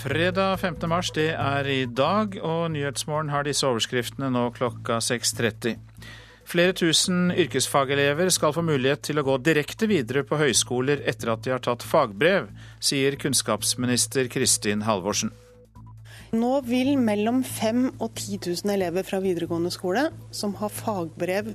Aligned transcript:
Fredag 0.00 0.56
5. 0.60 0.76
mars, 0.88 1.10
det 1.12 1.28
er 1.36 1.66
i 1.68 1.82
dag, 1.84 2.38
og 2.40 2.70
Nyhetsmorgen 2.72 3.28
har 3.28 3.44
disse 3.44 3.66
overskriftene 3.68 4.30
nå 4.32 4.46
klokka 4.56 4.96
6.30. 5.04 5.74
Flere 6.48 6.72
tusen 6.72 7.28
yrkesfagelever 7.28 8.30
skal 8.32 8.54
få 8.56 8.64
mulighet 8.64 9.02
til 9.10 9.20
å 9.20 9.24
gå 9.26 9.34
direkte 9.44 9.90
videre 9.90 10.22
på 10.24 10.38
høyskoler 10.40 11.02
etter 11.10 11.34
at 11.34 11.44
de 11.44 11.52
har 11.52 11.60
tatt 11.66 11.84
fagbrev, 11.84 12.48
sier 12.80 13.18
kunnskapsminister 13.20 14.30
Kristin 14.32 14.86
Halvorsen. 14.88 15.34
Nå 16.32 16.54
vil 16.64 16.94
mellom 16.96 17.44
5000 17.44 18.00
og 18.00 18.16
10 18.16 18.40
000 18.64 18.74
elever 18.78 19.04
fra 19.04 19.20
videregående 19.20 19.74
skole 19.74 20.08
som 20.32 20.56
har 20.62 20.72
fagbrev 20.72 21.52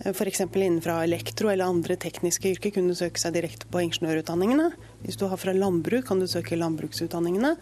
f.eks. 0.00 0.40
innenfra 0.40 1.02
elektro 1.04 1.50
eller 1.52 1.68
andre 1.70 1.96
tekniske 2.00 2.54
yrker 2.56 2.74
kunne 2.74 2.96
søke 2.98 3.20
seg 3.20 3.36
direkte 3.36 3.68
på 3.70 3.82
ingeniørutdanningene. 3.84 4.70
Hvis 5.04 5.18
du 5.20 5.26
har 5.30 5.40
fra 5.40 5.54
landbruk, 5.56 6.06
kan 6.08 6.22
du 6.22 6.26
søke 6.26 6.58
landbruksutdanningene. 6.58 7.54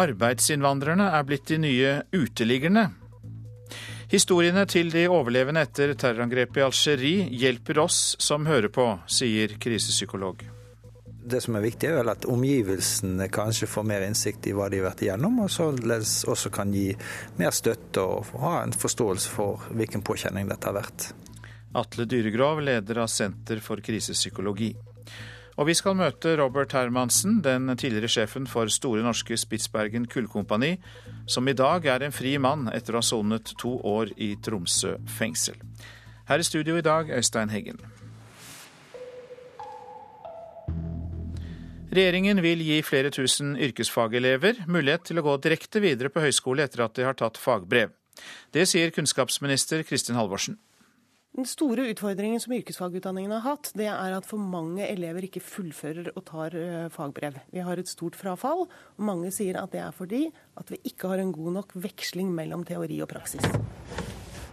Arbeidsinnvandrerne 0.00 1.10
er 1.18 1.26
blitt 1.26 1.50
de 1.50 1.58
nye 1.62 1.96
uteliggerne. 2.14 2.88
Historiene 4.10 4.64
til 4.66 4.90
de 4.90 5.04
overlevende 5.10 5.62
etter 5.66 5.94
terrorangrepet 5.94 6.58
i 6.58 6.64
Algerie 6.66 7.28
hjelper 7.42 7.84
oss 7.86 8.16
som 8.18 8.48
hører 8.50 8.72
på, 8.74 8.88
sier 9.06 9.54
krisepsykolog 9.62 10.48
det 11.30 11.40
som 11.44 11.56
er 11.56 11.64
viktig, 11.64 11.88
er 11.88 12.00
vel 12.00 12.10
at 12.12 12.26
omgivelsene 12.28 13.28
kanskje 13.32 13.68
får 13.70 13.86
mer 13.86 14.04
innsikt 14.06 14.48
i 14.50 14.54
hva 14.56 14.68
de 14.70 14.80
har 14.80 14.90
vært 14.90 15.04
igjennom, 15.06 15.38
og 15.44 15.50
således 15.52 16.20
også 16.30 16.52
kan 16.54 16.74
gi 16.74 16.88
mer 17.40 17.54
støtte 17.54 18.02
og 18.04 18.34
ha 18.42 18.60
en 18.64 18.74
forståelse 18.76 19.32
for 19.32 19.66
hvilken 19.74 20.04
påkjenning 20.06 20.50
dette 20.50 20.70
har 20.70 20.78
vært. 20.80 21.10
Atle 21.80 22.06
Dyregrov, 22.10 22.62
leder 22.66 23.04
av 23.04 23.10
Senter 23.12 23.62
for 23.62 23.82
krisepsykologi. 23.84 24.72
Og 25.60 25.68
vi 25.68 25.74
skal 25.76 25.96
møte 25.98 26.32
Robert 26.40 26.72
Hermansen, 26.72 27.42
den 27.44 27.68
tidligere 27.76 28.08
sjefen 28.08 28.46
for 28.48 28.70
Store 28.72 29.02
Norske 29.04 29.36
Spitsbergen 29.38 30.06
Kullkompani, 30.08 30.76
som 31.28 31.48
i 31.48 31.54
dag 31.54 31.86
er 31.86 32.06
en 32.06 32.16
fri 32.16 32.36
mann 32.40 32.70
etter 32.72 32.96
å 32.96 33.02
ha 33.02 33.06
sonet 33.06 33.54
to 33.60 33.76
år 33.86 34.14
i 34.16 34.32
Tromsø 34.40 34.96
fengsel. 35.18 35.60
Her 36.30 36.40
i 36.40 36.46
studio 36.46 36.78
i 36.78 36.86
dag, 36.86 37.10
Øystein 37.12 37.52
Heggen. 37.52 37.82
Regjeringen 41.90 42.38
vil 42.38 42.60
gi 42.62 42.76
flere 42.86 43.10
tusen 43.10 43.56
yrkesfagelever 43.58 44.60
mulighet 44.70 45.08
til 45.08 45.18
å 45.18 45.24
gå 45.26 45.32
direkte 45.42 45.80
videre 45.82 46.12
på 46.14 46.22
høyskole 46.22 46.62
etter 46.62 46.84
at 46.84 46.94
de 46.94 47.02
har 47.02 47.16
tatt 47.18 47.40
fagbrev. 47.40 47.90
Det 48.54 48.62
sier 48.70 48.92
kunnskapsminister 48.94 49.82
Kristin 49.88 50.14
Halvorsen. 50.14 50.60
Den 51.34 51.48
store 51.50 51.88
utfordringen 51.90 52.38
som 52.42 52.54
yrkesfagutdanningen 52.54 53.34
har 53.34 53.42
hatt, 53.42 53.72
det 53.78 53.88
er 53.90 54.14
at 54.14 54.26
for 54.26 54.38
mange 54.38 54.86
elever 54.86 55.26
ikke 55.26 55.42
fullfører 55.42 56.12
og 56.14 56.24
tar 56.30 56.54
eh, 56.58 56.86
fagbrev. 56.94 57.42
Vi 57.54 57.66
har 57.66 57.82
et 57.82 57.90
stort 57.90 58.18
frafall, 58.18 58.66
og 58.70 59.04
mange 59.10 59.34
sier 59.34 59.58
at 59.58 59.74
det 59.74 59.82
er 59.82 59.94
fordi 59.94 60.24
at 60.62 60.70
vi 60.70 60.78
ikke 60.90 61.10
har 61.10 61.22
en 61.22 61.34
god 61.34 61.58
nok 61.58 61.74
veksling 61.74 62.30
mellom 62.34 62.62
teori 62.66 63.02
og 63.02 63.10
praksis. 63.10 63.46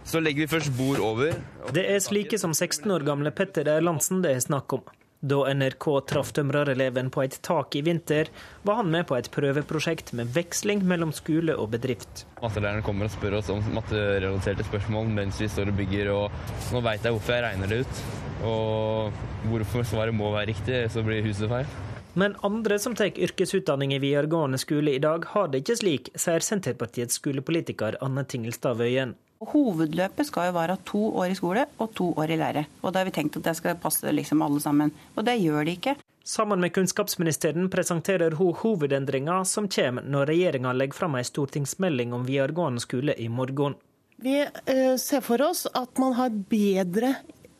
Så 0.06 0.22
legger 0.22 0.46
vi 0.46 0.52
først 0.56 0.74
bord 0.78 1.02
over. 1.06 1.38
Det 1.74 1.86
er 1.86 2.02
slike 2.02 2.38
som 2.40 2.54
16 2.54 2.90
år 2.94 3.06
gamle 3.06 3.30
Petter 3.30 3.68
Erlandsen 3.78 4.26
det 4.26 4.34
er 4.34 4.46
snakk 4.46 4.78
om. 4.78 4.86
Da 5.18 5.40
NRK 5.50 5.84
traff 6.06 6.28
tømrereleven 6.30 7.08
på 7.10 7.24
et 7.24 7.34
tak 7.42 7.74
i 7.74 7.80
vinter, 7.82 8.28
var 8.62 8.78
han 8.78 8.92
med 8.92 9.08
på 9.08 9.16
et 9.18 9.26
prøveprosjekt 9.34 10.12
med 10.14 10.30
veksling 10.30 10.84
mellom 10.86 11.10
skole 11.16 11.56
og 11.58 11.72
bedrift. 11.72 12.22
Mattelæreren 12.38 12.84
kommer 12.86 13.08
og 13.08 13.16
spør 13.16 13.40
oss 13.40 13.50
om 13.50 13.64
matterelaterte 13.74 14.68
spørsmål 14.68 15.10
mens 15.16 15.42
vi 15.42 15.50
står 15.50 15.72
og 15.72 15.80
bygger, 15.80 16.12
og 16.14 16.70
nå 16.70 16.84
veit 16.86 17.02
jeg 17.02 17.16
hvorfor 17.16 17.34
jeg 17.34 17.46
regner 17.48 17.72
det 17.72 17.82
ut. 17.82 18.06
Og 18.46 19.20
hvorfor 19.50 19.90
svaret 19.90 20.14
må 20.14 20.30
være 20.36 20.52
riktig, 20.52 20.84
så 20.94 21.02
blir 21.02 21.26
huset 21.26 21.50
feil. 21.50 21.76
Men 22.18 22.38
andre 22.46 22.78
som 22.78 22.94
tar 22.98 23.10
yrkesutdanning 23.10 23.96
i 23.96 24.02
videregående 24.02 24.58
skole 24.62 24.94
i 24.94 25.02
dag, 25.02 25.26
har 25.34 25.50
det 25.50 25.64
ikke 25.64 25.80
slik, 25.82 26.12
sier 26.14 26.46
Senterpartiets 26.46 27.18
skolepolitiker 27.18 27.98
Anne 28.06 28.22
Tingelstad 28.22 28.78
Wøien. 28.78 29.18
Hovedløpet 29.38 30.26
skal 30.26 30.48
jo 30.48 30.56
være 30.56 30.76
to 30.88 31.00
år 31.20 31.30
i 31.30 31.38
skole 31.38 31.64
og 31.78 31.92
to 31.94 32.10
år 32.18 32.32
i 32.34 32.38
lære. 32.40 32.64
Og 32.82 32.92
da 32.92 33.00
har 33.00 33.06
vi 33.06 33.14
tenkt 33.14 33.38
at 33.38 33.46
det 33.46 33.54
skal 33.58 33.78
passe 33.78 34.10
liksom 34.10 34.42
alle 34.42 34.60
sammen. 34.60 34.90
Og 35.14 35.26
det 35.26 35.38
gjør 35.38 35.64
de 35.68 35.76
ikke. 35.78 35.94
Sammen 36.28 36.60
med 36.60 36.74
kunnskapsministeren 36.74 37.70
presenterer 37.72 38.34
hun 38.36 38.52
hovedendringa 38.52 39.38
som 39.48 39.68
kommer 39.72 40.04
når 40.04 40.28
regjeringa 40.32 40.74
legger 40.76 40.98
fram 40.98 41.16
ei 41.16 41.24
stortingsmelding 41.24 42.12
om 42.12 42.26
videregående 42.26 42.82
skole 42.84 43.14
i 43.16 43.30
morgen. 43.32 43.78
Vi 44.18 44.40
eh, 44.42 44.96
ser 44.98 45.22
for 45.24 45.40
oss 45.46 45.64
at 45.70 46.02
man 46.02 46.18
har 46.18 46.34
bedre 46.50 47.14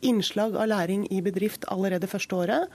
innslag 0.05 0.55
av 0.59 0.67
læring 0.69 1.07
i 1.11 1.21
bedrift 1.23 1.65
allerede 1.71 2.11
første 2.11 2.35
året. 2.35 2.67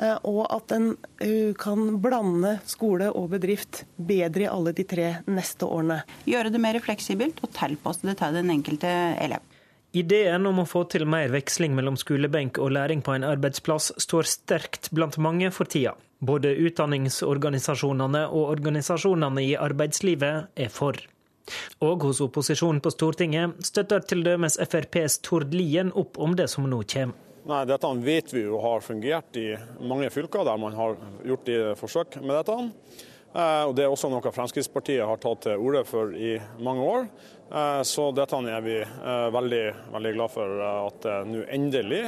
Eh, 0.00 0.16
og 0.24 0.46
at 0.48 0.72
en 0.72 0.94
eh, 1.20 1.52
kan 1.60 1.98
blande 2.00 2.56
skole 2.68 3.10
og 3.12 3.30
bedrift 3.34 3.84
bedre 3.96 4.46
i 4.46 4.50
alle 4.50 4.72
de 4.76 4.86
tre 4.88 5.12
neste 5.28 5.68
årene. 5.68 6.00
Gjøre 6.28 6.52
det 6.54 6.62
mer 6.62 6.80
fleksibelt 6.80 7.42
og 7.44 7.52
tilpasse 7.56 8.06
det 8.08 8.16
til 8.20 8.40
den 8.40 8.52
enkelte 8.54 8.90
elev. 9.20 9.44
Ideen 9.92 10.46
om 10.46 10.62
å 10.62 10.68
få 10.70 10.84
til 10.86 11.02
mer 11.10 11.32
veksling 11.34 11.74
mellom 11.74 11.96
skolebenk 11.98 12.60
og 12.62 12.76
læring 12.76 13.02
på 13.02 13.16
en 13.16 13.26
arbeidsplass 13.26 13.90
står 13.98 14.28
sterkt 14.30 14.92
blant 14.94 15.18
mange 15.18 15.50
for 15.50 15.66
tida. 15.66 15.96
Både 16.20 16.52
utdanningsorganisasjonene 16.62 18.26
og 18.28 18.52
organisasjonene 18.52 19.42
i 19.48 19.56
arbeidslivet 19.58 20.52
er 20.54 20.70
for. 20.70 21.00
Og 21.82 22.06
hos 22.06 22.20
opposisjonen 22.22 22.78
på 22.84 22.92
Stortinget 22.94 23.58
støtter 23.66 24.04
t.d. 24.04 24.36
FrPs 24.38 25.18
Tord 25.26 25.56
Lien 25.56 25.90
opp 25.90 26.20
om 26.22 26.38
det 26.38 26.46
som 26.52 26.70
nå 26.70 26.84
kommer. 26.86 27.29
Nei, 27.50 27.64
Dette 27.66 27.88
vet 27.98 28.30
vi 28.30 28.44
jo 28.44 28.60
har 28.62 28.82
fungert 28.84 29.36
i 29.40 29.48
mange 29.82 30.10
fylker 30.14 30.46
der 30.46 30.58
man 30.60 30.76
har 30.78 30.98
gjort 31.26 31.48
de 31.48 31.56
forsøk 31.80 32.20
med 32.22 32.36
dette. 32.36 32.58
Eh, 33.30 33.64
og 33.66 33.74
Det 33.74 33.84
er 33.84 33.90
også 33.90 34.10
noe 34.10 34.32
Fremskrittspartiet 34.34 35.06
har 35.06 35.18
tatt 35.22 35.44
til 35.46 35.58
orde 35.58 35.82
for 35.86 36.14
i 36.14 36.36
mange 36.62 36.86
år. 36.86 37.08
Eh, 37.50 37.82
så 37.86 38.08
dette 38.14 38.38
er 38.52 38.62
vi 38.62 38.76
eh, 38.78 39.26
veldig, 39.34 39.64
veldig 39.96 40.14
glad 40.14 40.34
for 40.34 40.62
at 40.68 41.02
det 41.06 41.18
nå 41.30 41.42
endelig 41.50 42.04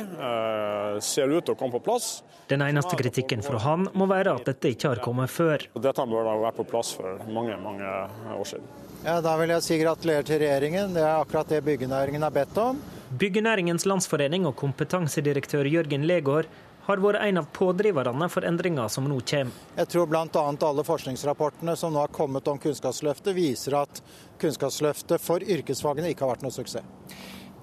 ser 1.02 1.34
ut 1.34 1.42
til 1.42 1.56
å 1.56 1.58
komme 1.58 1.78
på 1.78 1.82
plass. 1.90 2.12
Den 2.50 2.62
eneste 2.62 2.98
kritikken 2.98 3.42
fra 3.42 3.58
han 3.66 3.88
må 3.98 4.06
være 4.10 4.36
at 4.38 4.46
dette 4.46 4.74
ikke 4.74 4.94
har 4.94 5.02
kommet 5.02 5.30
før. 5.32 5.66
Dette 5.74 6.06
bør 6.06 6.30
ha 6.30 6.38
vært 6.46 6.58
på 6.62 6.70
plass 6.70 6.94
for 6.98 7.22
mange, 7.34 7.58
mange 7.62 7.92
år 8.38 8.46
siden. 8.54 8.66
Ja, 9.02 9.20
Da 9.24 9.34
vil 9.40 9.50
jeg 9.50 9.66
si 9.66 9.78
gratulerer 9.82 10.26
til 10.26 10.42
regjeringen. 10.42 10.94
Det 10.94 11.02
er 11.02 11.16
akkurat 11.16 11.48
det 11.50 11.64
byggenæringen 11.66 12.22
har 12.22 12.34
bedt 12.34 12.58
om. 12.62 12.82
Byggenæringens 13.12 13.84
landsforening 13.84 14.46
og 14.48 14.54
kompetansedirektør 14.56 15.68
Jørgen 15.68 16.06
Legård 16.08 16.46
har 16.86 17.00
vært 17.02 17.20
en 17.26 17.40
av 17.42 17.48
pådriverne 17.52 18.24
for 18.32 18.46
endringa 18.48 18.86
som 18.88 19.04
nå 19.04 19.18
kommer. 19.28 19.58
Jeg 19.76 19.90
tror 19.92 20.06
bl.a. 20.08 20.44
alle 20.68 20.84
forskningsrapportene 20.86 21.74
som 21.76 21.92
nå 21.92 22.00
har 22.00 22.14
kommet 22.14 22.48
om 22.48 22.56
Kunnskapsløftet, 22.62 23.34
viser 23.36 23.76
at 23.82 24.00
Kunnskapsløftet 24.40 25.20
for 25.20 25.44
yrkesfagene 25.44 26.08
ikke 26.14 26.24
har 26.24 26.32
vært 26.32 26.46
noe 26.46 26.54
suksess. 26.56 26.86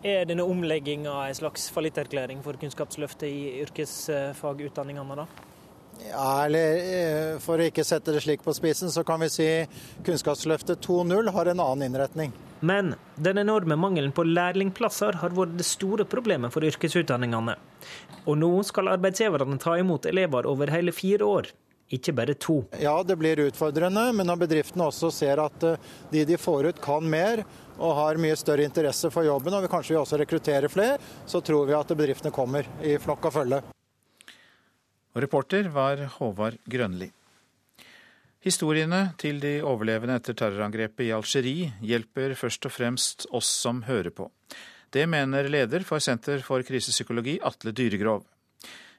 Er 0.06 0.30
denne 0.30 0.46
omlegginga 0.46 1.16
en 1.26 1.40
slags 1.40 1.66
fallitterklæring 1.74 2.44
for 2.46 2.60
Kunnskapsløftet 2.62 3.26
i 3.34 3.64
yrkesfagutdanningene, 3.64 5.18
da? 5.24 5.26
Ja, 6.06 6.28
eller 6.46 6.78
eh, 6.78 7.34
For 7.44 7.60
å 7.60 7.66
ikke 7.68 7.84
sette 7.84 8.14
det 8.14 8.22
slik 8.24 8.46
på 8.46 8.54
spissen, 8.56 8.94
så 8.94 9.02
kan 9.04 9.20
vi 9.26 9.32
si 9.34 9.50
Kunnskapsløftet 10.06 10.86
2.0 10.86 11.34
har 11.34 11.52
en 11.52 11.66
annen 11.66 11.90
innretning. 11.90 12.38
Men 12.60 12.96
den 13.16 13.38
enorme 13.38 13.78
mangelen 13.80 14.12
på 14.12 14.26
lærlingplasser 14.28 15.22
har 15.22 15.36
vært 15.36 15.56
det 15.60 15.68
store 15.68 16.06
problemet 16.10 16.52
for 16.54 16.66
yrkesutdanningene. 16.68 17.56
Og 18.28 18.38
nå 18.40 18.52
skal 18.68 18.92
arbeidsgiverne 18.96 19.60
ta 19.62 19.78
imot 19.80 20.10
elever 20.10 20.48
over 20.50 20.72
hele 20.74 20.92
fire 20.96 21.28
år, 21.28 21.52
ikke 21.90 22.14
bare 22.14 22.36
to. 22.38 22.60
Ja, 22.82 22.98
det 23.04 23.16
blir 23.18 23.40
utfordrende, 23.48 24.10
men 24.14 24.28
når 24.30 24.44
bedriftene 24.44 24.90
også 24.90 25.10
ser 25.14 25.42
at 25.42 25.66
eh, 25.66 25.90
de 26.12 26.26
de 26.28 26.38
får 26.38 26.70
ut 26.70 26.82
kan 26.84 27.08
mer, 27.10 27.46
og 27.80 27.96
har 27.96 28.20
mye 28.22 28.36
større 28.38 28.68
interesse 28.68 29.10
for 29.14 29.26
jobben, 29.26 29.56
og 29.56 29.64
vi 29.64 29.72
kanskje 29.72 29.96
vil 29.96 30.02
også 30.04 30.20
rekruttere 30.20 30.70
flere, 30.70 31.00
så 31.26 31.42
tror 31.42 31.66
vi 31.70 31.78
at 31.78 31.96
bedriftene 31.96 32.36
kommer 32.36 32.68
i 32.84 32.98
flokk 33.02 33.30
og 33.32 33.38
følge. 33.40 33.62
Og 35.16 35.24
reporter 35.24 35.72
var 35.74 36.04
Håvard 36.20 36.60
Grønli. 36.70 37.10
Historiene 38.40 39.02
til 39.20 39.42
de 39.44 39.58
overlevende 39.68 40.16
etter 40.16 40.38
terrorangrepet 40.40 41.10
i 41.10 41.12
Algerie 41.12 41.74
hjelper 41.84 42.38
først 42.40 42.70
og 42.70 42.72
fremst 42.72 43.26
oss 43.36 43.50
som 43.66 43.82
hører 43.84 44.14
på. 44.16 44.30
Det 44.90 45.04
mener 45.12 45.50
leder 45.52 45.84
for 45.84 46.00
Senter 46.00 46.40
for 46.46 46.64
krisepsykologi, 46.64 47.36
Atle 47.44 47.74
Dyregrov. 47.76 48.24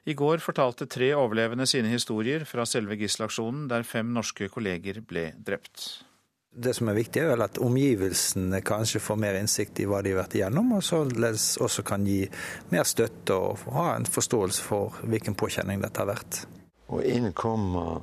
I 0.05 0.13
går 0.17 0.41
fortalte 0.41 0.85
tre 0.89 1.11
overlevende 1.17 1.65
sine 1.69 1.89
historier 1.89 2.45
fra 2.45 2.67
selve 2.69 2.95
gisselaksjonen, 3.01 3.67
der 3.69 3.83
fem 3.85 4.13
norske 4.13 4.47
kolleger 4.49 5.01
ble 5.05 5.31
drept. 5.37 6.05
Det 6.51 6.73
som 6.75 6.89
er 6.91 6.97
viktig, 6.97 7.21
er 7.21 7.31
vel 7.31 7.45
at 7.45 7.59
omgivelsene 7.63 8.61
kanskje 8.67 9.01
får 9.01 9.19
mer 9.23 9.37
innsikt 9.39 9.81
i 9.81 9.85
hva 9.89 10.01
de 10.03 10.13
har 10.13 10.21
vært 10.23 10.37
igjennom, 10.37 10.73
og 10.77 10.85
således 10.85 11.55
også 11.63 11.85
kan 11.87 12.05
gi 12.05 12.25
mer 12.73 12.85
støtte 12.85 13.37
og 13.37 13.61
ha 13.73 13.93
en 13.95 14.09
forståelse 14.09 14.65
for 14.65 15.01
hvilken 15.01 15.37
påkjenning 15.39 15.81
dette 15.81 16.03
har 16.03 16.11
vært. 16.11 16.43
Og 16.91 17.05
inn 17.07 17.31
kommer 17.33 18.01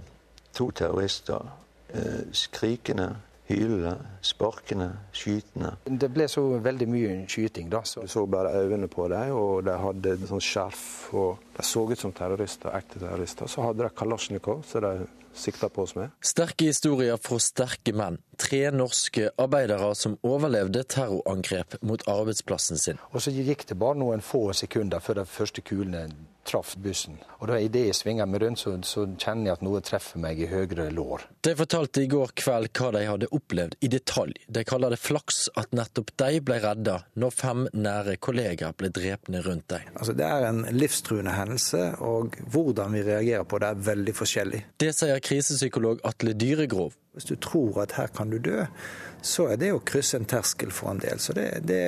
to 0.59 0.71
terrorister, 0.75 1.49
eh, 1.95 2.27
skrikende, 2.33 3.09
hylende, 3.49 3.97
sparkende, 4.21 4.91
skytende. 5.13 5.77
Det 5.85 6.11
ble 6.13 6.27
så 6.29 6.43
veldig 6.61 6.89
mye 6.91 7.13
skyting, 7.31 7.71
da. 7.73 7.81
Så. 7.85 8.03
Du 8.05 8.13
så 8.13 8.27
bare 8.27 8.53
øynene 8.61 8.89
på 8.93 9.09
dem, 9.09 9.33
og 9.33 9.65
de 9.65 9.77
hadde 9.79 10.17
sånn 10.29 10.43
skjerf. 10.45 11.15
og 11.15 11.39
De 11.57 11.65
så 11.65 11.87
ut 11.89 11.99
som 11.99 12.13
terrorister, 12.13 12.75
ekte 12.77 13.01
terrorister. 13.01 13.49
Så 13.49 13.65
hadde 13.65 13.87
de 13.87 13.95
kalasjnikov, 13.97 14.65
så 14.69 14.83
de 14.85 14.93
sikta 15.39 15.69
på 15.69 15.83
oss 15.87 15.95
med. 15.97 16.11
Sterke 16.25 16.69
historier 16.69 17.17
fra 17.23 17.39
sterke 17.41 17.95
menn. 17.97 18.19
Tre 18.39 18.69
norske 18.75 19.31
arbeidere 19.39 19.95
som 19.97 20.19
overlevde 20.27 20.83
terrorangrep 20.85 21.79
mot 21.83 22.03
arbeidsplassen 22.11 22.81
sin. 22.81 22.99
Og 23.13 23.23
så 23.23 23.33
gikk 23.33 23.65
det 23.71 23.79
bare 23.79 23.99
noen 24.01 24.25
få 24.25 24.49
sekunder 24.53 25.01
før 25.05 25.23
de 25.23 25.31
første 25.31 25.63
kulene 25.63 26.09
traff 26.49 26.75
bussen. 26.81 27.19
Og 27.39 27.51
da 27.51 27.59
Idet 27.63 27.85
jeg 27.89 27.97
svinger 27.99 28.29
meg 28.31 28.43
rundt, 28.43 28.61
så, 28.63 28.75
så, 28.87 29.05
kjenner 29.19 29.51
jeg 29.51 29.59
at 29.59 29.65
noe 29.67 29.83
treffer 29.85 30.23
meg 30.23 30.41
i 30.41 30.49
høyre 30.51 30.89
lår. 30.95 31.27
De 31.45 31.55
fortalte 31.59 32.05
i 32.05 32.11
går 32.11 32.33
kveld 32.39 32.71
hva 32.79 32.91
de 32.95 33.05
hadde 33.09 33.31
opplevd 33.35 33.77
i 33.85 33.91
detalj. 33.93 34.35
De 34.49 34.65
kaller 34.69 34.95
det 34.95 35.01
flaks 35.03 35.47
at 35.59 35.75
nettopp 35.77 36.15
de 36.21 36.41
ble 36.45 36.61
redda 36.65 37.01
når 37.21 37.35
fem 37.35 37.67
nære 37.77 38.17
kollegaer 38.25 38.77
ble 38.79 38.93
drepne 38.95 39.43
rundt 39.47 39.69
dem. 39.75 39.91
Altså, 39.95 40.15
det 40.19 40.29
er 40.29 40.49
en 40.49 40.65
livstruende 40.75 41.35
hendelse, 41.37 41.85
og 42.05 42.39
hvordan 42.53 42.97
vi 42.97 43.05
reagerer 43.07 43.47
på 43.49 43.61
det 43.63 43.73
er 43.73 43.85
veldig 43.91 44.17
forskjellig. 44.17 44.65
Det 44.81 44.95
sier 44.97 45.23
krisepsykolog 45.25 46.03
Atle 46.09 46.35
Dyregrov. 46.39 46.97
Hvis 47.17 47.29
du 47.31 47.37
tror 47.43 47.83
at 47.83 47.97
her 47.99 48.11
kan 48.15 48.31
du 48.31 48.39
dø, 48.39 48.65
så 49.23 49.49
er 49.53 49.59
det 49.59 49.73
å 49.75 49.81
krysse 49.83 50.19
en 50.19 50.29
terskel 50.29 50.71
for 50.75 50.93
en 50.93 51.01
del. 51.03 51.19
Så 51.19 51.35
det, 51.37 51.47
det, 51.67 51.81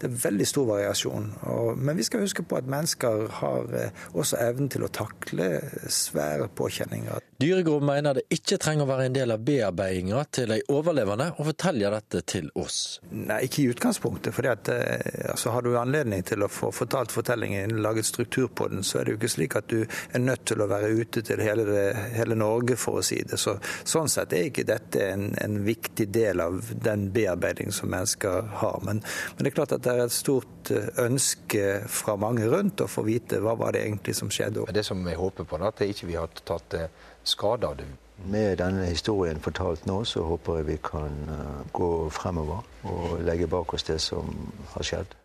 det 0.00 0.08
er 0.08 0.20
veldig 0.24 0.46
stor 0.48 0.68
variasjon. 0.70 1.30
Og, 1.52 1.76
men 1.76 1.98
vi 1.98 2.06
skal 2.06 2.24
huske 2.24 2.44
på 2.48 2.58
at 2.60 2.70
mennesker 2.70 3.26
har 3.40 3.74
eh, 3.76 4.04
også 4.14 4.40
evnen 4.40 4.70
til 4.72 4.86
å 4.86 4.92
takle 4.92 5.50
svære 5.92 6.48
påkjenninger. 6.56 7.24
Dyregrov 7.38 7.84
mener 7.86 8.18
det 8.18 8.24
ikke 8.34 8.58
trenger 8.58 8.86
å 8.86 8.90
være 8.90 9.08
en 9.08 9.18
del 9.18 9.34
av 9.34 9.44
bearbeidinga 9.46 10.24
til 10.34 10.54
de 10.54 10.58
overlevende 10.74 11.28
å 11.36 11.46
fortelle 11.46 11.92
dette 11.92 12.22
til 12.26 12.48
oss. 12.58 12.78
Nei, 13.12 13.42
ikke 13.46 13.62
i 13.62 13.68
utgangspunktet. 13.74 14.34
For 14.34 14.48
eh, 14.48 15.28
altså, 15.34 15.52
har 15.54 15.66
du 15.66 15.74
anledning 15.78 16.24
til 16.26 16.42
å 16.42 16.50
få 16.50 16.72
fortalt 16.74 17.14
fortellingen, 17.14 17.76
laget 17.84 18.08
struktur 18.08 18.48
på 18.48 18.70
den, 18.72 18.82
så 18.86 19.00
er 19.00 19.06
det 19.06 19.14
jo 19.14 19.20
ikke 19.20 19.34
slik 19.36 19.58
at 19.60 19.68
du 19.70 19.82
er 19.84 20.24
nødt 20.24 20.48
til 20.48 20.64
å 20.64 20.70
være 20.70 20.90
ute 20.96 21.22
til 21.26 21.44
hele, 21.44 21.92
hele 22.16 22.38
Norge, 22.38 22.78
for 22.80 23.02
å 23.02 23.06
si 23.06 23.20
det. 23.28 23.38
Så, 23.40 23.58
sånn 23.84 24.10
sett 24.10 24.32
er 24.32 24.48
ikke 24.48 24.66
dette 24.68 25.04
en, 25.10 25.30
en 25.42 25.60
viktig 25.66 26.08
del 26.14 26.42
av 26.44 26.72
den 26.84 27.08
bearbeiding 27.14 27.72
som 27.74 27.90
mennesker 27.92 28.50
har. 28.62 28.80
Men, 28.86 29.02
men, 29.02 29.42
det 29.42 29.52
er 29.52 29.56
klart 29.58 29.76
at 29.76 29.84
det 29.86 29.94
er 29.94 30.04
et 30.06 30.14
stort 30.14 30.72
eh, 30.74 30.90
ønske 31.04 31.64
fra 31.92 32.16
mange 32.20 32.48
rundt 32.48 32.84
å 32.84 32.90
få 32.90 33.06
vite 33.08 33.40
hva 33.44 33.56
var 33.58 33.76
det 33.76 33.86
egentlig 33.86 34.16
som 34.18 34.32
skjedde. 34.32 34.66
Det 34.74 34.86
som 34.86 35.00
jeg 35.06 35.20
håper 35.20 35.48
på, 35.48 35.58
er 35.58 35.70
at 35.70 35.86
ikke 35.86 36.10
vi 36.10 36.18
har 36.18 36.42
tatt 36.44 36.76
eh, 36.78 36.90
skade 37.24 37.68
av 37.68 37.78
det. 37.80 37.88
Med 38.28 38.58
denne 38.58 38.88
historien 38.88 39.38
fortalt 39.38 39.84
nå, 39.86 40.00
så 40.08 40.24
håper 40.26 40.60
jeg 40.60 40.68
vi 40.72 40.78
kan 40.82 41.20
eh, 41.30 41.62
gå 41.72 41.92
fremover 42.14 42.66
og 42.90 43.22
legge 43.26 43.50
bak 43.50 43.74
oss 43.74 43.86
det 43.86 44.00
som 44.02 44.32
har 44.74 44.86
skjedd. 44.86 45.18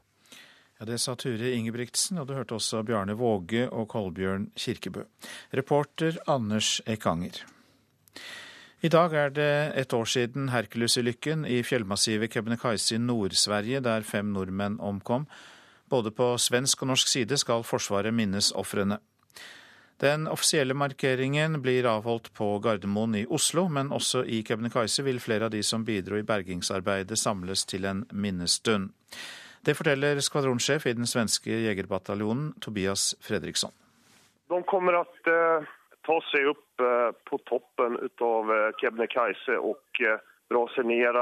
Ja, 0.79 0.85
Det 0.85 0.99
sa 0.99 1.15
Ture 1.15 1.53
Ingebrigtsen, 1.55 2.19
og 2.19 2.27
du 2.27 2.33
hørte 2.35 2.57
også 2.57 2.83
Bjarne 2.83 3.15
Våge 3.17 3.69
og 3.71 3.87
Kolbjørn 3.93 4.49
Kirkebø. 4.59 5.05
Reporter 5.55 6.17
Anders 6.27 6.81
Ekanger. 6.85 7.45
I 8.83 8.89
dag 8.91 9.13
er 9.15 9.29
det 9.31 9.51
et 9.79 9.93
år 9.95 10.09
siden 10.11 10.49
Hercules-ulykken 10.51 11.45
i 11.47 11.61
fjellmassivet 11.63 12.33
Kebnekaise 12.33 12.97
i 12.97 12.99
Nord-Sverige, 12.99 13.79
der 13.79 14.03
fem 14.03 14.33
nordmenn 14.35 14.75
omkom. 14.83 15.23
Både 15.87 16.11
på 16.11 16.33
svensk 16.35 16.81
og 16.83 16.89
norsk 16.89 17.07
side 17.07 17.37
skal 17.39 17.63
Forsvaret 17.63 18.11
minnes 18.13 18.49
ofrene. 18.51 18.97
Den 20.03 20.27
offisielle 20.27 20.75
markeringen 20.75 21.61
blir 21.63 21.87
avholdt 21.87 22.27
på 22.35 22.49
Gardermoen 22.59 23.15
i 23.21 23.23
Oslo, 23.23 23.69
men 23.71 23.93
også 23.95 24.25
i 24.27 24.41
Kebnekaise 24.43 25.05
vil 25.07 25.21
flere 25.23 25.47
av 25.47 25.53
de 25.53 25.61
som 25.63 25.85
bidro 25.87 26.19
i 26.19 26.25
bergingsarbeidet 26.27 27.15
samles 27.21 27.63
til 27.63 27.87
en 27.87 28.03
minnestund. 28.11 28.89
Det 29.63 29.77
forteller 29.79 30.19
skvadronsjef 30.19 30.89
i 30.91 30.95
den 30.97 31.07
svenske 31.07 31.61
jegerbataljonen, 31.69 32.51
Tobias 32.59 33.13
Fredriksson. 33.23 33.71
De 34.51 34.59
kommer 34.67 34.99
at 35.05 35.31
uh 35.31 35.71
ta 36.05 36.19
seg 36.31 36.49
opp 36.51 36.83
eh, 36.83 37.11
på 37.29 37.39
toppen 37.49 37.97
av 38.21 38.51
eh, 38.51 38.69
Kebnekaise 38.81 39.57
og 39.59 40.03
eh, 40.03 40.19
ned 40.83 41.17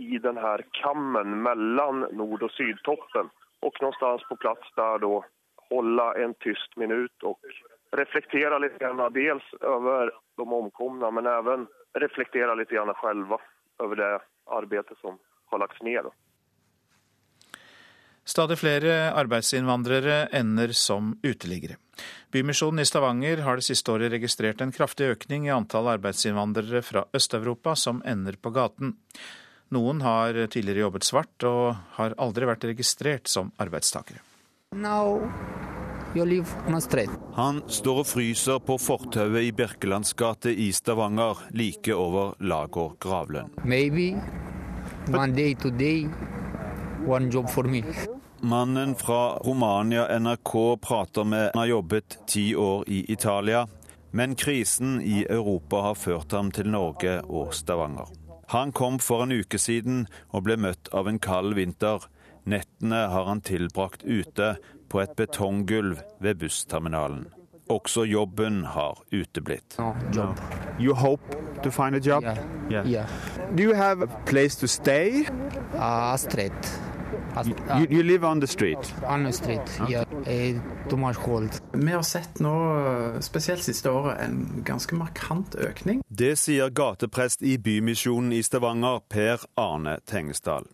i 0.00 0.18
denne 0.22 0.54
kammen 0.82 1.42
mellom 1.42 2.06
nord- 2.16 2.46
og 2.46 2.54
sydtoppen. 2.54 3.30
Og 3.60 3.76
någonstans 3.80 4.22
på 4.28 4.38
plass 4.40 4.72
der 4.76 5.02
da 5.02 5.20
holde 5.70 6.06
en 6.22 6.34
tyst 6.40 6.76
minutt 6.80 7.26
og 7.26 7.38
reflektere 7.98 8.58
litt 8.62 8.78
dels 9.14 9.46
over 9.60 10.10
de 10.38 10.46
omkomne, 10.46 11.10
men 11.10 11.28
også 11.28 11.66
reflektere 12.00 12.54
litt 12.56 12.72
selv 12.72 13.36
over 13.82 13.96
det 13.98 14.12
arbeidet 14.46 14.96
som 15.02 15.18
har 15.50 15.58
lagts 15.58 15.82
ned. 15.82 16.08
Stadig 18.24 18.58
flere 18.60 19.10
arbeidsinnvandrere 19.16 20.28
ender 20.36 20.72
som 20.76 21.14
uteliggere. 21.22 21.76
Bymisjonen 22.32 22.84
i 22.84 22.86
Stavanger 22.86 23.42
har 23.44 23.58
det 23.58 23.66
siste 23.66 23.92
året 23.92 24.12
registrert 24.12 24.60
en 24.62 24.72
kraftig 24.72 25.10
økning 25.16 25.48
i 25.48 25.54
antall 25.54 25.88
arbeidsinnvandrere 25.96 26.82
fra 26.86 27.04
Øst-Europa 27.16 27.74
som 27.76 28.02
ender 28.06 28.38
på 28.40 28.52
gaten. 28.54 28.94
Noen 29.70 30.00
har 30.02 30.34
tidligere 30.50 30.86
jobbet 30.86 31.06
svart 31.06 31.46
og 31.46 31.76
har 31.98 32.14
aldri 32.18 32.46
vært 32.48 32.66
registrert 32.70 33.30
som 33.30 33.52
arbeidstakere. 33.62 34.22
Han 37.36 37.60
står 37.70 38.00
og 38.02 38.06
fryser 38.10 38.58
på 38.66 38.76
fortauet 38.82 39.46
i 39.46 39.52
Birkelands 39.54 40.14
gate 40.18 40.50
i 40.50 40.72
Stavanger, 40.74 41.38
like 41.54 41.94
over 41.94 42.34
Lagård 42.42 42.98
gravlønn. 43.02 43.54
Maybe 43.64 44.14
one 45.14 45.34
day 45.34 45.54
to 45.54 45.70
day, 45.70 46.06
one 47.06 47.30
job 47.30 47.50
for 47.50 47.64
me. 47.64 47.82
Mannen 48.40 48.94
fra 48.94 49.38
Romania 49.38 50.18
NRK 50.18 50.80
prater 50.80 51.24
med 51.24 51.50
har 51.54 51.66
jobbet 51.66 52.18
ti 52.26 52.54
år 52.56 52.84
i 52.86 53.12
Italia. 53.12 53.68
Men 54.10 54.34
krisen 54.34 55.00
i 55.02 55.26
Europa 55.30 55.76
har 55.76 55.94
ført 55.94 56.32
ham 56.32 56.50
til 56.50 56.70
Norge 56.70 57.20
og 57.20 57.54
Stavanger. 57.54 58.08
Han 58.50 58.72
kom 58.72 58.98
for 58.98 59.22
en 59.22 59.32
uke 59.32 59.58
siden 59.58 60.06
og 60.34 60.48
ble 60.48 60.56
møtt 60.58 60.90
av 60.90 61.08
en 61.08 61.20
kald 61.22 61.54
vinter. 61.54 62.02
Nettene 62.48 63.04
har 63.12 63.28
han 63.28 63.44
tilbrakt 63.46 64.02
ute 64.02 64.56
på 64.90 65.02
et 65.02 65.14
betonggulv 65.16 66.00
ved 66.18 66.40
bussterminalen. 66.40 67.28
Også 67.70 68.02
jobben 68.02 68.64
har 68.64 68.98
uteblitt. 69.12 69.78
No, 69.78 69.94
job. 70.16 70.40
You 70.80 70.94
hope 70.94 71.22
to 71.62 71.70
find 71.70 71.94
a 71.94 72.00
job? 72.00 72.24
Yeah. 72.70 72.88
yeah. 72.88 73.06
Do 73.54 73.62
you 73.62 73.74
have 73.74 74.02
a 74.02 74.08
place 74.26 74.56
to 74.56 74.66
stay? 74.66 75.26
Uh, 75.74 76.16
straight. 76.16 76.89
You, 77.44 77.86
you, 77.90 78.02
live 78.02 78.24
on 78.24 78.40
the 78.40 78.46
street? 78.46 78.94
On 79.06 79.24
the 79.24 79.32
street, 79.32 79.80
yeah. 79.88 80.04
Vi 81.72 81.92
har 81.92 82.02
sett 82.02 82.40
nå, 82.40 82.54
spesielt 83.20 83.62
siste 83.62 83.90
året, 83.90 84.20
en 84.24 84.62
ganske 84.66 84.94
markant 84.94 85.54
økning. 85.54 86.02
Det 86.08 86.36
sier 86.38 86.70
gateprest 86.70 87.42
i 87.42 87.56
Bymisjonen 87.58 88.32
i 88.32 88.42
Stavanger, 88.42 89.00
Per 89.08 89.46
Arne 89.60 89.98
Tengesdal. 90.06 90.66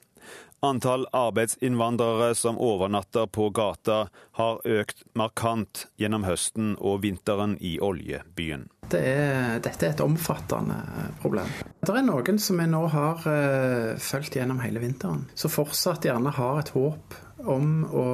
Antall 0.65 1.07
arbeidsinnvandrere 1.13 2.35
som 2.35 2.59
overnatter 2.59 3.27
på 3.27 3.51
gata, 3.51 4.07
har 4.39 4.61
økt 4.65 5.03
markant 5.13 5.85
gjennom 6.01 6.25
høsten 6.25 6.75
og 6.81 7.03
vinteren 7.05 7.59
i 7.61 7.77
oljebyen. 7.83 8.65
Det 8.89 9.03
er, 9.03 9.59
dette 9.61 9.89
er 9.89 9.93
et 9.93 10.03
omfattende 10.05 10.79
problem. 11.21 11.51
Det 11.83 11.93
er 11.93 12.07
noen 12.07 12.41
som 12.41 12.63
vi 12.63 12.69
nå 12.71 12.83
har 12.93 13.27
uh, 13.27 13.99
fulgt 14.01 14.39
gjennom 14.39 14.63
hele 14.65 14.81
vinteren, 14.81 15.27
som 15.35 15.53
fortsatt 15.53 16.09
gjerne 16.09 16.33
har 16.39 16.63
et 16.63 16.73
håp 16.73 17.19
om 17.47 17.85
å, 17.93 18.07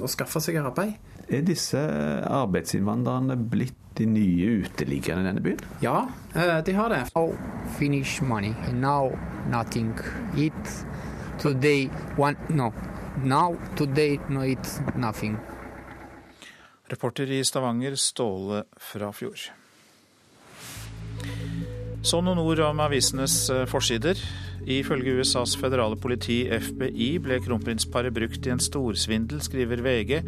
å 0.00 0.10
skaffe 0.10 0.42
seg 0.42 0.58
arbeid. 0.60 0.96
Er 1.30 1.44
disse 1.46 1.78
arbeidsinnvandrerne 2.26 3.38
blitt 3.38 3.76
de 4.00 4.06
nye 4.08 4.64
uteliggerne 4.64 5.22
i 5.22 5.28
denne 5.28 5.42
byen? 5.44 5.62
Ja, 5.84 6.08
uh, 6.34 6.58
de 6.66 6.74
har 6.74 6.90
det. 6.90 7.04
Oh, 7.14 7.36
finish 7.78 8.24
money. 8.24 8.56
Now 8.72 9.12
nothing. 9.50 9.94
Eat 10.36 10.89
Today, 11.40 11.86
one, 12.16 12.36
no. 12.48 12.72
Now, 13.24 13.56
today, 13.76 14.18
no, 14.28 14.42
it's 14.42 14.80
nothing. 14.94 15.38
Reporter 16.88 17.32
i 17.32 17.44
Stavanger, 17.44 17.96
Ståle 17.96 18.64
Frafjord. 18.76 19.50
Så 22.02 22.20
noen 22.24 22.38
ord 22.40 22.60
om 22.64 22.80
avisenes 22.80 23.34
eh, 23.52 23.66
forsider. 23.68 24.20
Ifølge 24.68 25.16
USAs 25.20 25.56
føderale 25.60 25.96
politi, 26.00 26.42
FBI, 26.50 27.10
ble 27.22 27.40
kronprinsparet 27.44 28.14
brukt 28.14 28.46
i 28.46 28.52
en 28.52 28.60
storsvindel, 28.60 29.40
skriver 29.44 29.82
VG. 29.84 30.20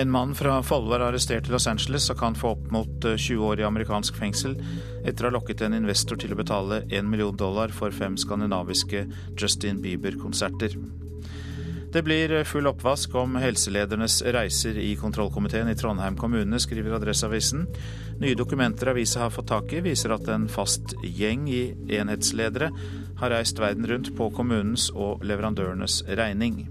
En 0.00 0.12
mann 0.12 0.34
fra 0.38 0.60
Follo 0.64 0.96
er 0.96 1.06
arrestert 1.08 1.48
i 1.48 1.54
Los 1.54 1.68
Angeles 1.70 2.08
og 2.12 2.20
kan 2.22 2.38
få 2.38 2.54
opp 2.56 2.68
mot 2.74 3.04
20 3.04 3.34
eh, 3.34 3.44
år 3.44 3.62
i 3.62 3.68
amerikansk 3.68 4.16
fengsel 4.18 4.56
etter 5.04 5.26
å 5.26 5.30
ha 5.30 5.36
lokket 5.36 5.66
en 5.66 5.76
investor 5.76 6.20
til 6.20 6.32
å 6.32 6.40
betale 6.40 6.82
1 6.88 7.08
million 7.10 7.36
dollar 7.36 7.74
for 7.74 7.94
fem 7.94 8.16
skandinaviske 8.20 9.06
Justin 9.36 9.82
Bieber-konserter. 9.84 10.78
Det 11.94 12.02
blir 12.02 12.44
full 12.44 12.66
oppvask 12.66 13.12
om 13.14 13.36
helseledernes 13.38 14.16
reiser 14.34 14.80
i 14.82 14.96
kontrollkomiteen 14.98 15.68
i 15.70 15.76
Trondheim 15.78 16.16
kommune, 16.18 16.58
skriver 16.58 16.96
Adresseavisen. 16.96 17.68
Nye 18.18 18.34
dokumenter 18.34 18.90
avisa 18.90 19.20
har 19.22 19.30
fått 19.30 19.46
tak 19.52 19.70
i, 19.78 19.82
viser 19.84 20.10
at 20.16 20.26
en 20.26 20.48
fast 20.50 20.96
gjeng 21.06 21.46
i 21.46 21.60
enhetsledere 21.94 22.72
har 23.20 23.30
reist 23.30 23.62
verden 23.62 23.86
rundt 23.86 24.10
på 24.18 24.26
kommunens 24.34 24.88
og 24.90 25.22
leverandørenes 25.22 26.00
regning. 26.18 26.64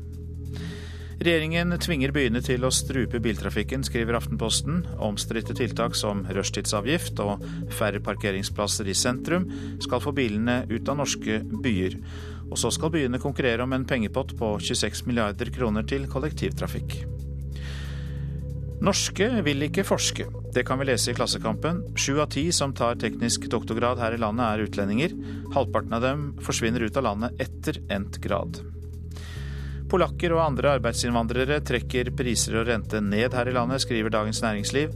Regjeringen 1.24 1.72
tvinger 1.80 2.12
byene 2.12 2.42
til 2.44 2.68
å 2.68 2.74
strupe 2.76 3.24
biltrafikken, 3.24 3.88
skriver 3.88 4.18
Aftenposten. 4.20 4.82
Omstridte 5.08 5.56
tiltak 5.56 5.96
som 5.96 6.26
rushtidsavgift 6.36 7.24
og 7.24 7.48
færre 7.72 8.04
parkeringsplasser 8.04 8.92
i 8.92 8.98
sentrum 8.98 9.48
skal 9.80 10.04
få 10.04 10.12
bilene 10.20 10.66
ut 10.68 10.92
av 10.92 11.00
norske 11.00 11.40
byer. 11.64 11.96
Og 12.54 12.60
så 12.62 12.70
skal 12.70 12.94
byene 12.94 13.22
konkurrere 13.22 13.66
om 13.66 13.74
en 13.74 13.86
pengepott 13.90 14.36
på 14.38 14.54
26 14.62 15.08
milliarder 15.10 15.50
kroner 15.56 15.86
til 15.90 16.06
kollektivtrafikk. 16.12 17.00
Norske 18.84 19.30
vil 19.46 19.64
ikke 19.66 19.86
forske. 19.88 20.28
Det 20.54 20.66
kan 20.68 20.78
vi 20.78 20.86
lese 20.90 21.14
i 21.14 21.16
Klassekampen. 21.18 21.80
Sju 21.98 22.20
av 22.20 22.28
ti 22.36 22.44
som 22.54 22.76
tar 22.76 23.00
teknisk 23.02 23.48
doktorgrad 23.50 24.02
her 24.04 24.14
i 24.14 24.20
landet 24.22 24.46
er 24.46 24.66
utlendinger. 24.68 25.16
Halvparten 25.56 25.96
av 25.98 26.04
dem 26.04 26.26
forsvinner 26.44 26.84
ut 26.84 27.00
av 27.00 27.08
landet 27.08 27.42
etter 27.42 27.80
endt 27.96 28.20
grad. 28.22 28.60
Polakker 29.90 30.36
og 30.36 30.44
andre 30.44 30.76
arbeidsinnvandrere 30.78 31.62
trekker 31.66 32.12
priser 32.18 32.60
og 32.60 32.68
rente 32.70 33.02
ned 33.02 33.34
her 33.34 33.50
i 33.50 33.56
landet, 33.56 33.82
skriver 33.82 34.14
Dagens 34.14 34.44
Næringsliv. 34.44 34.94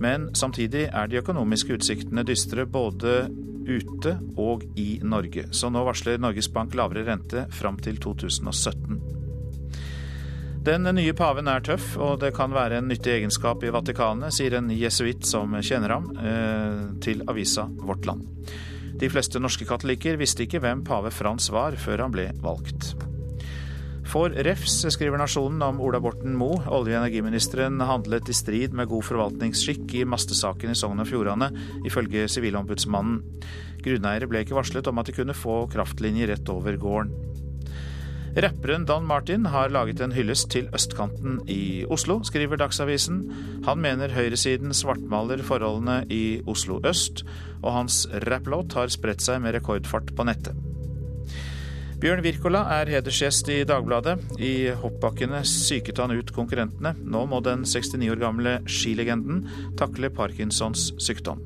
Men 0.00 0.30
samtidig 0.36 0.86
er 0.88 1.10
de 1.10 1.20
økonomiske 1.20 1.76
utsiktene 1.76 2.24
dystre 2.28 2.64
både 2.70 3.26
ute 3.66 4.16
og 4.40 4.64
i 4.80 5.00
Norge. 5.02 5.48
Så 5.52 5.70
nå 5.72 5.84
varsler 5.86 6.20
Norges 6.22 6.50
Bank 6.52 6.74
lavere 6.78 7.04
rente 7.08 7.46
fram 7.54 7.78
til 7.82 8.00
2017. 8.02 9.00
Den 10.64 10.88
nye 10.96 11.12
paven 11.12 11.48
er 11.52 11.60
tøff, 11.60 11.90
og 12.00 12.22
det 12.22 12.30
kan 12.36 12.54
være 12.54 12.78
en 12.80 12.86
nyttig 12.88 13.18
egenskap 13.18 13.66
i 13.66 13.72
Vatikanet, 13.74 14.32
sier 14.32 14.56
en 14.56 14.70
jesuitt 14.72 15.26
som 15.28 15.52
kjenner 15.60 15.92
ham, 15.92 16.06
eh, 16.16 16.78
til 17.04 17.20
avisa 17.28 17.66
Vårt 17.84 18.06
Land. 18.08 18.24
De 18.96 19.10
fleste 19.12 19.42
norske 19.42 19.66
katolikker 19.68 20.16
visste 20.16 20.46
ikke 20.46 20.62
hvem 20.64 20.84
pave 20.86 21.12
Frans 21.12 21.50
var 21.52 21.76
før 21.76 22.06
han 22.06 22.14
ble 22.14 22.30
valgt. 22.40 22.94
Får 24.14 24.30
refs, 24.46 24.76
skriver 24.94 25.18
Nasjonen 25.18 25.62
om 25.66 25.80
Ola 25.82 25.98
Borten 25.98 26.36
Moe. 26.38 26.60
Olje- 26.70 26.94
og 26.94 27.00
energiministeren 27.00 27.80
handlet 27.82 28.28
i 28.30 28.34
strid 28.38 28.74
med 28.78 28.86
god 28.86 29.02
forvaltningsskikk 29.08 29.90
i 29.98 30.04
mastesaken 30.06 30.70
i 30.70 30.76
Sogn 30.78 31.02
og 31.02 31.08
Fjordane, 31.08 31.48
ifølge 31.82 32.28
Sivilombudsmannen. 32.30 33.16
Grunneiere 33.82 34.28
ble 34.30 34.44
ikke 34.44 34.54
varslet 34.54 34.86
om 34.86 35.02
at 35.02 35.10
de 35.10 35.16
kunne 35.16 35.34
få 35.34 35.64
kraftlinjer 35.72 36.30
rett 36.30 36.52
over 36.54 36.78
gården. 36.78 37.10
Rapperen 38.38 38.86
Don 38.86 39.02
Martin 39.10 39.48
har 39.50 39.74
laget 39.74 39.98
en 40.06 40.14
hyllest 40.14 40.46
til 40.54 40.70
østkanten 40.70 41.40
i 41.50 41.82
Oslo, 41.90 42.20
skriver 42.22 42.60
Dagsavisen. 42.62 43.18
Han 43.66 43.82
mener 43.82 44.14
høyresiden 44.14 44.70
svartmaler 44.78 45.42
forholdene 45.42 46.04
i 46.06 46.38
Oslo 46.46 46.78
øst, 46.86 47.26
og 47.64 47.74
hans 47.80 48.04
rapplåt 48.28 48.78
har 48.78 48.94
spredt 48.94 49.26
seg 49.26 49.42
med 49.42 49.58
rekordfart 49.58 50.14
på 50.14 50.28
nettet. 50.30 50.54
Bjørn 52.04 52.20
Wirkola 52.20 52.60
er 52.68 52.90
hedersgjest 52.92 53.48
i 53.48 53.62
Dagbladet. 53.64 54.18
I 54.36 54.74
hoppbakkene 54.76 55.38
syket 55.48 56.02
han 56.02 56.12
ut 56.12 56.34
konkurrentene. 56.36 56.90
Nå 57.00 57.22
må 57.30 57.38
den 57.40 57.62
69 57.64 58.10
år 58.12 58.20
gamle 58.20 58.52
skilegenden 58.68 59.38
takle 59.80 60.10
Parkinsons 60.12 60.90
sykdom. 61.00 61.40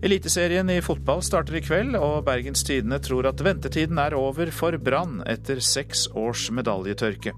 Eliteserien 0.00 0.72
i 0.72 0.78
fotball 0.80 1.20
starter 1.20 1.60
i 1.60 1.64
kveld, 1.66 1.92
og 2.00 2.24
Bergens 2.24 2.64
Tidende 2.64 3.02
tror 3.04 3.28
at 3.28 3.44
ventetiden 3.44 4.00
er 4.00 4.16
over 4.16 4.48
for 4.48 4.80
Brann 4.80 5.20
etter 5.28 5.60
seks 5.60 6.08
års 6.16 6.48
medaljetørke. 6.48 7.36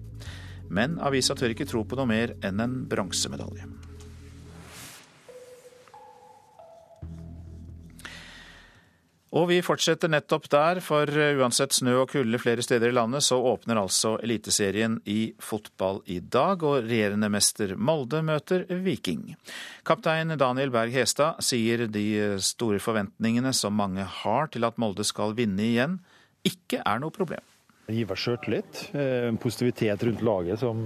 Men 0.71 1.01
avisa 1.03 1.35
tør 1.35 1.57
ikke 1.57 1.67
tro 1.67 1.83
på 1.83 1.99
noe 1.99 2.07
mer 2.07 2.39
enn 2.39 2.63
en 2.63 2.85
bronsemedalje. 2.87 3.67
Og 9.31 9.45
vi 9.47 9.61
fortsetter 9.63 10.11
nettopp 10.11 10.49
der, 10.51 10.81
for 10.83 11.07
uansett 11.07 11.77
snø 11.77 12.01
og 12.01 12.09
kulde 12.11 12.39
flere 12.43 12.65
steder 12.67 12.91
i 12.91 12.97
landet, 12.97 13.23
så 13.23 13.39
åpner 13.39 13.79
altså 13.79 14.17
Eliteserien 14.25 14.97
i 15.07 15.31
fotball 15.39 16.01
i 16.11 16.19
dag, 16.19 16.65
og 16.67 16.89
regjerende 16.89 17.31
mester 17.31 17.77
Molde 17.79 18.25
møter 18.27 18.65
Viking. 18.83 19.37
Kaptein 19.87 20.35
Daniel 20.35 20.75
Berg 20.75 20.97
Hestad 20.99 21.39
sier 21.47 21.87
de 21.87 22.07
store 22.43 22.83
forventningene 22.83 23.55
som 23.55 23.79
mange 23.79 24.03
har 24.03 24.51
til 24.51 24.67
at 24.67 24.83
Molde 24.83 25.07
skal 25.07 25.37
vinne 25.39 25.63
igjen, 25.63 26.01
ikke 26.43 26.83
er 26.83 26.99
noe 26.99 27.15
problem. 27.15 27.47
Det 27.87 27.95
gir 28.01 28.19
sjøltillit, 28.19 28.85
en 28.99 29.39
positivitet 29.39 30.03
rundt 30.07 30.27
laget 30.27 30.63
som 30.63 30.83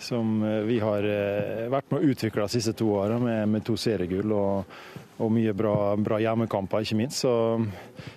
som 0.00 0.40
vi 0.66 0.78
har 0.82 1.06
vært 1.72 1.90
med 1.90 2.00
å 2.00 2.12
utvikle 2.12 2.44
de 2.44 2.54
siste 2.56 2.74
to 2.76 2.90
årene, 2.98 3.20
med, 3.22 3.48
med, 3.54 3.64
to 3.66 3.76
seriegull 3.80 4.34
og, 4.36 4.76
og 5.16 5.32
mye 5.32 5.54
bra, 5.56 5.76
bra, 5.96 6.20
hjemmekamper, 6.22 6.84
ikke 6.84 6.98
minst. 6.98 7.24
Så 7.24 7.32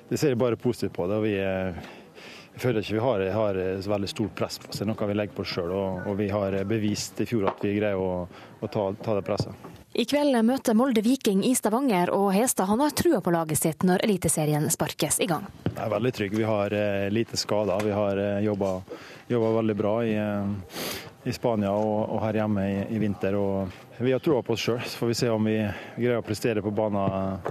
det 0.09 0.19
ser 0.19 0.35
jeg 0.35 0.41
bare 0.41 0.59
positivt 0.59 0.97
på. 0.97 1.07
det. 1.07 1.21
Vi, 1.23 1.33
jeg 2.59 2.63
føler 2.65 2.83
ikke 2.83 2.97
vi 2.97 3.03
har, 3.05 3.21
har 3.31 3.57
så 3.79 3.91
veldig 3.93 4.07
stort 4.11 4.35
press 4.35 4.57
på 4.59 4.67
oss. 4.67 4.81
Det 4.81 4.83
er 4.83 4.89
noe 4.91 5.07
vi 5.07 5.15
legger 5.15 5.35
på 5.37 5.43
oss 5.45 5.51
sjøl, 5.55 5.69
og, 5.71 6.07
og, 6.09 6.15
vi 6.19 6.25
har 6.33 6.57
bevist 6.67 7.21
i 7.23 7.27
fjor 7.29 7.45
at 7.53 7.61
vi 7.63 7.77
greier 7.77 7.99
å, 7.99 8.25
å 8.27 8.67
ta, 8.67 8.89
ta 8.99 9.15
det 9.15 9.23
presset. 9.27 9.67
I 9.99 10.03
kveld 10.05 10.35
møter 10.45 10.75
Molde 10.77 11.01
Viking 11.01 11.41
i 11.47 11.53
Stavanger, 11.55 12.11
og 12.13 12.33
Hestad 12.35 12.67
han 12.69 12.83
har 12.83 12.91
trua 12.91 13.21
på 13.23 13.31
laget 13.33 13.61
sitt 13.61 13.85
når 13.87 14.03
Eliteserien 14.05 14.67
sparkes 14.69 15.21
i 15.23 15.29
gang. 15.31 15.47
Jeg 15.69 15.79
er 15.85 15.93
veldig 15.95 16.11
trygg. 16.19 16.35
Vi 16.35 16.45
har 16.45 16.75
lite 17.15 17.39
skader. 17.39 17.87
Vi 17.87 17.95
har 17.95 18.21
jobba, 18.43 18.73
jobba 19.29 19.51
veldig 19.59 19.75
bra 19.77 19.93
i, 20.05 20.15
i 21.23 21.33
Spania 21.33 21.71
og, 21.75 21.97
og, 22.09 22.21
her 22.25 22.41
hjemme 22.41 22.65
i, 22.65 22.77
i, 22.95 23.01
vinter. 23.01 23.37
og 23.37 23.99
Vi 23.99 24.13
har 24.13 24.23
troa 24.23 24.41
på 24.45 24.55
oss 24.55 24.65
sjøl, 24.65 24.81
så 24.85 25.03
får 25.03 25.11
vi 25.11 25.19
se 25.21 25.29
om 25.33 25.49
vi 25.49 25.59
greier 25.97 26.21
å 26.21 26.25
prestere 26.25 26.63
på 26.65 26.73
banen 26.73 27.43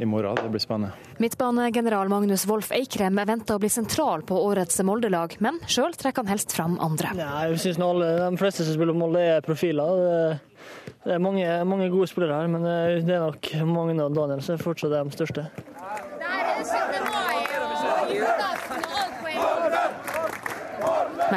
i 0.00 0.06
morgen. 0.08 0.38
Det 0.40 0.48
blir 0.48 0.62
spennende. 0.62 0.94
Midtbanegeneral 1.20 2.08
Magnus 2.08 2.46
Wolff 2.48 2.70
Eikrem 2.72 3.18
er 3.20 3.28
venta 3.28 3.56
å 3.56 3.60
bli 3.60 3.68
sentral 3.68 4.24
på 4.24 4.38
årets 4.46 4.80
Molde-lag, 4.86 5.34
men 5.44 5.60
sjøl 5.68 5.92
trekker 5.92 6.24
han 6.24 6.32
helst 6.32 6.54
fram 6.56 6.78
andre. 6.80 7.12
Ja, 7.18 7.34
jeg 7.50 7.60
synes 7.60 7.82
alle, 7.84 8.08
De 8.24 8.40
fleste 8.40 8.64
som 8.64 8.78
spiller 8.78 8.96
Molde 8.96 9.26
er 9.34 9.44
profiler. 9.44 10.00
Det, 10.00 10.70
det 11.04 11.18
er 11.18 11.20
mange, 11.20 11.44
mange, 11.68 11.90
gode 11.92 12.08
spillere 12.08 12.40
her, 12.40 12.48
men 12.48 12.64
det 12.64 13.12
er 13.12 13.26
nok 13.26 13.52
mange 13.68 13.98
av 14.00 14.16
Daniel 14.16 14.40
som 14.44 14.56
er 14.56 14.64
fortsatt 14.64 14.96
de 14.96 15.18
største. 15.18 15.44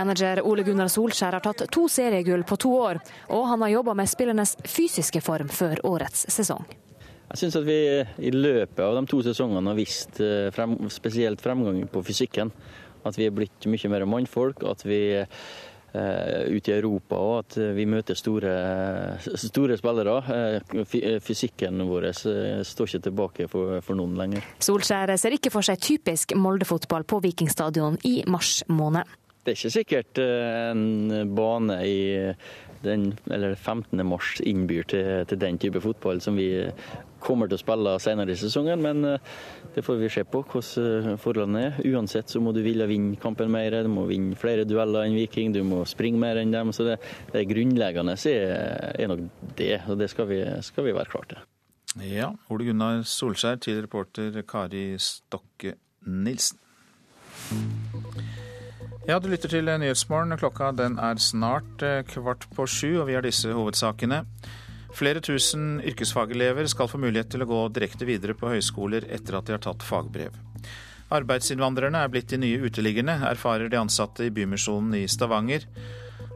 Manager 0.03 0.43
Ole 0.43 0.67
Gunnar 0.67 0.91
Solskjær 0.91 1.37
har 1.37 1.43
tatt 1.43 1.63
to 1.71 1.87
seriegull 1.87 2.43
på 2.43 2.59
to 2.59 2.75
år, 2.75 2.99
og 3.31 3.47
han 3.47 3.63
har 3.63 3.77
jobba 3.77 3.95
med 3.95 4.11
spillernes 4.11 4.57
fysiske 4.67 5.23
form 5.23 5.47
før 5.47 5.79
årets 5.87 6.27
sesong. 6.33 6.67
Jeg 7.31 7.39
syns 7.39 7.55
at 7.57 7.65
vi 7.65 7.77
i 8.27 8.29
løpet 8.35 8.83
av 8.83 8.97
de 8.99 9.07
to 9.09 9.23
sesongene 9.25 9.71
har 9.71 9.79
vist 9.79 10.19
frem, 10.53 10.75
spesielt 10.91 11.41
fremgang 11.41 11.79
på 11.89 12.03
fysikken. 12.05 12.51
At 13.07 13.17
vi 13.17 13.25
er 13.25 13.33
blitt 13.33 13.65
mye 13.71 13.89
mer 13.89 14.05
mannfolk. 14.05 14.61
At 14.69 14.83
vi 14.85 14.99
uh, 15.17 16.43
ute 16.53 16.71
i 16.71 16.75
Europa 16.75 17.17
og 17.17 17.33
at 17.39 17.57
vi 17.73 17.87
møter 17.89 18.17
store, 18.17 18.53
store 19.39 19.79
spillere. 19.81 20.19
Fysikken 21.25 21.81
vår 21.89 22.11
står 22.13 22.91
ikke 22.91 23.03
tilbake 23.09 23.49
for, 23.49 23.79
for 23.81 23.97
noen 23.97 24.13
lenger. 24.19 24.45
Solskjær 24.61 25.15
ser 25.17 25.39
ikke 25.39 25.53
for 25.53 25.65
seg 25.65 25.81
typisk 25.81 26.37
Molde-fotball 26.37 27.07
på 27.09 27.23
Vikingstadion 27.25 27.97
i 28.09 28.19
mars 28.29 28.59
måned. 28.69 29.09
Det 29.43 29.51
er 29.51 29.57
ikke 29.59 29.73
sikkert 29.73 30.19
en 30.23 31.33
bane 31.35 31.75
i 31.83 31.97
den, 32.83 33.09
eller 33.31 33.55
15. 33.55 33.99
mars 34.07 34.37
innbyr 34.43 34.85
til, 34.87 35.25
til, 35.27 35.39
den 35.39 35.57
type 35.59 35.81
fotball 35.83 36.21
som 36.23 36.37
vi 36.39 36.47
kommer 37.23 37.47
til 37.47 37.57
å 37.57 37.61
spille 37.61 37.93
senere 38.03 38.31
i 38.31 38.39
sesongen. 38.39 38.83
Men 38.83 39.03
det 39.75 39.83
får 39.85 39.99
vi 40.01 40.11
se 40.11 40.23
på 40.27 40.43
hvordan 40.47 41.19
forholdene 41.21 41.63
er. 41.67 41.79
Uansett 41.91 42.31
så 42.31 42.41
må 42.43 42.53
du 42.55 42.61
ville 42.65 42.87
vinne 42.89 43.19
kampen 43.19 43.51
mer. 43.51 43.81
Du 43.83 43.91
må 43.91 44.05
vinne 44.09 44.39
flere 44.39 44.67
dueller 44.67 45.07
enn 45.07 45.17
Viking, 45.17 45.53
du 45.55 45.63
må 45.67 45.83
springe 45.89 46.21
mer 46.21 46.39
enn 46.41 46.53
dem. 46.53 46.71
Så 46.75 46.87
det, 46.87 46.99
det 47.33 47.47
grunnleggende 47.51 48.15
er, 48.31 48.93
er, 48.95 49.11
nok 49.11 49.25
det, 49.59 49.73
og 49.87 49.99
det 49.99 50.11
skal 50.11 50.29
vi, 50.31 50.43
skal 50.63 50.87
vi 50.87 50.95
være 50.95 51.11
klare 51.11 51.33
til. 51.33 51.49
Ja, 52.09 52.31
Ole 52.49 52.71
Gunnar 52.71 53.03
Solskjær 53.05 53.59
til 53.61 53.83
reporter 53.85 54.39
Kari 54.49 54.93
Stokke 55.01 55.75
Nilsen. 56.09 56.57
Ja, 59.03 59.17
du 59.19 59.25
lytter 59.27 59.51
til 59.51 59.67
Nyhetsmorgen. 59.67 60.31
Klokka 60.39 60.69
den 60.71 60.93
er 60.95 61.19
snart 61.19 61.81
kvart 62.07 62.45
på 62.55 62.63
sju, 62.71 63.01
og 63.01 63.09
vi 63.09 63.17
har 63.17 63.25
disse 63.25 63.51
hovedsakene. 63.51 64.21
Flere 64.95 65.19
tusen 65.19 65.81
yrkesfagelever 65.83 66.69
skal 66.71 66.87
få 66.87 67.01
mulighet 67.03 67.33
til 67.33 67.43
å 67.43 67.49
gå 67.49 67.59
direkte 67.75 68.07
videre 68.07 68.37
på 68.37 68.47
høyskoler 68.53 69.09
etter 69.11 69.35
at 69.35 69.49
de 69.49 69.57
har 69.57 69.63
tatt 69.65 69.83
fagbrev. 69.83 70.37
Arbeidsinnvandrerne 71.13 71.99
er 71.99 72.13
blitt 72.13 72.31
de 72.31 72.39
nye 72.45 72.63
uteliggerne, 72.63 73.19
erfarer 73.27 73.67
de 73.67 73.81
ansatte 73.81 74.29
i 74.29 74.31
Bymisjonen 74.31 74.95
i 75.01 75.05
Stavanger. 75.11 75.67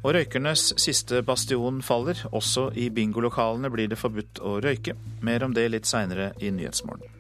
Og 0.04 0.12
røykernes 0.18 0.74
siste 0.76 1.24
bastion 1.26 1.80
faller. 1.82 2.20
Også 2.36 2.68
i 2.76 2.92
bingolokalene 2.92 3.72
blir 3.72 3.88
det 3.88 4.02
forbudt 4.02 4.44
å 4.44 4.58
røyke. 4.60 5.00
Mer 5.24 5.48
om 5.48 5.56
det 5.56 5.70
litt 5.72 5.88
seinere 5.88 6.34
i 6.44 6.52
Nyhetsmorgen. 6.52 7.17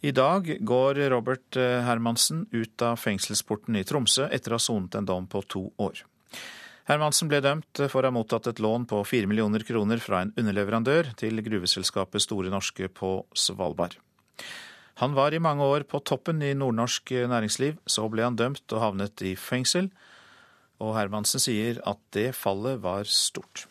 I 0.00 0.12
dag 0.14 0.46
går 0.60 0.94
Robert 1.10 1.56
eh, 1.56 1.80
Hermansen 1.82 2.44
ut 2.52 2.82
av 2.86 3.00
fengselsporten 3.02 3.74
i 3.74 3.82
Tromsø 3.82 4.28
etter 4.30 4.54
å 4.54 4.58
ha 4.58 4.62
sonet 4.62 4.94
en 4.94 5.08
dom 5.08 5.26
på 5.26 5.42
to 5.50 5.64
år. 5.82 6.04
Hermansen 6.86 7.26
ble 7.28 7.40
dømt 7.42 7.82
for 7.90 8.00
å 8.00 8.08
ha 8.08 8.14
mottatt 8.14 8.46
et 8.46 8.62
lån 8.62 8.86
på 8.88 9.00
fire 9.04 9.26
millioner 9.26 9.66
kroner 9.66 9.98
fra 9.98 10.22
en 10.22 10.30
underleverandør 10.38 11.10
til 11.18 11.42
gruveselskapet 11.42 12.22
Store 12.22 12.52
Norske 12.54 12.86
på 12.94 13.10
Svalbard. 13.34 13.98
Han 15.02 15.18
var 15.18 15.34
i 15.34 15.42
mange 15.42 15.66
år 15.66 15.84
på 15.90 16.00
toppen 16.06 16.46
i 16.46 16.54
nordnorsk 16.54 17.12
næringsliv, 17.34 17.82
så 17.82 18.06
ble 18.10 18.24
han 18.26 18.38
dømt 18.38 18.70
og 18.70 18.82
havnet 18.82 19.26
i 19.26 19.34
fengsel. 19.38 19.90
Og 20.78 20.94
Hermansen 20.94 21.42
sier 21.42 21.82
at 21.86 21.98
det 22.14 22.30
fallet 22.38 22.78
var 22.86 23.10
stort. 23.10 23.66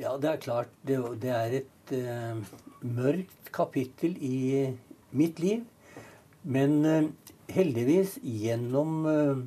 Ja, 0.00 0.16
det 0.16 0.32
er 0.32 0.42
klart. 0.42 0.72
Det, 0.86 0.98
er 1.28 1.60
et 1.60 1.92
uh, 1.92 2.40
mørkt 2.80 3.52
kapittel 3.52 4.16
i 4.24 4.38
mitt 5.10 5.38
liv. 5.42 5.64
Men 6.42 6.84
uh, 6.84 7.08
heldigvis, 7.52 8.18
gjennom 8.22 9.06
uh, 9.06 9.40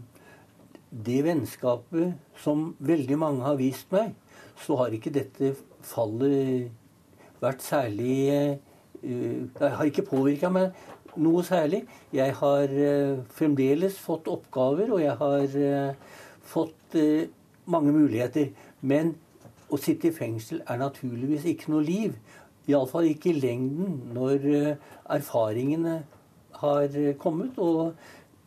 det 0.91 1.21
vennskapet 1.25 2.17
som 2.41 2.71
veldig 2.79 3.17
mange 3.19 3.45
har 3.45 3.59
vist 3.59 3.91
meg, 3.93 4.15
så 4.61 4.77
har 4.81 4.93
ikke 4.93 5.13
dette 5.13 5.55
fallet 5.87 6.69
vært 7.41 7.63
særlig 7.65 8.59
Det 9.01 9.69
har 9.73 9.87
ikke 9.87 10.03
påvirka 10.05 10.51
meg 10.53 10.75
noe 11.17 11.41
særlig. 11.41 11.79
Jeg 12.13 12.35
har 12.37 12.73
fremdeles 13.33 13.95
fått 13.97 14.27
oppgaver, 14.29 14.91
og 14.93 15.01
jeg 15.01 15.15
har 15.17 15.95
fått 16.45 16.97
mange 17.65 17.95
muligheter. 17.95 18.51
Men 18.85 19.15
å 19.71 19.79
sitte 19.79 20.09
i 20.09 20.15
fengsel 20.15 20.61
er 20.67 20.79
naturligvis 20.81 21.47
ikke 21.49 21.71
noe 21.73 21.85
liv. 21.87 22.15
Iallfall 22.69 23.09
ikke 23.09 23.31
i 23.31 23.39
lengden 23.39 24.13
når 24.13 24.45
erfaringene 25.09 26.01
har 26.61 26.95
kommet, 27.19 27.57
og 27.57 27.95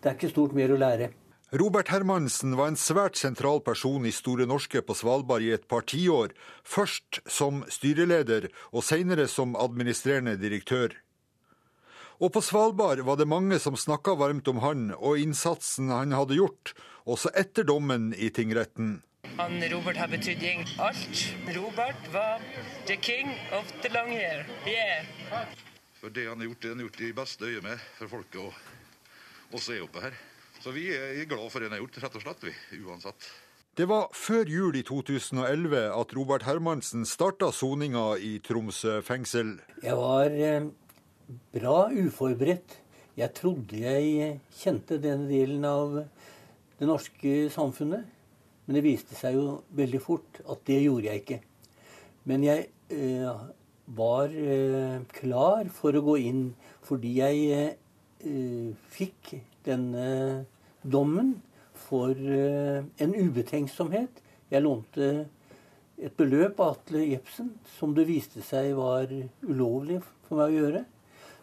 det 0.02 0.10
er 0.10 0.18
ikke 0.18 0.30
stort 0.30 0.54
mer 0.56 0.74
å 0.74 0.78
lære. 0.78 1.10
Robert 1.54 1.90
Hermansen 1.92 2.56
var 2.58 2.72
en 2.72 2.78
svært 2.78 3.14
sentral 3.20 3.60
person 3.62 4.02
i 4.08 4.12
Store 4.14 4.42
Norske 4.50 4.80
på 4.82 4.96
Svalbard 4.98 5.44
i 5.44 5.52
et 5.54 5.68
par 5.70 5.84
tiår. 5.86 6.32
Først 6.66 7.20
som 7.30 7.62
styreleder, 7.70 8.48
og 8.74 8.82
senere 8.82 9.28
som 9.30 9.54
administrerende 9.54 10.34
direktør. 10.40 10.96
Og 12.18 12.32
på 12.34 12.42
Svalbard 12.42 13.04
var 13.06 13.20
det 13.20 13.30
mange 13.30 13.60
som 13.62 13.78
snakka 13.78 14.16
varmt 14.18 14.50
om 14.50 14.58
han 14.64 14.88
og 14.96 15.20
innsatsen 15.22 15.94
han 15.94 16.14
hadde 16.16 16.40
gjort, 16.40 16.74
også 17.06 17.30
etter 17.38 17.66
dommen 17.70 18.10
i 18.18 18.32
tingretten. 18.34 18.98
Han 19.36 19.62
Robert 19.70 19.96
har 19.96 20.08
betydd 20.08 20.44
alt. 20.78 21.22
Robert 21.56 22.12
var 22.12 22.42
the 22.86 22.96
king 22.96 23.32
of 23.52 23.72
the 23.82 23.88
long 23.88 24.10
hair. 24.14 24.46
Yeah. 24.66 25.06
For 25.98 26.10
det 26.14 26.28
han 26.28 26.38
har 26.38 26.46
gjort, 26.46 26.60
det 26.62 26.68
han 26.68 26.78
har 26.78 26.86
gjort 26.86 27.00
i 27.00 27.08
beste 27.16 27.48
øye 27.48 27.62
med 27.64 27.82
for 27.96 28.12
folket 28.12 28.38
å, 28.44 28.52
oss 29.50 29.66
se 29.66 29.80
oppe 29.82 30.04
her. 30.04 30.14
Så 30.62 30.70
vi 30.76 30.86
er 30.94 31.26
glad 31.26 31.50
for 31.50 31.58
det 31.58 31.66
han 31.66 31.74
har 31.74 31.82
gjort, 31.82 31.98
rett 32.04 32.20
og 32.20 32.22
slett, 32.22 32.46
vi, 32.46 32.54
uansett. 32.86 33.28
Det 33.74 33.88
var 33.90 34.06
før 34.14 34.54
jul 34.54 34.78
i 34.78 34.84
2011 34.86 35.82
at 35.90 36.14
Robert 36.14 36.46
Hermansen 36.46 37.02
starta 37.02 37.50
soninga 37.50 38.12
i 38.22 38.36
Tromsø 38.38 39.00
fengsel. 39.02 39.56
Jeg 39.82 39.98
var 39.98 40.30
eh, 40.30 40.70
bra 41.58 41.88
uforberedt. 41.90 42.78
Jeg 43.18 43.34
trodde 43.34 43.82
jeg 43.82 44.38
kjente 44.62 45.02
den 45.02 45.26
delen 45.26 45.66
av 45.66 46.04
det 46.78 46.86
norske 46.86 47.48
samfunnet. 47.50 48.13
Men 48.64 48.78
det 48.78 48.84
viste 48.86 49.16
seg 49.18 49.36
jo 49.36 49.48
veldig 49.76 50.00
fort 50.02 50.40
at 50.48 50.64
det 50.68 50.80
gjorde 50.84 51.10
jeg 51.10 51.22
ikke. 51.22 51.40
Men 52.24 52.44
jeg 52.46 52.68
eh, 52.94 53.42
var 53.96 54.32
eh, 54.32 55.00
klar 55.12 55.68
for 55.74 55.96
å 55.96 56.04
gå 56.06 56.16
inn 56.24 56.44
fordi 56.84 57.18
jeg 57.18 57.42
eh, 58.24 58.70
fikk 58.96 59.34
denne 59.66 60.44
dommen 60.80 61.36
for 61.86 62.16
eh, 62.16 62.80
en 63.04 63.14
ubetenksomhet. 63.14 64.22
Jeg 64.52 64.64
lånte 64.64 65.12
et 66.00 66.16
beløp 66.18 66.58
av 66.60 66.78
Atle 66.78 67.04
Jepsen 67.12 67.52
som 67.76 67.94
det 67.96 68.08
viste 68.08 68.42
seg 68.44 68.72
var 68.78 69.12
ulovlig 69.44 70.00
for 70.26 70.40
meg 70.40 70.50
å 70.50 70.58
gjøre. 70.62 70.84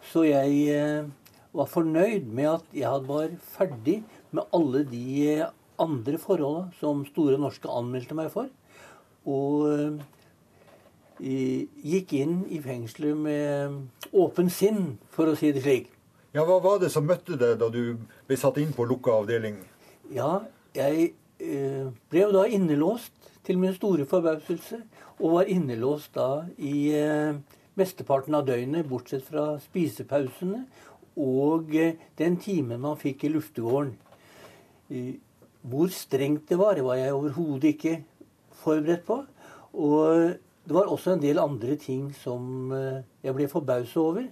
Så 0.10 0.26
jeg 0.26 0.66
eh, 0.74 1.10
var 1.54 1.70
fornøyd 1.70 2.30
med 2.34 2.50
at 2.56 2.76
jeg 2.76 3.08
var 3.08 3.34
ferdig 3.54 4.02
med 4.32 4.48
alle 4.56 4.86
de 4.90 5.06
andre 5.82 6.20
forholdet 6.22 6.78
som 6.80 7.06
Store 7.10 7.38
Norske 7.42 7.70
anmeldte 7.72 8.18
meg 8.18 8.32
for. 8.34 8.50
Og 9.30 10.02
eh, 11.22 11.68
gikk 11.94 12.16
inn 12.18 12.42
i 12.50 12.62
fengselet 12.64 13.18
med 13.18 14.12
åpen 14.12 14.50
sinn, 14.54 14.98
for 15.14 15.32
å 15.32 15.38
si 15.38 15.52
det 15.54 15.64
slik. 15.66 15.92
Ja, 16.32 16.46
Hva 16.48 16.62
var 16.64 16.80
det 16.82 16.92
som 16.94 17.08
møtte 17.08 17.36
deg 17.40 17.58
da 17.60 17.68
du 17.72 17.98
ble 18.28 18.38
satt 18.40 18.60
inn 18.62 18.72
på 18.76 18.88
lukka 18.88 19.20
avdeling? 19.22 19.60
Ja, 20.12 20.42
jeg 20.76 21.12
eh, 21.44 21.90
ble 22.12 22.26
jo 22.26 22.36
da 22.36 22.46
innelåst, 22.48 23.14
til 23.42 23.58
min 23.58 23.74
store 23.74 24.06
forbauselse. 24.06 24.84
Og 25.22 25.36
var 25.36 25.50
innelåst 25.50 26.14
da 26.18 26.46
i 26.62 26.94
eh, 26.98 27.38
mesteparten 27.78 28.38
av 28.38 28.46
døgnet, 28.48 28.88
bortsett 28.90 29.26
fra 29.26 29.56
spisepausene 29.62 30.66
og 31.20 31.74
den 32.18 32.38
timen 32.40 32.80
man 32.82 33.00
fikk 33.00 33.26
i 33.28 33.34
luftegården. 33.34 33.96
Hvor 35.62 35.92
strengt 35.94 36.50
det 36.50 36.58
var, 36.60 36.76
det 36.76 36.84
var 36.86 36.98
jeg 36.98 37.14
overhodet 37.14 37.76
ikke 37.76 38.04
forberedt 38.64 39.06
på. 39.06 39.22
Og 39.74 40.34
det 40.66 40.76
var 40.76 40.90
også 40.90 41.16
en 41.16 41.22
del 41.22 41.40
andre 41.40 41.76
ting 41.76 42.10
som 42.16 42.72
eh, 42.74 43.04
jeg 43.24 43.36
ble 43.38 43.48
forbauset 43.50 43.98
over, 44.02 44.26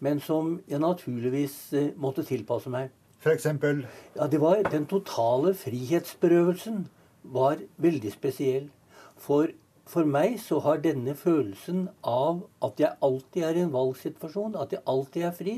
men 0.00 0.20
som 0.20 0.60
jeg 0.68 0.82
naturligvis 0.82 1.56
eh, 1.72 1.92
måtte 1.96 2.24
tilpasse 2.26 2.70
meg. 2.70 2.90
For 3.18 3.34
eksempel? 3.34 3.86
Ja, 4.16 4.26
det 4.26 4.40
var 4.40 4.62
Den 4.70 4.86
totale 4.86 5.54
frihetsberøvelsen 5.54 6.86
var 7.22 7.62
veldig 7.82 8.12
spesiell. 8.12 8.68
For 9.16 9.50
for 9.86 10.02
meg 10.02 10.40
så 10.42 10.58
har 10.64 10.80
denne 10.82 11.14
følelsen 11.14 11.84
av 12.02 12.42
at 12.64 12.80
jeg 12.82 12.98
alltid 13.06 13.44
er 13.46 13.58
i 13.58 13.62
en 13.62 13.74
valgsituasjon, 13.74 14.56
at 14.58 14.72
jeg 14.74 14.82
alltid 14.90 15.26
er 15.28 15.34
fri, 15.36 15.54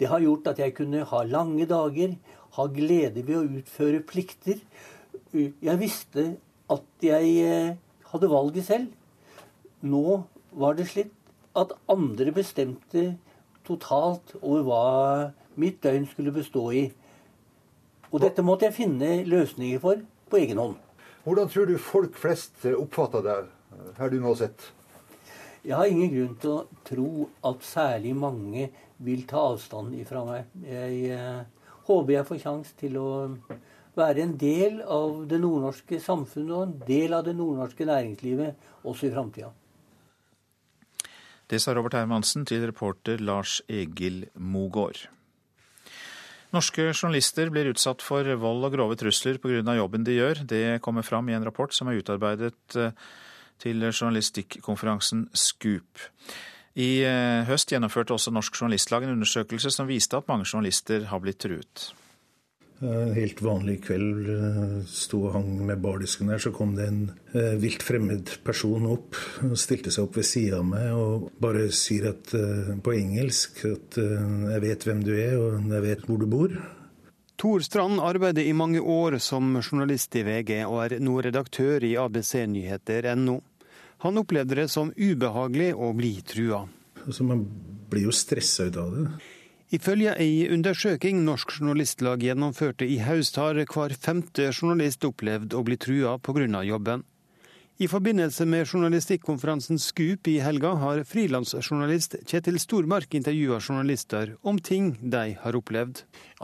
det 0.00 0.08
har 0.08 0.24
gjort 0.24 0.48
at 0.52 0.60
jeg 0.60 0.74
kunne 0.76 1.04
ha 1.08 1.20
lange 1.24 1.66
dager, 1.68 2.16
ha 2.56 2.66
glede 2.72 3.24
ved 3.26 3.38
å 3.38 3.58
utføre 3.60 4.02
plikter. 4.06 4.60
Jeg 5.32 5.80
visste 5.80 6.28
at 6.72 7.04
jeg 7.04 7.32
eh, 7.44 7.74
hadde 8.10 8.30
valget 8.32 8.68
selv. 8.68 8.92
Nå 9.86 10.22
var 10.56 10.76
det 10.78 10.88
slitt 10.90 11.12
at 11.56 11.74
andre 11.92 12.32
bestemte 12.36 13.10
totalt 13.66 14.34
over 14.40 14.64
hva 14.66 14.84
mitt 15.60 15.82
døgn 15.84 16.06
skulle 16.08 16.34
bestå 16.34 16.68
i. 16.76 16.86
Og 18.12 18.22
dette 18.22 18.44
måtte 18.44 18.68
jeg 18.68 18.76
finne 18.76 19.20
løsninger 19.28 19.80
for 19.82 20.02
på 20.30 20.40
egen 20.40 20.60
hånd. 20.60 20.76
Hvordan 21.26 21.50
tror 21.50 21.68
du 21.68 21.76
folk 21.82 22.16
flest 22.18 22.66
oppfatter 22.70 23.24
deg, 23.26 23.48
har 23.98 24.12
du 24.12 24.20
nå 24.22 24.34
sett? 24.38 24.68
Jeg 25.66 25.74
har 25.74 25.90
ingen 25.90 26.12
grunn 26.12 26.34
til 26.38 26.52
å 26.52 26.82
tro 26.86 27.08
at 27.48 27.64
særlig 27.66 28.12
mange 28.14 28.68
vil 29.02 29.24
ta 29.26 29.48
avstand 29.50 29.96
ifra 29.98 30.22
meg. 30.28 30.52
Jeg 30.62 31.00
eh, 31.16 31.40
håper 31.86 32.16
jeg 32.16 32.28
får 32.28 32.42
sjanse 32.42 32.76
til 32.78 32.98
å 33.00 33.10
være 33.96 34.24
en 34.24 34.34
del 34.38 34.80
av 34.82 35.22
det 35.28 35.38
nordnorske 35.40 36.00
samfunnet 36.02 36.54
og 36.56 36.64
en 36.66 36.74
del 36.86 37.16
av 37.16 37.24
det 37.26 37.36
nordnorske 37.36 37.86
næringslivet 37.88 38.84
også 38.84 39.08
i 39.08 39.12
framtida. 39.14 39.52
Det 41.46 41.60
sa 41.62 41.76
Robert 41.76 41.94
Hermansen 41.94 42.44
til 42.48 42.64
reporter 42.66 43.22
Lars 43.22 43.60
Egil 43.70 44.26
Mogård. 44.34 45.06
Norske 46.54 46.88
journalister 46.90 47.50
blir 47.54 47.70
utsatt 47.70 48.02
for 48.02 48.26
vold 48.40 48.66
og 48.66 48.74
grove 48.74 48.96
trusler 48.98 49.38
pga. 49.42 49.62
jobben 49.76 50.04
de 50.04 50.18
gjør. 50.18 50.42
Det 50.46 50.80
kommer 50.82 51.02
fram 51.02 51.28
i 51.28 51.34
en 51.34 51.44
rapport 51.44 51.72
som 51.74 51.88
er 51.88 52.00
utarbeidet 52.00 52.54
til 53.58 53.80
journalistikkonferansen 53.90 55.28
Scoop. 55.34 56.06
I 56.76 56.88
eh, 57.08 57.46
høst 57.48 57.72
gjennomførte 57.72 58.12
også 58.16 58.32
Norsk 58.36 58.58
Journalistlag 58.60 59.06
en 59.06 59.14
undersøkelse 59.14 59.72
som 59.72 59.88
viste 59.88 60.18
at 60.18 60.28
mange 60.28 60.44
journalister 60.44 61.08
har 61.08 61.22
blitt 61.24 61.40
truet. 61.40 61.86
En 62.84 63.14
helt 63.16 63.38
vanlig 63.40 63.78
kveld 63.86 64.28
eh, 64.28 64.74
sto 64.92 65.22
og 65.24 65.38
hang 65.38 65.48
med 65.64 65.80
bardisken 65.80 66.28
der, 66.28 66.42
så 66.42 66.52
kom 66.52 66.74
det 66.76 66.90
en 66.90 67.00
eh, 67.32 67.54
vilt 67.62 67.80
fremmed 67.86 68.34
person 68.44 68.84
opp 68.92 69.16
og 69.46 69.56
stilte 69.56 69.94
seg 69.94 70.04
opp 70.04 70.20
ved 70.20 70.28
sida 70.28 70.60
av 70.60 70.68
meg 70.68 70.92
og 70.92 71.30
bare 71.40 71.70
sier 71.72 72.10
at, 72.12 72.36
på 72.84 72.96
engelsk 72.98 73.64
at 73.72 73.96
'jeg 73.96 74.64
vet 74.68 74.84
hvem 74.84 75.04
du 75.06 75.14
er, 75.16 75.38
og 75.40 75.72
jeg 75.72 75.86
vet 75.88 76.04
hvor 76.04 76.20
du 76.20 76.28
bor'. 76.28 76.60
Tor 77.40 77.60
Strand 77.60 78.00
arbeider 78.00 78.44
i 78.44 78.52
mange 78.52 78.80
år 78.80 79.18
som 79.20 79.56
journalist 79.60 80.14
i 80.16 80.24
VG, 80.24 80.64
og 80.68 80.84
er 80.84 81.00
nå 81.00 81.20
redaktør 81.24 81.84
i 81.84 81.96
abcnyheter.no. 82.00 83.40
Han 84.04 84.20
opplevde 84.20 84.58
det 84.58 84.68
som 84.72 84.92
ubehagelig 84.96 85.72
å 85.74 85.92
bli 85.96 86.12
trua. 86.26 86.66
Altså, 87.06 87.24
man 87.24 87.46
blir 87.90 88.08
jo 88.08 88.14
stressa 88.14 88.68
ut 88.68 88.76
av 88.80 88.92
det. 88.92 89.06
Ifølge 89.74 90.12
ei 90.22 90.46
undersøking 90.54 91.24
Norsk 91.26 91.56
Journalistlag 91.56 92.22
gjennomførte 92.22 92.86
i 92.86 93.00
høst, 93.02 93.38
har 93.40 93.58
hver 93.58 93.94
femte 93.98 94.52
journalist 94.52 95.02
opplevd 95.08 95.56
å 95.58 95.64
bli 95.66 95.78
trua 95.80 96.18
pga. 96.22 96.62
jobben. 96.62 97.02
I 97.76 97.88
forbindelse 97.92 98.46
med 98.48 98.64
journalistikkonferansen 98.64 99.76
Skup 99.78 100.28
i 100.32 100.38
helga 100.40 100.70
har 100.80 101.02
frilansjournalist 101.04 102.14
Kjetil 102.24 102.56
Stormark 102.56 103.12
intervjua 103.18 103.58
journalister 103.60 104.30
om 104.48 104.56
ting 104.56 104.94
de 105.02 105.34
har 105.42 105.58
opplevd. 105.58 105.98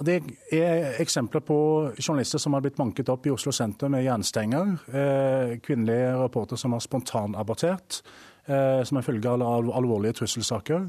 Det 0.04 0.18
er 0.52 0.98
eksempler 1.00 1.40
på 1.40 1.56
journalister 1.96 2.42
som 2.42 2.52
har 2.52 2.60
blitt 2.66 2.76
banket 2.76 3.08
opp 3.08 3.24
i 3.24 3.32
Oslo 3.32 3.48
senter 3.56 3.88
med 3.88 4.04
jernstenger. 4.04 4.74
Eh, 4.92 5.54
kvinnelige 5.64 6.10
rapporter 6.20 6.60
som 6.60 6.76
har 6.76 6.84
spontanabortert 6.84 8.02
eh, 8.44 8.82
som 8.84 9.00
er 9.00 9.06
følge 9.06 9.32
av 9.32 9.72
alvorlige 9.72 10.18
trusselsaker. 10.20 10.84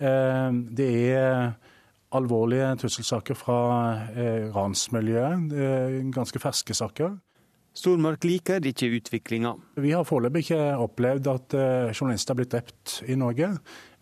Eh, 0.00 0.48
det 0.72 0.88
er 1.18 1.52
alvorlige 2.16 2.72
trusselsaker 2.80 3.36
fra 3.36 3.60
ransmiljøet, 4.56 5.52
ganske 6.16 6.40
ferske 6.40 6.76
saker. 6.80 7.12
Stormark 7.72 8.26
liker 8.28 8.66
ikke 8.68 8.90
utviklinga. 8.98 9.54
Vi 9.80 9.94
har 9.96 10.04
foreløpig 10.04 10.42
ikke 10.44 10.60
opplevd 10.84 11.28
at 11.32 11.54
eh, 11.56 11.92
journalister 11.94 12.34
har 12.34 12.38
blitt 12.42 12.52
drept 12.52 12.98
i 13.08 13.16
Norge. 13.16 13.48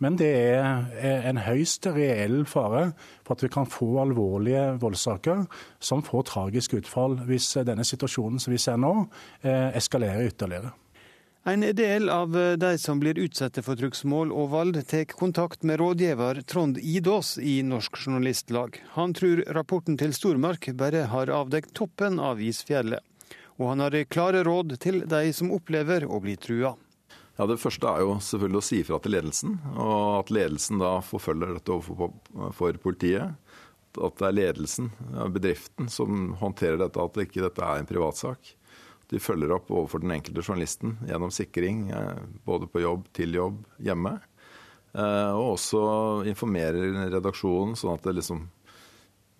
Men 0.02 0.16
det 0.18 0.30
er 0.50 1.28
en 1.30 1.38
høyst 1.44 1.86
reell 1.94 2.42
fare 2.50 2.88
for 3.22 3.36
at 3.36 3.44
vi 3.44 3.50
kan 3.54 3.68
få 3.70 3.92
alvorlige 4.02 4.64
voldssaker 4.82 5.44
som 5.78 6.02
får 6.02 6.26
tragisk 6.32 6.74
utfall 6.80 7.14
hvis 7.28 7.52
denne 7.68 7.86
situasjonen 7.86 8.42
som 8.42 8.50
vi 8.50 8.58
ser 8.58 8.80
nå, 8.82 8.94
eh, 9.46 9.70
eskalerer 9.78 10.32
ytterligere. 10.32 10.72
En 11.46 11.62
del 11.62 12.10
av 12.12 12.34
de 12.34 12.72
som 12.76 12.98
blir 13.00 13.16
utsatte 13.22 13.62
for 13.64 13.78
trugsmål 13.78 14.34
og 14.34 14.50
vold, 14.52 14.80
tar 14.90 15.06
kontakt 15.14 15.62
med 15.64 15.78
rådgiver 15.80 16.42
Trond 16.44 16.76
Idås 16.76 17.38
i 17.38 17.62
Norsk 17.64 17.96
Journalistlag. 18.02 18.76
Han 18.98 19.14
tror 19.16 19.46
rapporten 19.54 19.96
til 19.96 20.12
Stormark 20.12 20.68
bare 20.76 21.06
har 21.08 21.32
avdekt 21.32 21.72
toppen 21.78 22.20
av 22.20 22.42
isfjellet 22.44 23.06
og 23.60 23.74
han 23.74 23.84
har 23.84 23.96
klare 24.08 24.40
råd 24.46 24.78
til 24.80 25.02
de 25.08 25.32
som 25.36 25.52
opplever 25.52 26.06
å 26.08 26.20
bli 26.24 26.36
trua. 26.40 26.74
Ja, 27.36 27.46
Det 27.46 27.60
første 27.60 27.88
er 27.88 28.02
jo 28.04 28.18
selvfølgelig 28.20 28.60
å 28.60 28.64
si 28.64 28.78
ifra 28.80 28.98
til 29.00 29.14
ledelsen, 29.16 29.58
og 29.76 30.18
at 30.18 30.32
ledelsen 30.32 30.80
da 30.80 30.98
forfølger 31.04 31.54
dette 31.56 31.72
overfor 31.72 32.80
politiet. 32.82 33.36
At 33.96 34.18
det 34.20 34.26
er 34.28 34.36
ledelsen, 34.36 34.90
bedriften, 35.34 35.88
som 35.90 36.34
håndterer 36.40 36.78
dette, 36.80 37.00
at 37.00 37.20
ikke 37.24 37.44
dette 37.46 37.64
er 37.64 37.80
en 37.80 37.88
privatsak. 37.88 38.52
De 39.10 39.18
følger 39.18 39.50
opp 39.56 39.70
overfor 39.72 40.04
den 40.04 40.12
enkelte 40.14 40.44
journalisten 40.44 40.98
gjennom 41.08 41.32
sikring, 41.34 41.88
eh, 41.90 42.20
både 42.46 42.68
på 42.70 42.84
jobb, 42.84 43.08
til 43.16 43.34
jobb, 43.34 43.64
hjemme. 43.82 44.20
Eh, 44.94 45.32
og 45.34 45.56
også 45.56 45.82
informerer 46.30 47.10
redaksjonen, 47.10 47.74
sånn 47.78 47.96
at 47.96 48.06
det 48.06 48.14
liksom 48.20 48.44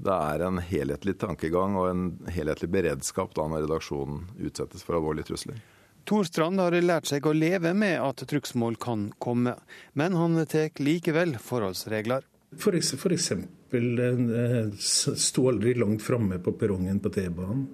det 0.00 0.16
er 0.16 0.46
en 0.46 0.60
helhetlig 0.64 1.16
tankegang 1.20 1.76
og 1.76 1.90
en 1.90 2.06
helhetlig 2.32 2.70
beredskap 2.72 3.34
da 3.36 3.44
når 3.50 3.66
redaksjonen 3.66 4.24
utsettes 4.40 4.84
for 4.86 4.96
alvorlige 4.96 5.30
trusler. 5.30 5.60
Tor 6.08 6.24
Strand 6.24 6.60
har 6.62 6.74
lært 6.80 7.10
seg 7.10 7.26
å 7.28 7.34
leve 7.36 7.74
med 7.76 8.00
at 8.00 8.24
trugsmål 8.28 8.78
kan 8.80 9.10
komme, 9.20 9.54
men 9.92 10.16
han 10.16 10.40
tar 10.48 10.72
likevel 10.80 11.36
forholdsregler. 11.44 12.24
For, 12.58 12.74
eksempel 12.74 14.00
eh, 14.02 14.72
stå 14.74 15.44
aldri 15.52 15.76
langt 15.78 16.02
framme 16.02 16.40
på 16.42 16.56
perrongen 16.58 16.98
på 17.04 17.12
T-banen 17.14 17.68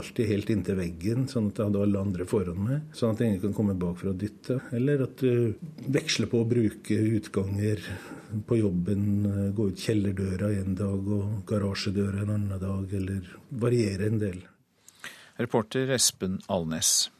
alltid 0.00 0.28
helt 0.30 0.50
inntil 0.52 0.78
veggen, 0.78 1.28
sånn 1.30 1.50
at 1.50 1.60
jeg 1.60 1.68
hadde 1.68 1.84
alle 1.86 2.02
andre 2.02 2.26
foran 2.28 2.60
meg. 2.66 2.90
Sånn 2.96 3.14
at 3.14 3.22
ingen 3.24 3.40
kan 3.42 3.54
komme 3.56 3.76
bakfra 3.78 4.12
og 4.12 4.20
dytte. 4.20 4.58
Eller 4.76 5.06
at 5.06 5.22
du 5.22 5.54
veksler 5.94 6.30
på 6.30 6.42
å 6.42 6.48
bruke 6.48 6.98
utganger 7.18 7.82
på 8.48 8.60
jobben. 8.60 9.06
Gå 9.56 9.70
ut 9.70 9.86
kjellerdøra 9.86 10.52
en 10.60 10.78
dag 10.78 11.10
og 11.18 11.40
garasjedøra 11.48 12.24
en 12.24 12.36
annen 12.36 12.62
dag, 12.62 12.94
eller 13.00 13.34
variere 13.64 14.10
en 14.10 14.22
del. 14.22 14.44
Reporter 15.40 15.90
Espen 15.96 16.38
Alnes. 16.52 17.10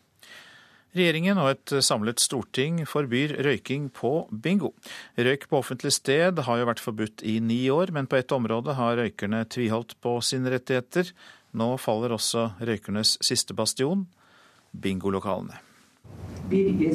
Regjeringen 0.95 1.41
og 1.43 1.49
et 1.51 1.73
samlet 1.83 2.23
storting 2.23 2.85
forbyr 2.87 3.33
røyking 3.43 3.89
på 3.91 4.13
bingo. 4.31 4.71
Røyk 5.19 5.49
på 5.51 5.59
offentlig 5.59 5.91
sted 5.97 6.39
har 6.47 6.61
jo 6.61 6.69
vært 6.69 6.83
forbudt 6.83 7.25
i 7.27 7.41
ni 7.43 7.65
år, 7.75 7.91
men 7.91 8.07
på 8.07 8.21
ett 8.21 8.31
område 8.35 8.77
har 8.79 9.01
røykerne 9.01 9.43
tviholdt 9.51 9.97
på 10.05 10.21
sine 10.23 10.53
rettigheter. 10.55 11.11
Nå 11.55 11.77
faller 11.79 12.15
også 12.17 12.49
røykernes 12.59 13.17
siste 13.23 13.55
bastion, 13.55 14.07
bingolokalene. 14.75 15.61
Birge. 16.51 16.91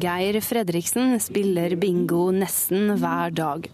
Geir 0.00 0.40
Fredriksen 0.42 1.14
spiller 1.22 1.74
bingo 1.78 2.28
nesten 2.34 2.96
hver 2.98 3.34
dag. 3.34 3.66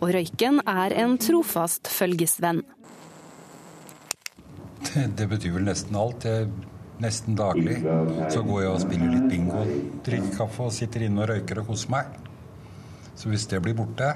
Og 0.00 0.12
røyken 0.14 0.62
er 0.68 0.94
en 1.00 1.16
trofast 1.20 1.90
følgesvenn. 1.92 2.62
Det, 4.88 5.08
det 5.18 5.26
betyr 5.28 5.56
vel 5.58 5.66
nesten 5.68 5.96
alt. 5.98 6.24
Jeg, 6.28 6.48
nesten 7.02 7.36
daglig 7.38 7.80
så 8.32 8.40
går 8.46 8.62
jeg 8.62 8.70
og 8.72 8.80
spiller 8.82 9.12
litt 9.12 9.28
bingo, 9.30 9.64
drikker 10.06 10.32
kaffe 10.38 10.66
og 10.68 10.74
sitter 10.74 11.04
inne 11.06 11.24
og 11.24 11.30
røyker 11.32 11.62
og 11.62 11.72
koser 11.72 11.92
meg. 11.94 12.16
Så 13.18 13.32
hvis 13.32 13.48
det 13.50 13.60
blir 13.64 13.76
borte, 13.78 14.14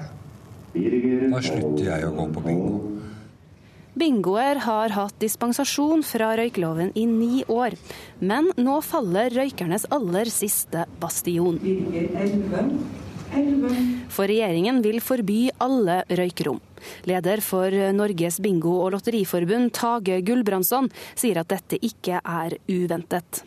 da 0.73 1.43
slutter 1.43 1.85
jeg 1.85 2.07
å 2.09 2.15
gå 2.17 2.27
på 2.33 2.43
bingo. 2.47 2.75
Bingoer 3.93 4.57
har 4.65 4.89
hatt 4.95 5.19
dispensasjon 5.21 6.01
fra 6.07 6.31
røykloven 6.39 6.91
i 6.97 7.05
ni 7.05 7.43
år, 7.45 7.75
men 8.25 8.49
nå 8.57 8.79
faller 8.81 9.29
røykernes 9.37 9.85
aller 9.93 10.31
siste 10.33 10.87
bastion. 11.01 11.59
For 14.13 14.29
regjeringen 14.29 14.81
vil 14.85 14.99
forby 15.01 15.37
alle 15.61 16.01
røykerom. 16.09 16.59
Leder 17.09 17.41
for 17.45 17.73
Norges 17.93 18.41
bingo- 18.43 18.81
og 18.81 18.91
lotteriforbund, 18.97 19.71
Tage 19.77 20.19
Gulbrandsson, 20.25 20.89
sier 21.15 21.41
at 21.41 21.53
dette 21.53 21.77
ikke 21.81 22.17
er 22.17 22.57
uventet. 22.67 23.43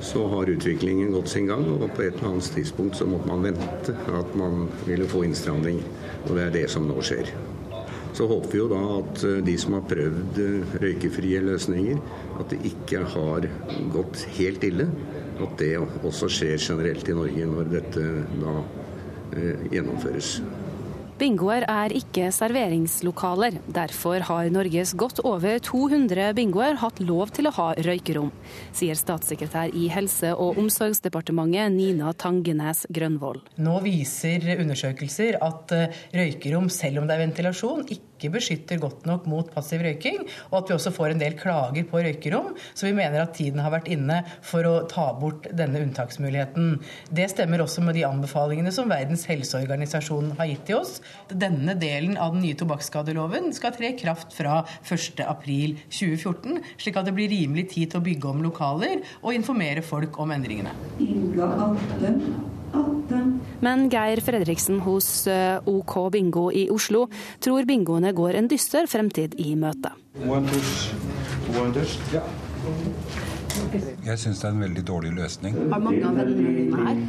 Så 0.00 0.22
har 0.32 0.48
utviklingen 0.48 1.12
gått 1.12 1.34
sin 1.34 1.50
gang, 1.50 1.66
og 1.66 1.90
på 1.94 2.06
et 2.06 2.14
eller 2.14 2.32
annet 2.32 2.54
tidspunkt 2.54 2.96
så 2.96 3.10
måtte 3.10 3.28
man 3.28 3.42
vente 3.50 3.94
at 4.16 4.34
man 4.38 4.68
ville 4.86 5.06
få 5.10 5.26
innstramning. 5.26 5.82
Og 6.28 6.36
det 6.36 6.46
er 6.46 6.60
det 6.62 6.68
som 6.72 6.86
nå 6.88 7.02
skjer. 7.04 7.34
Så 8.12 8.26
håper 8.26 8.52
vi 8.52 8.58
jo 8.58 8.68
da 8.70 8.80
at 8.98 9.24
eh, 9.26 9.38
de 9.46 9.56
som 9.60 9.76
har 9.78 9.86
prøvd 9.90 10.40
eh, 10.42 10.76
røykefrie 10.82 11.42
løsninger, 11.46 12.00
at 12.40 12.52
det 12.52 12.60
ikke 12.72 13.04
har 13.14 13.46
gått 13.94 14.24
helt 14.38 14.66
ille. 14.66 14.88
At 15.40 15.54
det 15.60 15.72
også 15.80 16.28
skjer 16.28 16.58
generelt 16.60 17.08
i 17.08 17.16
Norge 17.16 17.46
når 17.48 17.70
dette 17.76 18.08
da 18.42 18.56
eh, 19.36 19.68
gjennomføres. 19.72 20.40
Bingoer 21.20 21.66
er 21.68 21.92
ikke 21.92 22.30
serveringslokaler. 22.32 23.58
Derfor 23.68 24.22
har 24.24 24.48
Norges 24.48 24.94
godt 24.96 25.18
over 25.28 25.58
200 25.60 26.30
bingoer 26.38 26.78
hatt 26.80 27.02
lov 27.04 27.34
til 27.36 27.50
å 27.50 27.52
ha 27.58 27.66
røykerom, 27.76 28.30
sier 28.72 28.96
statssekretær 28.96 29.74
i 29.76 29.90
Helse- 29.92 30.32
og 30.32 30.56
omsorgsdepartementet 30.62 31.76
Nina 31.76 32.14
Tangenes 32.16 32.86
Grønvoll. 32.88 33.42
Nå 33.60 33.76
viser 33.84 34.48
undersøkelser 34.56 35.36
at 35.44 35.76
røykerom, 36.16 36.72
selv 36.72 37.02
om 37.02 37.10
det 37.10 37.18
er 37.18 37.26
ventilasjon, 37.26 37.84
ikke 37.84 38.09
ikke 38.20 38.34
beskytter 38.36 38.80
godt 38.80 39.06
nok 39.08 39.26
mot 39.30 39.48
passiv 39.54 39.80
røyking, 39.84 40.26
og 40.50 40.58
at 40.60 40.70
vi 40.70 40.76
også 40.76 40.92
får 40.94 41.14
en 41.14 41.22
del 41.22 41.36
klager 41.40 41.86
på 41.88 42.02
røykerom. 42.04 42.52
Så 42.74 42.88
vi 42.88 42.94
mener 42.96 43.22
at 43.22 43.34
tiden 43.38 43.62
har 43.64 43.72
vært 43.72 43.88
inne 43.90 44.20
for 44.46 44.66
å 44.68 44.74
ta 44.90 45.08
bort 45.16 45.48
denne 45.56 45.80
unntaksmuligheten. 45.86 46.76
Det 47.08 47.30
stemmer 47.32 47.64
også 47.64 47.84
med 47.86 47.96
de 47.96 48.04
anbefalingene 48.08 48.72
som 48.74 48.90
Verdens 48.92 49.24
helseorganisasjon 49.30 50.34
har 50.38 50.50
gitt 50.52 50.66
til 50.68 50.80
oss. 50.82 50.98
Denne 51.32 51.76
delen 51.80 52.18
av 52.20 52.36
den 52.36 52.44
nye 52.44 52.58
tobakksskadeloven 52.60 53.50
skal 53.56 53.74
tre 53.76 53.94
kraft 53.98 54.36
fra 54.36 54.60
1.4.2014, 54.84 56.60
slik 56.80 57.00
at 57.00 57.08
det 57.08 57.16
blir 57.16 57.32
rimelig 57.32 57.70
tid 57.74 57.92
til 57.92 58.02
å 58.02 58.04
bygge 58.04 58.34
om 58.34 58.44
lokaler 58.44 59.00
og 59.22 59.34
informere 59.36 59.84
folk 59.86 60.20
om 60.20 60.34
endringene. 60.36 60.74
Inga 61.00 61.48
18. 61.70 62.50
Men 63.60 63.88
Geir 63.92 64.22
Fredriksen 64.24 64.80
hos 64.86 65.26
eh, 65.28 65.58
OK 65.68 65.96
Bingo 66.12 66.48
i 66.52 66.68
Oslo 66.72 67.06
tror 67.42 67.66
bingoene 67.68 68.12
går 68.16 68.38
en 68.40 68.48
dyster 68.48 68.88
fremtid 68.88 69.36
i 69.42 69.52
møte. 69.58 69.92
Jeg 74.00 74.18
syns 74.18 74.40
det 74.40 74.46
er 74.48 74.54
en 74.54 74.62
veldig 74.64 74.84
dårlig 74.86 75.12
løsning. 75.16 75.58
Har 75.72 75.82
mange 75.82 76.04
av 76.06 76.16
vennene 76.16 76.54
dine 76.56 76.86
her? 76.86 77.02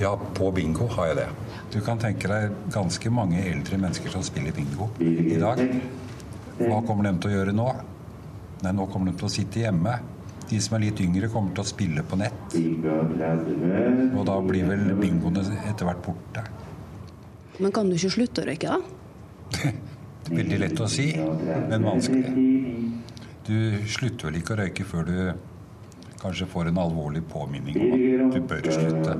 Ja, 0.00 0.14
på 0.16 0.50
bingo 0.54 0.88
har 0.96 1.12
jeg 1.12 1.20
det. 1.20 1.28
Du 1.74 1.78
kan 1.84 2.00
tenke 2.02 2.30
deg 2.30 2.54
ganske 2.74 3.10
mange 3.14 3.42
eldre 3.46 3.78
mennesker 3.78 4.10
som 4.10 4.24
spiller 4.26 4.54
bingo 4.56 4.88
i 5.02 5.36
dag. 5.38 5.60
Hva 6.58 6.80
kommer 6.86 7.06
de 7.06 7.14
til 7.20 7.30
å 7.30 7.36
gjøre 7.38 7.54
nå? 7.54 7.68
Nei, 8.64 8.72
nå 8.74 8.88
kommer 8.90 9.10
de 9.10 9.18
til 9.20 9.28
å 9.28 9.32
sitte 9.34 9.62
hjemme 9.66 9.98
de 10.50 10.60
som 10.60 10.76
er 10.76 10.86
litt 10.86 11.00
yngre, 11.04 11.30
kommer 11.32 11.54
til 11.56 11.64
å 11.64 11.68
spille 11.68 12.04
på 12.06 12.18
nett. 12.20 12.56
Og 12.56 14.22
da 14.28 14.36
blir 14.44 14.68
vel 14.68 14.92
bingoene 15.00 15.44
etter 15.64 15.88
hvert 15.88 16.04
borte. 16.04 16.44
Men 17.62 17.74
kan 17.74 17.88
du 17.88 17.96
ikke 17.96 18.12
slutte 18.16 18.42
å 18.42 18.48
røyke, 18.48 18.76
da? 18.76 19.72
Veldig 20.38 20.60
lett 20.62 20.80
å 20.80 20.86
si, 20.88 21.10
men 21.14 21.84
vanskelig. 21.84 22.30
Du 23.44 23.56
slutter 23.92 24.30
vel 24.30 24.38
ikke 24.40 24.54
å 24.54 24.62
røyke 24.62 24.86
før 24.88 25.10
du 25.10 25.18
kanskje 26.24 26.46
får 26.48 26.70
en 26.70 26.78
alvorlig 26.80 27.20
påminning 27.28 27.76
om 27.84 28.30
at 28.30 28.32
du 28.32 28.46
bør 28.48 28.70
slutte. 28.72 29.16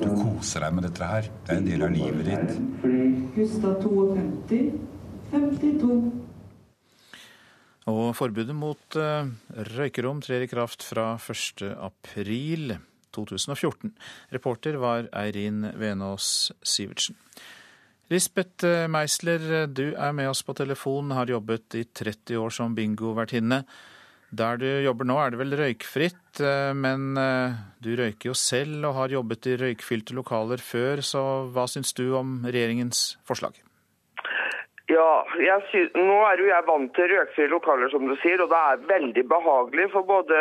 Du 0.00 0.06
koser 0.16 0.64
deg 0.64 0.78
med 0.78 0.86
dette 0.88 1.10
her. 1.10 1.28
Det 1.44 1.52
er 1.52 1.60
en 1.60 1.68
del 1.68 1.84
av 1.84 1.92
livet 1.92 2.30
ditt. 2.30 2.56
Hustad 3.36 3.84
52, 3.84 4.62
52. 5.34 6.27
Og 7.88 8.12
forbudet 8.18 8.56
mot 8.56 8.98
uh, 9.00 9.28
røykerom 9.72 10.20
trer 10.24 10.44
i 10.44 10.50
kraft 10.50 10.84
fra 10.84 11.14
1. 11.16 11.64
april 11.80 12.74
2014. 13.16 13.94
Reporter 14.34 14.76
var 14.82 15.08
Eirin 15.16 15.64
Venås 15.78 16.50
Sivertsen. 16.60 17.16
Lisbeth 18.08 18.64
eh, 18.64 18.86
Meisler, 18.88 19.66
du 19.68 19.90
er 19.92 20.14
med 20.16 20.30
oss 20.30 20.40
på 20.40 20.54
telefon, 20.56 21.10
har 21.12 21.28
jobbet 21.28 21.76
i 21.76 21.82
30 21.84 22.38
år 22.40 22.54
som 22.56 22.72
bingovertinne. 22.76 23.58
Der 24.32 24.60
du 24.60 24.64
jobber 24.64 25.08
nå 25.08 25.18
er 25.20 25.34
det 25.34 25.40
vel 25.42 25.56
røykfritt, 25.60 26.40
eh, 26.40 26.72
men 26.72 27.20
du 27.84 27.90
røyker 28.00 28.30
jo 28.30 28.36
selv 28.36 28.88
og 28.88 28.96
har 29.02 29.16
jobbet 29.18 29.50
i 29.52 29.58
røykfylte 29.60 30.16
lokaler 30.16 30.64
før, 30.64 31.04
så 31.04 31.22
hva 31.52 31.68
syns 31.68 31.92
du 32.00 32.06
om 32.16 32.38
regjeringens 32.48 33.18
forslag? 33.28 33.60
Ja, 34.88 35.08
synes, 35.68 35.90
nå 35.92 36.14
er 36.24 36.40
jo 36.40 36.46
jeg 36.48 36.64
vant 36.64 36.94
til 36.96 37.10
røkfrie 37.12 37.50
lokaler, 37.52 37.90
som 37.92 38.06
du 38.08 38.14
sier, 38.22 38.40
og 38.40 38.48
det 38.48 38.60
er 38.70 38.86
veldig 38.88 39.24
behagelig 39.28 39.84
for 39.92 40.06
både 40.08 40.38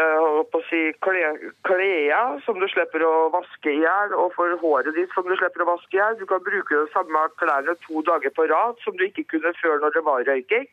si, 0.69 0.79
klærne, 1.03 2.21
som 2.45 2.61
du 2.61 2.67
slipper 2.71 3.03
å 3.03 3.27
vaske 3.33 3.73
i 3.73 3.81
hjel, 3.81 4.15
og 4.15 4.31
for 4.37 4.55
håret 4.61 4.95
ditt, 4.95 5.11
som 5.11 5.27
du 5.27 5.33
slipper 5.35 5.65
å 5.65 5.73
vaske 5.73 5.91
i 5.91 5.99
hjel. 5.99 6.15
Du 6.21 6.23
kan 6.29 6.45
bruke 6.45 6.79
de 6.79 6.87
samme 6.93 7.25
klærne 7.41 7.75
to 7.83 8.05
dager 8.07 8.31
på 8.37 8.47
rad, 8.53 8.79
som 8.85 8.95
du 8.95 9.03
ikke 9.09 9.27
kunne 9.35 9.51
før 9.59 9.83
når 9.83 9.97
det 9.97 10.05
var 10.07 10.23
røyking. 10.31 10.71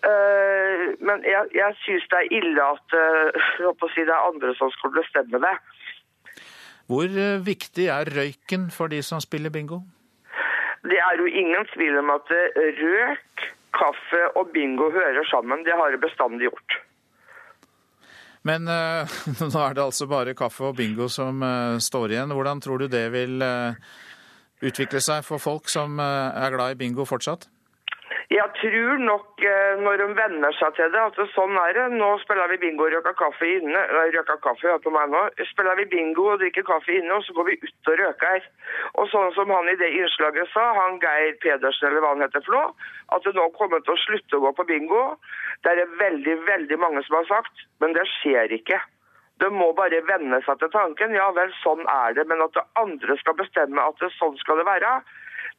Uh, 0.00 0.84
men 1.06 1.22
jeg, 1.28 1.46
jeg 1.54 1.78
syns 1.84 2.10
det 2.10 2.18
er 2.18 2.34
ille 2.40 2.66
at 2.66 2.98
uh, 2.98 3.88
si, 3.94 4.02
det 4.02 4.16
er 4.16 4.26
andre 4.26 4.56
som 4.58 4.74
skal 4.74 4.96
bestemme 4.98 5.42
det. 5.46 5.54
Hvor 6.90 7.06
uh, 7.06 7.46
viktig 7.46 7.86
er 7.94 8.10
røyken 8.18 8.70
for 8.74 8.90
de 8.90 9.04
som 9.06 9.22
spiller 9.22 9.54
bingo? 9.54 9.84
Det 10.86 10.96
er 10.96 11.18
jo 11.20 11.26
ingen 11.28 11.66
tvil 11.74 11.98
om 12.00 12.12
at 12.14 12.30
røk, 12.80 13.42
kaffe 13.76 14.22
og 14.40 14.48
bingo 14.54 14.88
hører 14.94 15.26
sammen. 15.28 15.64
Det 15.66 15.76
har 15.76 15.92
det 15.92 16.00
bestandig 16.02 16.48
gjort. 16.48 16.78
Men 18.48 18.64
uh, 18.64 19.04
nå 19.52 19.60
er 19.60 19.76
det 19.76 19.84
altså 19.84 20.08
bare 20.08 20.36
kaffe 20.38 20.70
og 20.70 20.78
bingo 20.78 21.10
som 21.12 21.42
uh, 21.44 21.76
står 21.76 22.14
igjen. 22.14 22.32
Hvordan 22.32 22.62
tror 22.64 22.80
du 22.80 22.88
det 22.88 23.06
vil 23.12 23.36
uh, 23.44 23.76
utvikle 24.64 25.02
seg 25.04 25.24
for 25.26 25.42
folk 25.42 25.68
som 25.72 26.00
er 26.00 26.52
glad 26.56 26.74
i 26.74 26.80
bingo 26.80 27.04
fortsatt? 27.08 27.48
Jeg 28.30 28.46
tror 28.58 29.00
nok 29.02 29.42
eh, 29.46 29.80
når 29.82 30.00
de 30.00 30.06
venner 30.18 30.54
seg 30.58 30.74
til 30.74 30.90
det, 30.90 31.02
at 31.02 31.16
det 31.18 31.26
sånn 31.30 31.56
er 31.62 31.76
det. 31.76 31.86
Nå 31.98 32.08
spiller 32.22 32.50
vi 32.50 32.58
bingo 32.62 32.86
og 32.86 32.94
røker 32.94 33.14
kaffe 33.18 33.46
inne. 33.58 33.82
Røker 34.14 34.40
kaffe, 34.42 34.66
hør 34.66 34.80
på 34.82 34.92
meg 34.94 35.12
nå. 35.12 35.22
Spiller 35.50 35.78
vi 35.78 35.86
bingo 35.90 36.26
og 36.32 36.42
drikker 36.42 36.66
kaffe 36.66 36.96
inne, 36.96 37.16
og 37.16 37.26
så 37.26 37.34
går 37.36 37.48
vi 37.50 37.58
ut 37.62 37.92
og 37.92 38.00
røker. 38.02 38.46
Og 39.02 39.10
sånn 39.12 39.30
som 39.36 39.54
han 39.54 39.70
i 39.70 39.78
det 39.78 39.92
innslaget 39.98 40.50
sa, 40.54 40.66
han 40.78 40.98
Geir 41.02 41.36
Pedersen 41.42 41.90
eller 41.90 42.04
hva 42.04 42.14
han 42.16 42.26
heter 42.26 42.46
for 42.46 42.74
at 43.10 43.26
det 43.26 43.34
nå 43.34 43.48
kommer 43.58 43.82
til 43.82 43.94
å 43.94 44.02
slutte 44.04 44.38
å 44.38 44.44
gå 44.46 44.54
på 44.58 44.66
bingo. 44.68 45.04
Det 45.62 45.72
er 45.72 45.82
det 45.82 45.88
veldig, 46.02 46.36
veldig 46.46 46.78
mange 46.82 47.02
som 47.06 47.18
har 47.20 47.30
sagt, 47.30 47.64
men 47.82 47.94
det 47.96 48.06
skjer 48.18 48.54
ikke. 48.58 48.78
De 49.40 49.48
må 49.54 49.70
bare 49.76 50.02
venne 50.06 50.42
seg 50.44 50.60
til 50.60 50.70
tanken. 50.74 51.16
Ja 51.16 51.30
vel, 51.36 51.50
sånn 51.62 51.82
er 51.88 52.14
det. 52.18 52.26
Men 52.30 52.44
at 52.44 52.54
det 52.58 52.66
andre 52.80 53.16
skal 53.22 53.38
bestemme 53.38 53.82
at 53.86 53.98
det, 54.02 54.12
sånn 54.18 54.36
skal 54.42 54.60
det 54.60 54.68
være, 54.68 55.00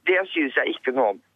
det 0.09 0.21
syns 0.31 0.57
jeg 0.59 0.77
ikke 0.77 0.95
noe 0.97 1.15
om. 1.15 1.27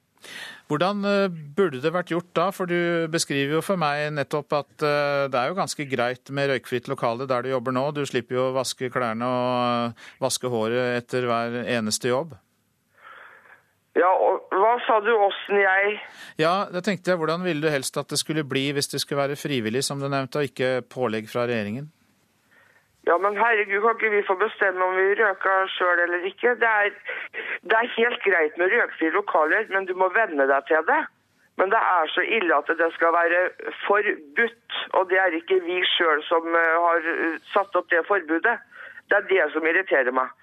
Hvordan 0.66 1.06
eh, 1.06 1.34
burde 1.58 1.82
det 1.82 1.92
vært 1.94 2.10
gjort 2.14 2.32
da? 2.38 2.48
For 2.56 2.70
du 2.70 3.06
beskriver 3.14 3.60
jo 3.60 3.66
for 3.66 3.78
meg 3.78 4.08
nettopp 4.16 4.56
at 4.58 4.86
eh, 4.86 5.26
det 5.30 5.38
er 5.38 5.52
jo 5.52 5.60
ganske 5.60 5.86
greit 5.92 6.32
med 6.34 6.50
røykfritt 6.50 6.90
lokale 6.90 7.28
der 7.30 7.46
du 7.46 7.52
jobber 7.52 7.76
nå. 7.76 7.86
Du 7.94 8.02
slipper 8.10 8.40
jo 8.40 8.48
å 8.48 8.56
vaske 8.56 8.90
klærne 8.94 9.30
og 9.30 9.52
eh, 9.92 10.10
vaske 10.26 10.50
håret 10.50 11.04
etter 11.04 11.30
hver 11.30 11.62
eneste 11.66 12.10
jobb. 12.10 12.34
Ja, 13.96 14.10
og 14.12 14.50
hva 14.52 14.74
sa 14.84 14.98
du 15.00 15.14
åssen 15.14 15.56
jeg 15.56 15.94
Ja, 16.42 16.66
da 16.68 16.82
tenkte 16.84 17.14
jeg 17.14 17.20
hvordan 17.22 17.46
ville 17.46 17.64
du 17.64 17.72
helst 17.72 17.96
at 17.96 18.10
det 18.12 18.20
skulle 18.20 18.44
bli 18.44 18.66
hvis 18.76 18.92
det 18.92 19.00
skulle 19.00 19.22
være 19.22 19.38
frivillig, 19.40 19.86
som 19.88 20.02
du 20.02 20.10
nevnte, 20.10 20.42
og 20.42 20.50
ikke 20.50 20.82
pålegg 20.92 21.30
fra 21.32 21.46
regjeringen? 21.48 21.88
Ja, 23.06 23.18
men 23.22 23.38
herregud, 23.38 23.82
kan 23.82 23.98
ikke 24.00 24.16
vi 24.16 24.22
få 24.26 24.36
bestemme 24.42 24.86
om 24.86 24.96
vi 24.98 25.12
røker 25.20 25.68
sjøl 25.76 26.00
eller 26.06 26.24
ikke? 26.26 26.56
Det 26.62 26.70
er, 26.70 26.94
det 27.70 27.76
er, 27.80 27.92
helt 27.98 28.24
greit 28.26 28.56
med 28.58 28.72
røkfrie 28.74 29.14
lokaler, 29.14 29.68
men 29.74 29.86
du 29.86 29.94
må 29.94 30.08
venne 30.16 30.48
deg 30.50 30.66
til 30.70 30.88
det. 30.90 31.04
Men 31.62 31.70
det 31.72 31.82
er 31.98 32.10
så 32.12 32.24
ille 32.38 32.56
at 32.56 32.72
det 32.80 32.88
skal 32.96 33.14
være 33.16 33.44
forbudt, 33.84 34.80
og 34.98 35.06
det 35.12 35.20
er 35.22 35.38
ikke 35.38 35.60
vi 35.68 35.78
sjøl 35.92 36.24
som 36.28 36.50
eh, 36.50 36.74
har 36.86 37.06
eh, 37.14 37.38
satt 37.54 37.78
opp 37.78 37.94
det 37.94 38.02
forbudet. 38.10 38.58
Det 39.06 39.20
er 39.20 39.30
det 39.30 39.46
som 39.54 39.70
irriterer 39.70 40.12
meg. 40.16 40.34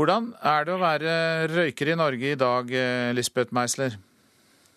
Hvordan 0.00 0.32
er 0.54 0.64
det 0.64 0.72
å 0.72 0.80
være 0.80 1.12
røyker 1.52 1.92
i 1.92 1.98
Norge 2.00 2.32
i 2.32 2.40
dag, 2.40 2.72
eh, 2.72 3.12
Lisbeth 3.12 3.52
Meisler? 3.54 4.00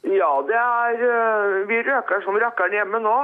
Ja, 0.05 0.29
det 0.45 0.59
er 0.59 1.65
Vi 1.71 1.81
røker 1.87 2.21
som 2.27 2.37
rakkeren 2.43 2.75
hjemme 2.75 2.99
nå 3.01 3.17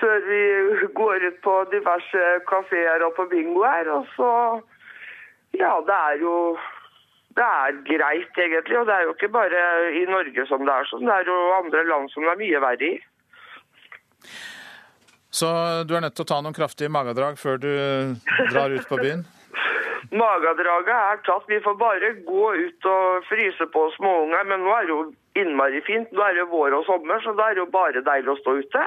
før 0.00 0.24
vi 0.28 0.42
går 1.00 1.26
ut 1.28 1.42
på 1.44 1.58
diverse 1.74 2.24
kafeer 2.50 3.04
og 3.06 3.14
på 3.18 3.28
bingo 3.32 3.66
her. 3.66 3.92
Og 3.98 4.08
så 4.16 4.32
Ja, 5.56 5.78
det 5.88 5.94
er 5.96 6.18
jo 6.20 6.34
det 7.36 7.44
er 7.44 7.76
greit, 7.84 8.38
egentlig. 8.38 8.78
Og 8.80 8.86
det 8.88 8.94
er 8.94 9.02
jo 9.04 9.12
ikke 9.12 9.28
bare 9.28 9.62
i 9.92 10.04
Norge 10.08 10.46
som 10.48 10.64
det 10.64 10.72
er 10.72 10.88
sånn. 10.88 11.04
Det 11.04 11.14
er 11.14 11.28
jo 11.28 11.36
andre 11.58 11.82
land 11.84 12.08
som 12.12 12.24
det 12.24 12.32
er 12.32 12.40
mye 12.40 12.62
verre 12.64 12.88
i. 12.88 12.94
Så 15.36 15.48
du 15.84 15.92
er 15.96 16.04
nødt 16.04 16.16
til 16.16 16.24
å 16.24 16.30
ta 16.30 16.38
noen 16.40 16.56
kraftige 16.56 16.92
magedrag 16.92 17.36
før 17.36 17.60
du 17.60 17.72
drar 18.52 18.72
ut 18.72 18.88
på 18.88 19.00
byen? 19.02 19.26
Magedraget 20.22 20.94
er 20.94 21.20
tatt. 21.26 21.44
Vi 21.50 21.60
får 21.60 21.76
bare 21.80 22.14
gå 22.24 22.46
ut 22.56 22.88
og 22.88 23.26
fryse 23.28 23.68
på 23.74 23.82
småunger. 23.98 24.48
Men 24.48 24.64
nå 24.64 24.72
er 24.72 24.88
det 24.88 24.94
jo 24.94 25.00
innmari 25.42 25.82
fint. 25.84 26.12
Nå 26.16 26.24
er 26.24 26.38
det 26.40 26.48
vår 26.52 26.78
og 26.78 26.86
sommer, 26.88 27.20
så 27.20 27.36
da 27.36 27.50
er 27.50 27.58
det 27.58 27.66
jo 27.66 27.74
bare 27.74 28.04
deilig 28.06 28.32
å 28.32 28.40
stå 28.40 28.56
ute. 28.62 28.86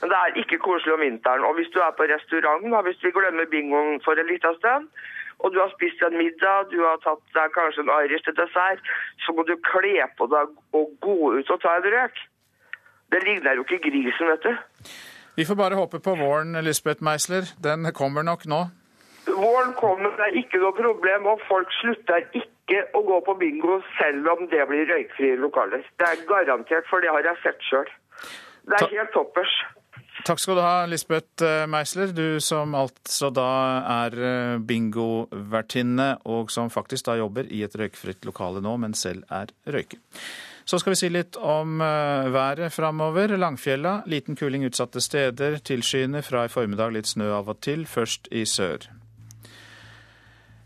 Men 0.00 0.12
det 0.12 0.18
er 0.18 0.38
ikke 0.42 0.58
koselig 0.66 0.94
om 0.96 1.02
vinteren. 1.04 1.44
Og 1.48 1.54
hvis 1.56 1.72
du 1.74 1.78
er 1.84 1.92
på 1.96 2.08
restaurant, 2.14 2.64
da, 2.72 2.80
hvis 2.86 3.02
vi 3.04 3.12
glemmer 3.16 3.48
bingoen 3.54 4.00
for 4.04 4.20
en 4.20 4.30
liten 4.32 4.56
stund, 4.60 4.88
og 5.40 5.52
du 5.52 5.60
har 5.60 5.70
spist 5.76 6.02
en 6.04 6.16
middag, 6.22 6.68
du 6.72 6.80
har 6.84 6.98
tatt 7.04 7.22
deg 7.36 7.54
kanskje 7.56 7.84
en 7.84 7.92
irish 8.00 8.24
til 8.26 8.36
dessert, 8.36 8.82
så 9.24 9.32
må 9.36 9.44
du 9.48 9.54
kle 9.70 10.04
på 10.18 10.28
deg 10.34 10.52
og 10.76 10.90
gå 11.04 11.18
ut 11.38 11.54
og 11.54 11.62
ta 11.62 11.76
en 11.78 11.88
røk. 11.94 12.20
Det 13.12 13.22
ligner 13.24 13.56
jo 13.58 13.64
ikke 13.66 13.80
grisen, 13.88 14.28
vet 14.32 14.44
du. 14.44 14.52
Vi 15.38 15.46
får 15.48 15.56
bare 15.56 15.78
håpe 15.80 16.00
på 16.04 16.14
våren, 16.20 16.52
Lisbeth 16.64 17.02
Meisler. 17.02 17.48
Den 17.64 17.88
kommer 17.96 18.22
nok 18.26 18.44
nå. 18.52 18.60
Våren 19.30 19.72
kommer, 19.80 20.12
det 20.18 20.26
er 20.28 20.38
ikke 20.42 20.60
noe 20.62 20.76
problem, 20.76 21.26
og 21.32 21.42
folk 21.48 21.72
slutter 21.80 22.24
ikke 22.36 22.84
å 22.96 23.02
gå 23.06 23.18
på 23.26 23.34
bingo 23.40 23.80
selv 23.98 24.28
om 24.32 24.46
det 24.52 24.62
blir 24.68 24.88
røykfrie 24.90 25.40
lokaler. 25.40 25.84
Det 25.98 26.08
er 26.08 26.24
garantert, 26.28 26.88
for 26.90 27.02
det 27.04 27.12
har 27.14 27.26
jeg 27.26 27.42
sett 27.44 27.68
sjøl. 27.68 27.90
Det 28.68 28.78
er 28.78 28.96
helt 28.98 29.12
toppers. 29.16 29.54
Takk 30.24 30.40
skal 30.42 30.58
du 30.58 30.62
ha, 30.62 30.84
Lisbeth 30.86 31.44
eh, 31.44 31.64
Meisler, 31.70 32.12
du 32.12 32.40
som 32.44 32.74
altså 32.76 33.30
da 33.32 33.48
er 34.04 34.16
eh, 34.20 34.58
bingovertinne, 34.60 36.10
og 36.28 36.52
som 36.52 36.70
faktisk 36.72 37.08
da 37.08 37.16
jobber 37.20 37.48
i 37.48 37.62
et 37.64 37.76
røykfritt 37.76 38.28
lokale 38.28 38.60
nå, 38.64 38.76
men 38.82 38.94
selv 38.94 39.24
er 39.32 39.52
røyker. 39.64 40.00
Så 40.68 40.78
skal 40.78 40.92
vi 40.92 41.00
si 41.00 41.08
litt 41.10 41.38
om 41.40 41.80
eh, 41.82 42.28
været 42.30 42.72
framover. 42.72 43.32
Langfjella, 43.40 44.02
liten 44.06 44.36
kuling 44.38 44.66
utsatte 44.68 45.00
steder. 45.02 45.58
Tilskyende 45.64 46.22
fra 46.22 46.44
i 46.46 46.52
formiddag 46.52 46.92
litt 46.94 47.10
snø 47.10 47.32
av 47.40 47.48
og 47.50 47.62
til, 47.64 47.86
først 47.88 48.28
i 48.30 48.44
sør. 48.46 48.86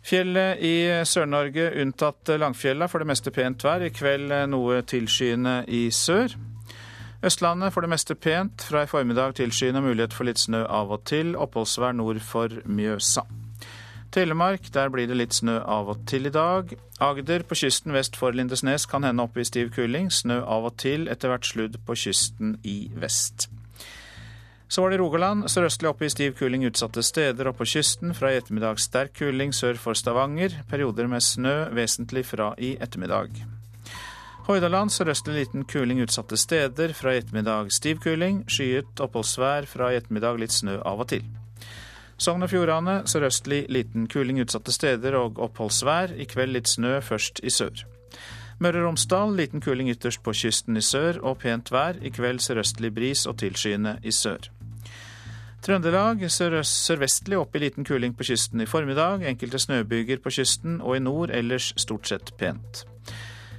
Fjellet 0.05 0.61
i 0.61 0.75
Sør-Norge 1.09 1.71
unntatt 1.81 2.35
Langfjella, 2.37 2.91
for 2.93 3.01
det 3.01 3.09
meste 3.09 3.33
pent 3.33 3.65
vær. 3.65 3.87
I 3.87 3.95
kveld 3.95 4.35
noe 4.53 4.83
tilskyende 4.85 5.63
i 5.73 5.87
sør. 5.95 6.35
Østlandet 7.25 7.73
for 7.73 7.81
det 7.81 7.89
meste 7.89 8.15
pent. 8.15 8.67
Fra 8.69 8.83
i 8.85 8.89
formiddag 8.91 9.39
tilskyende 9.39 9.81
mulighet 9.81 10.13
for 10.13 10.29
litt 10.29 10.43
snø 10.43 10.67
av 10.69 10.93
og 10.93 11.07
til. 11.09 11.33
Oppholdsvær 11.41 11.97
nord 11.97 12.21
for 12.21 12.53
Mjøsa. 12.69 13.25
Telemark, 14.13 14.69
der 14.75 14.93
blir 14.93 15.09
det 15.09 15.17
litt 15.17 15.35
snø 15.35 15.57
av 15.59 15.89
og 15.95 16.05
til 16.07 16.29
i 16.29 16.35
dag. 16.35 16.75
Agder 17.03 17.47
på 17.49 17.57
kysten 17.59 17.97
vest 17.97 18.19
for 18.21 18.37
Lindesnes 18.37 18.85
kan 18.87 19.09
hende 19.09 19.25
opp 19.25 19.41
i 19.41 19.47
stiv 19.49 19.73
kuling. 19.75 20.13
Snø 20.13 20.43
av 20.45 20.69
og 20.69 20.77
til, 20.85 21.09
etter 21.09 21.33
hvert 21.33 21.49
sludd 21.49 21.81
på 21.87 21.97
kysten 22.05 22.59
i 22.63 22.77
vest. 22.93 23.49
Så 24.69 24.85
var 24.85 24.93
det 24.93 25.01
Rogaland. 25.01 25.49
Sørøstlig 25.49 25.89
oppe 25.89 26.05
i 26.05 26.13
stiv 26.13 26.37
kuling 26.37 26.69
utsatte 26.69 27.03
steder 27.03 27.49
og 27.49 27.57
på 27.57 27.67
kysten. 27.73 28.13
Fra 28.15 28.35
i 28.35 28.39
ettermiddag 28.43 28.85
sterk 28.85 29.17
kuling 29.17 29.57
sør 29.57 29.81
for 29.81 29.97
Stavanger. 29.97 30.61
Perioder 30.69 31.09
med 31.09 31.25
snø, 31.25 31.57
vesentlig 31.73 32.29
fra 32.29 32.53
i 32.61 32.77
ettermiddag. 32.77 33.33
Hordaland 34.45 34.93
sørøstlig 34.93 35.39
liten 35.39 35.63
kuling 35.65 36.03
utsatte 36.05 36.37
steder. 36.37 36.93
Fra 36.93 37.15
i 37.15 37.23
ettermiddag 37.23 37.71
stiv 37.73 38.03
kuling. 38.05 38.43
Skyet 38.45 39.01
oppholdsvær. 39.01 39.65
Fra 39.65 39.89
i 39.89 39.97
ettermiddag 39.97 40.37
litt 40.43 40.53
snø 40.53 40.83
av 40.85 41.01
og 41.01 41.09
til. 41.15 41.25
Sogn 42.21 42.45
og 42.45 42.53
Fjordane 42.53 42.99
sørøstlig 43.09 43.65
liten 43.73 44.05
kuling 44.13 44.43
utsatte 44.45 44.75
steder 44.77 45.17
og 45.17 45.41
oppholdsvær. 45.49 46.13
I 46.21 46.29
kveld 46.29 46.53
litt 46.59 46.69
snø, 46.69 46.99
først 47.01 47.41
i 47.41 47.51
sør. 47.51 47.87
Møre 48.61 48.85
og 48.85 48.91
Romsdal 48.91 49.33
liten 49.35 49.65
kuling 49.65 49.89
ytterst 49.91 50.21
på 50.23 50.37
kysten 50.37 50.77
i 50.77 50.85
sør 50.85 51.23
og 51.25 51.41
pent 51.41 51.73
vær. 51.73 51.97
I 52.05 52.13
kveld 52.13 52.45
sørøstlig 52.45 52.93
bris 52.95 53.25
og 53.27 53.41
tilskyende 53.41 53.97
i 54.05 54.13
sør. 54.13 54.51
Trøndelag 55.65 56.21
sørvestlig 56.29 57.41
opp 57.41 57.57
i 57.57 57.65
liten 57.65 57.89
kuling 57.89 58.13
på 58.13 58.29
kysten 58.29 58.61
i 58.61 58.69
formiddag. 58.69 59.25
Enkelte 59.25 59.59
snøbyger 59.59 60.21
på 60.21 60.37
kysten, 60.37 60.83
og 60.85 60.99
i 60.99 61.01
nord 61.01 61.33
ellers 61.33 61.73
stort 61.81 62.13
sett 62.13 62.37
pent. 62.37 62.85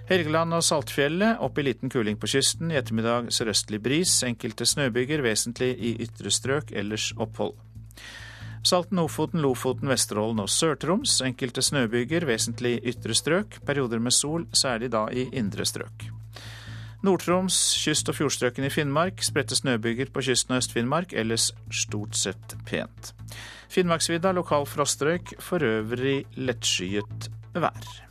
Helgeland 0.06 0.54
og 0.54 0.62
Saltfjellet 0.62 1.40
opp 1.42 1.58
i 1.58 1.64
liten 1.66 1.90
kuling 1.90 2.20
på 2.22 2.30
kysten. 2.30 2.70
I 2.70 2.78
ettermiddag 2.78 3.32
sørøstlig 3.34 3.80
bris. 3.82 4.12
Enkelte 4.28 4.68
snøbyger, 4.70 5.24
vesentlig 5.26 5.72
i 5.82 5.96
ytre 6.06 6.30
strøk, 6.30 6.70
ellers 6.78 7.10
opphold. 7.18 7.56
Salten, 8.66 9.02
Ofoten, 9.02 9.42
Lofoten, 9.42 9.90
Vesterålen 9.90 10.44
og 10.44 10.50
Sør-Troms. 10.50 11.20
Enkelte 11.26 11.62
snøbyger, 11.66 12.26
vesentlig 12.30 12.76
i 12.78 12.94
ytre 12.94 13.18
strøk. 13.18 13.60
Perioder 13.66 14.02
med 14.02 14.14
sol, 14.14 14.46
særlig 14.54 14.92
da 14.94 15.08
i 15.10 15.26
indre 15.34 15.66
strøk. 15.66 16.08
Nord-Troms, 17.06 17.58
kyst- 17.82 18.10
og 18.10 18.18
fjordstrøkene 18.18 18.70
i 18.70 18.74
Finnmark. 18.74 19.26
Spredte 19.26 19.58
snøbyger 19.58 20.14
på 20.14 20.22
kysten 20.26 20.54
av 20.54 20.62
Øst-Finnmark, 20.62 21.18
ellers 21.18 21.52
stort 21.74 22.18
sett 22.18 22.58
pent. 22.70 23.14
Finnmarksvidda 23.74 24.38
lokal 24.38 24.70
frostrøyk, 24.70 25.38
for 25.42 25.66
øvrig 25.66 26.24
lettskyet 26.38 27.32
vær. 27.54 28.05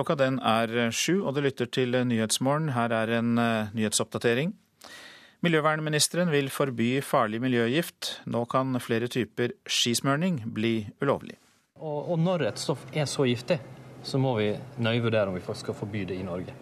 Klokka 0.00 0.14
den 0.16 0.38
er 0.40 0.88
sju, 0.96 1.18
og 1.28 1.34
du 1.36 1.42
lytter 1.44 1.68
til 1.68 1.92
Nyhetsmorgen. 1.92 2.70
Her 2.72 2.88
er 3.02 3.10
en 3.18 3.34
uh, 3.36 3.68
nyhetsoppdatering. 3.76 4.54
Miljøvernministeren 5.44 6.30
vil 6.32 6.48
forby 6.48 7.02
farlig 7.04 7.36
miljøgift. 7.44 8.08
Nå 8.24 8.46
kan 8.48 8.80
flere 8.80 9.10
typer 9.12 9.52
skismørning 9.68 10.38
bli 10.56 10.86
ulovlig. 11.04 11.36
Og, 11.76 12.14
og 12.14 12.16
når 12.16 12.46
et 12.48 12.62
stoff 12.62 12.86
er 12.96 13.04
så 13.12 13.26
giftig, 13.28 13.58
så 14.00 14.16
må 14.16 14.32
vi 14.38 14.54
nøye 14.80 15.04
vurdere 15.04 15.28
om 15.28 15.36
vi 15.36 15.44
skal 15.60 15.76
forby 15.76 16.06
det 16.08 16.16
i 16.16 16.24
Norge. 16.24 16.56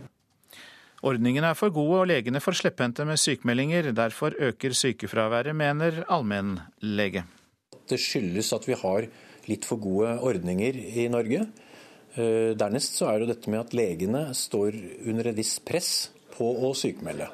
Ordningen 1.06 1.46
er 1.46 1.54
for 1.54 1.70
gode 1.70 2.02
og 2.02 2.10
legene 2.10 2.42
for 2.42 2.58
slepphendte 2.58 3.06
med 3.06 3.22
sykemeldinger. 3.22 3.92
Derfor 3.94 4.34
øker 4.34 4.74
sykefraværet, 4.74 5.54
mener 5.54 6.02
allmennlege. 6.10 7.22
Det 7.86 8.02
skyldes 8.02 8.50
at 8.58 8.66
vi 8.66 8.74
har 8.82 9.06
litt 9.46 9.62
for 9.64 9.78
gode 9.78 10.18
ordninger 10.26 10.74
i 10.74 11.06
Norge. 11.14 11.46
Eh, 12.18 12.54
dernest 12.58 12.96
så 12.98 13.12
er 13.12 13.22
det 13.22 13.34
dette 13.34 13.50
med 13.52 13.62
at 13.62 13.74
legene 13.76 14.24
står 14.34 14.74
under 15.06 15.30
et 15.30 15.38
visst 15.38 15.60
press 15.66 15.92
på 16.34 16.48
å 16.66 16.72
sykemelde. 16.74 17.28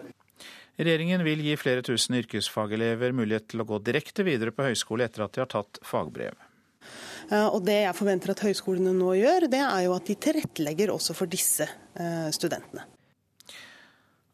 Regjeringen 0.75 1.23
vil 1.25 1.41
gi 1.47 1.55
flere 1.57 1.85
tusen 1.87 2.19
yrkesfagelever 2.19 3.15
mulighet 3.17 3.47
til 3.53 3.63
å 3.63 3.69
gå 3.69 3.79
direkte 3.87 4.27
videre 4.27 4.53
på 4.53 4.67
høyskole 4.67 5.07
etter 5.07 5.25
at 5.25 5.37
de 5.37 5.45
har 5.45 5.49
tatt 5.53 5.81
fagbrev. 5.87 6.37
Eh, 7.31 7.47
og 7.47 7.63
Det 7.65 7.79
jeg 7.87 7.97
forventer 7.97 8.35
at 8.35 8.45
høyskolene 8.45 8.93
nå 8.99 9.15
gjør, 9.23 9.49
det 9.49 9.63
er 9.63 9.87
jo 9.87 9.97
at 9.97 10.11
de 10.11 10.19
tilrettelegger 10.27 10.93
også 10.93 11.17
for 11.17 11.33
disse 11.33 11.65
eh, 11.65 12.29
studentene. 12.35 12.85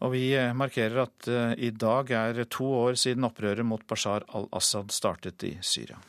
Og 0.01 0.15
vi 0.15 0.33
markerer 0.57 1.03
at 1.03 1.27
i 1.61 1.69
dag 1.77 2.09
er 2.17 2.39
to 2.49 2.65
år 2.65 2.97
siden 2.97 3.27
opprøret 3.29 3.67
mot 3.69 3.85
Bashar 3.85 4.25
al-Assad 4.33 4.89
startet 4.97 5.45
i 5.45 5.59
Syria. 5.61 6.01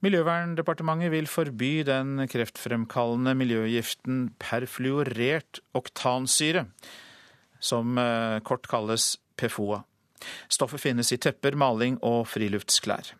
Miljøverndepartementet 0.00 1.12
vil 1.12 1.28
forby 1.28 1.82
den 1.84 2.24
kreftfremkallende 2.30 3.34
miljøgiften 3.36 4.30
perfluorert 4.40 5.60
oktansyre, 5.76 6.64
som 7.60 8.00
kort 8.46 8.68
kalles 8.70 9.18
PFOA. 9.36 9.82
Stoffet 10.48 10.80
finnes 10.80 11.12
i 11.12 11.20
tepper, 11.20 11.56
maling 11.56 11.98
og 12.00 12.24
friluftsklær. 12.32 13.12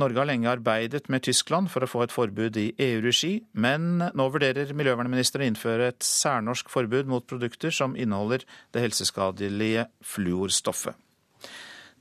Norge 0.00 0.20
har 0.20 0.28
lenge 0.28 0.50
arbeidet 0.50 1.08
med 1.12 1.24
Tyskland 1.24 1.70
for 1.72 1.84
å 1.84 1.88
få 1.88 2.02
et 2.04 2.12
forbud 2.12 2.58
i 2.60 2.66
EU-regi, 2.76 3.32
men 3.52 4.02
nå 4.02 4.26
vurderer 4.32 4.74
miljøvernministeren 4.76 5.46
å 5.46 5.52
innføre 5.52 5.92
et 5.92 6.04
særnorsk 6.06 6.72
forbud 6.72 7.08
mot 7.08 7.26
produkter 7.28 7.72
som 7.74 7.96
inneholder 7.96 8.44
det 8.74 8.84
helseskadelige 8.84 9.88
fluorstoffet. 10.14 10.96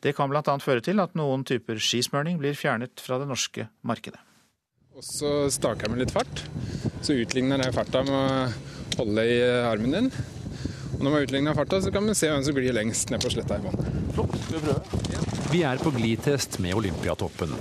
Det 0.02 0.16
kan 0.18 0.32
bl.a. 0.32 0.58
føre 0.62 0.82
til 0.82 1.02
at 1.04 1.14
noen 1.18 1.46
typer 1.46 1.78
skismørning 1.82 2.40
blir 2.42 2.58
fjernet 2.58 3.02
fra 3.04 3.20
det 3.22 3.30
norske 3.30 3.68
markedet. 3.86 4.22
Og 4.98 5.06
så 5.06 5.30
staker 5.54 5.88
jeg 5.88 5.94
med 5.94 6.02
litt 6.04 6.14
fart. 6.14 6.44
Så 7.06 7.16
utligner 7.22 7.62
jeg 7.64 7.76
farta 7.76 8.02
med 8.06 8.16
å 8.18 9.02
holde 9.02 9.26
i 9.30 9.38
armen 9.70 9.96
din. 9.96 10.10
Og 10.98 11.06
når 11.06 11.14
man 11.14 11.24
utligner 11.26 11.58
farta, 11.58 11.80
så 11.82 11.94
kan 11.94 12.06
man 12.06 12.18
se 12.18 12.30
hvem 12.30 12.44
som 12.46 12.58
glir 12.58 12.76
lengst 12.76 13.14
ned 13.14 13.24
på 13.24 13.32
sletta 13.34 13.58
i 13.58 13.64
vannet. 13.64 13.88
Vi? 14.52 15.22
Vi 15.52 15.64
er 15.68 15.82
på 15.82 15.94
glitest 15.96 16.60
med 16.64 16.76
Olympiatoppen. 16.78 17.56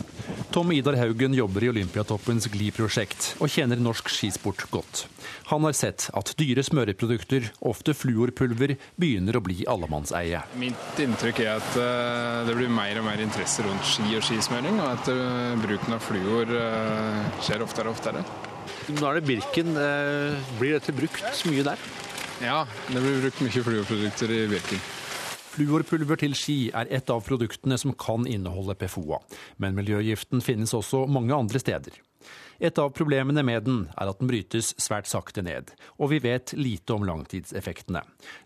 Tom 0.51 0.73
Idar 0.73 0.97
Haugen 0.99 1.35
jobber 1.35 1.63
i 1.63 1.69
Olympiatoppens 1.71 2.49
gliprosjekt 2.51 3.37
og 3.39 3.53
kjenner 3.55 3.79
norsk 3.79 4.09
skisport 4.11 4.65
godt. 4.75 5.05
Han 5.47 5.63
har 5.63 5.77
sett 5.79 6.09
at 6.19 6.33
dyre 6.41 6.65
smøreprodukter, 6.67 7.47
ofte 7.71 7.95
fluorpulver, 7.95 8.75
begynner 8.99 9.39
å 9.39 9.45
bli 9.47 9.61
allemannseie. 9.71 10.43
Mitt 10.59 10.99
inntrykk 11.05 11.45
er 11.45 11.53
at 11.55 11.79
eh, 11.79 12.43
det 12.49 12.59
blir 12.59 12.73
mer 12.75 12.99
og 12.99 13.07
mer 13.07 13.23
interesse 13.23 13.63
rundt 13.63 13.87
ski 13.87 14.11
og 14.19 14.27
skismøring, 14.27 14.83
og 14.83 14.91
at 14.97 15.15
eh, 15.15 15.55
bruken 15.63 15.95
av 15.95 16.03
fluor 16.03 16.55
eh, 16.59 17.25
skjer 17.47 17.63
oftere 17.63 17.93
og 17.93 18.01
oftere. 18.01 18.27
Nå 18.91 19.07
er 19.07 19.21
det 19.21 19.27
Birken. 19.31 19.77
Blir 20.59 20.81
dette 20.81 20.95
brukt 20.95 21.45
mye 21.47 21.67
der? 21.71 21.91
Ja, 22.43 22.65
det 22.89 22.99
blir 22.99 23.23
brukt 23.23 23.47
mye 23.47 23.69
fluorprodukter 23.71 24.35
i 24.35 24.49
Birken. 24.51 24.83
Fluorpulver 25.51 26.21
til 26.21 26.37
ski 26.39 26.59
er 26.71 26.87
et 26.95 27.11
av 27.11 27.25
produktene 27.27 27.75
som 27.81 27.91
kan 27.99 28.27
inneholde 28.29 28.77
PFOA, 28.79 29.19
men 29.59 29.75
miljøgiften 29.75 30.45
finnes 30.45 30.75
også 30.77 31.09
mange 31.11 31.35
andre 31.35 31.59
steder. 31.59 31.97
Et 32.61 32.77
av 32.79 32.91
problemene 32.93 33.43
med 33.43 33.65
den 33.65 33.79
er 33.97 34.11
at 34.13 34.19
den 34.21 34.29
brytes 34.29 34.75
svært 34.79 35.09
sakte 35.09 35.43
ned, 35.43 35.73
og 35.97 36.13
vi 36.13 36.21
vet 36.23 36.53
lite 36.55 36.93
om 36.95 37.07
langtidseffektene. 37.09 38.03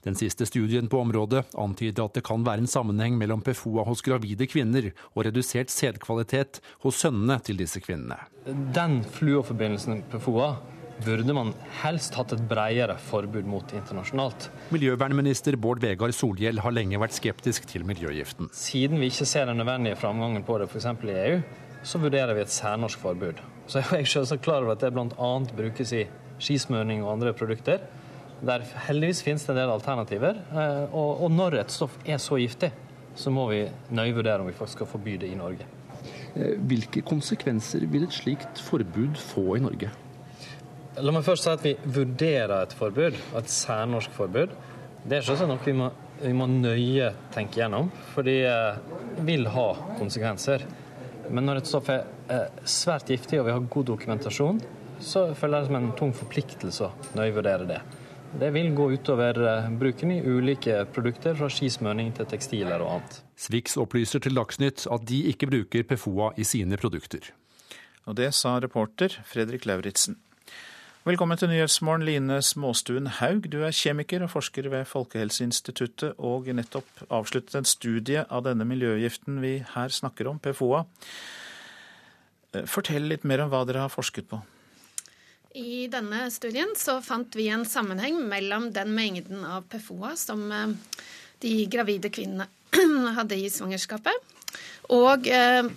Den 0.07 0.17
siste 0.17 0.47
studien 0.49 0.89
på 0.89 1.01
området 1.03 1.43
antyder 1.59 2.07
at 2.07 2.17
det 2.17 2.23
kan 2.25 2.47
være 2.47 2.63
en 2.63 2.71
sammenheng 2.71 3.19
mellom 3.21 3.43
PFOA 3.45 3.85
hos 3.89 4.05
gravide 4.07 4.47
kvinner 4.49 4.93
og 5.13 5.27
redusert 5.27 5.75
sædkvalitet 5.75 6.63
hos 6.87 7.03
sønnene 7.03 7.41
til 7.45 7.59
disse 7.61 7.83
kvinnene. 7.85 8.21
Den 8.47 9.03
fluorforbindelsen 9.19 10.07
PFOA 10.15 10.55
burde 11.03 11.35
man 11.35 11.53
helst 11.81 12.15
hatt 12.19 12.33
et 12.37 12.43
bredere 12.49 12.97
forbud 13.09 13.47
mot 13.49 13.75
internasjonalt. 13.75 14.49
Miljøvernminister 14.75 15.57
Bård 15.61 15.83
Vegar 15.83 16.15
Solhjell 16.15 16.61
har 16.63 16.75
lenge 16.75 17.01
vært 17.03 17.17
skeptisk 17.17 17.67
til 17.71 17.87
miljøgiften. 17.89 18.51
Siden 18.55 19.03
vi 19.03 19.11
ikke 19.11 19.27
ser 19.29 19.51
den 19.51 19.59
nødvendige 19.63 19.99
framgangen 20.01 20.47
på 20.47 20.61
det 20.61 20.71
f.eks. 20.71 20.87
i 20.87 21.19
EU, 21.25 21.43
så 21.85 22.01
vurderer 22.01 22.35
vi 22.37 22.45
et 22.45 22.55
særnorsk 22.55 23.03
forbud. 23.03 23.43
Så 23.67 23.81
er 23.81 24.01
jeg 24.01 24.13
selvsagt 24.13 24.45
klar 24.45 24.63
over 24.63 24.77
at 24.77 24.85
det 24.85 24.93
bl.a. 24.95 25.33
brukes 25.57 25.93
i 25.97 26.07
skismøring 26.39 27.05
og 27.05 27.17
andre 27.17 27.35
produkter. 27.37 27.85
Der 28.45 28.65
heldigvis 28.87 29.23
finnes 29.25 29.45
det 29.47 29.55
en 29.55 29.63
del 29.63 29.73
alternativer. 29.73 30.41
Eh, 30.53 30.95
og 30.95 31.31
når 31.33 31.61
et 31.63 31.73
stoff 31.73 31.97
er 32.05 32.21
så 32.21 32.39
giftig, 32.41 32.73
så 33.17 33.31
må 33.31 33.47
vi 33.53 33.65
nøye 33.95 34.15
vurdere 34.15 34.43
om 34.43 34.51
vi 34.51 34.57
faktisk 34.57 34.83
skal 34.83 34.91
forby 34.91 35.17
det 35.23 35.31
i 35.31 35.39
Norge. 35.39 35.67
Eh, 36.35 36.57
hvilke 36.59 37.05
konsekvenser 37.07 37.87
vil 37.91 38.09
et 38.09 38.17
slikt 38.17 38.61
forbud 38.61 39.21
få 39.21 39.55
i 39.57 39.63
Norge? 39.65 39.93
La 41.03 41.11
meg 41.11 41.25
først 41.27 41.43
si 41.43 41.51
at 41.51 41.63
vi 41.65 41.73
vurderer 41.91 42.55
et 42.61 42.75
forbud, 42.79 43.17
et 43.35 43.49
særnorsk 43.51 44.13
forbud. 44.15 44.53
Det 45.03 45.17
er 45.19 45.25
selvsagt 45.27 45.51
noe 45.51 45.65
vi 45.67 45.73
må, 45.75 45.89
vi 46.21 46.33
må 46.37 46.47
nøye 46.47 47.09
tenke 47.35 47.59
gjennom, 47.59 47.89
for 48.13 48.27
det 48.27 48.37
eh, 48.47 48.77
vil 49.27 49.49
ha 49.51 49.67
konsekvenser. 49.99 50.63
Men 51.35 51.49
når 51.49 51.61
et 51.61 51.71
stoff 51.71 51.91
er 51.91 52.05
eh, 52.31 52.61
svært 52.63 53.11
giftig 53.11 53.41
og 53.41 53.49
vi 53.49 53.55
har 53.57 53.67
god 53.75 53.89
dokumentasjon, 53.91 54.61
så 55.03 55.27
føler 55.35 55.59
jeg 55.59 55.67
det 55.67 55.71
som 55.73 55.79
en 55.81 55.93
tung 55.99 56.15
forpliktelse 56.15 56.87
å 56.87 57.19
nøye 57.19 57.35
vurdere 57.35 57.67
det. 57.69 57.81
Det 58.39 58.51
vil 58.55 58.71
gå 58.79 58.87
utover 58.95 59.41
eh, 59.51 59.71
bruken 59.81 60.13
i 60.15 60.21
ulike 60.23 60.77
produkter, 60.95 61.35
fra 61.41 61.49
skismøring 61.51 62.13
til 62.15 62.29
tekstiler 62.31 62.85
og 62.85 62.93
annet. 63.01 63.19
Swix 63.35 63.75
opplyser 63.83 64.23
til 64.23 64.39
Dagsnytt 64.39 64.87
at 64.95 65.11
de 65.11 65.25
ikke 65.33 65.51
bruker 65.51 65.89
PFOA 65.91 66.37
i 66.39 66.47
sine 66.47 66.79
produkter. 66.79 67.33
Og 68.07 68.15
det 68.21 68.31
sa 68.39 68.61
reporter 68.63 69.19
Fredrik 69.27 69.67
Lauritzen. 69.67 70.21
Velkommen 71.05 71.37
til 71.37 71.51
Nyhetsmorgen, 71.51 72.01
Line 72.09 72.39
Småstuen 72.41 73.11
Haug. 73.19 73.45
Du 73.53 73.59
er 73.61 73.75
kjemiker 73.77 74.23
og 74.25 74.31
forsker 74.33 74.71
ved 74.73 74.87
Folkehelseinstituttet 74.89 76.15
og 76.17 76.47
nettopp 76.57 77.03
avsluttet 77.13 77.59
en 77.59 77.67
studie 77.69 78.23
av 78.25 78.47
denne 78.47 78.65
miljøgiften 78.65 79.37
vi 79.43 79.51
her 79.75 79.93
snakker 79.93 80.31
om, 80.31 80.39
PFOA. 80.41 80.79
Eh, 82.55 82.65
fortell 82.65 83.05
litt 83.11 83.27
mer 83.29 83.43
om 83.45 83.51
hva 83.53 83.61
dere 83.69 83.83
har 83.85 83.93
forsket 83.93 84.31
på. 84.31 84.39
I 85.61 85.91
denne 85.93 86.23
studien 86.33 86.73
så 86.81 86.97
fant 87.05 87.37
vi 87.37 87.51
en 87.53 87.67
sammenheng 87.69 88.23
mellom 88.33 88.71
den 88.73 88.97
mengden 88.97 89.45
av 89.45 89.69
PFOA 89.69 90.15
som 90.17 90.49
eh, 90.49 90.73
de 91.45 91.53
gravide 91.69 92.09
kvinnene 92.17 92.49
hadde 93.21 93.43
i 93.43 93.53
svangerskapet, 93.53 94.33
og 94.89 95.29
eh, 95.29 95.69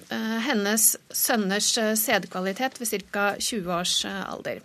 hennes 0.48 0.90
sønners 1.12 1.74
sædkvalitet 1.76 2.80
ved 2.80 2.96
ca. 3.12 3.30
20 3.36 3.78
års 3.82 4.00
alder. 4.08 4.64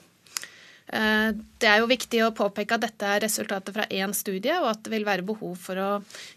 Eh, 0.93 1.33
det 1.33 1.69
er 1.69 1.81
jo 1.81 1.89
viktig 1.89 2.21
å 2.27 2.33
påpeke 2.37 2.77
at 2.77 2.85
dette 2.85 3.09
er 3.09 3.23
resultatet 3.25 3.73
fra 3.75 3.89
én 3.89 4.13
studie, 4.17 4.55
og 4.61 4.75
at 4.75 4.83
det 4.85 4.93
vil 4.93 5.09
være 5.09 5.25
behov 5.25 5.57
for 5.61 5.81
å 5.81 5.91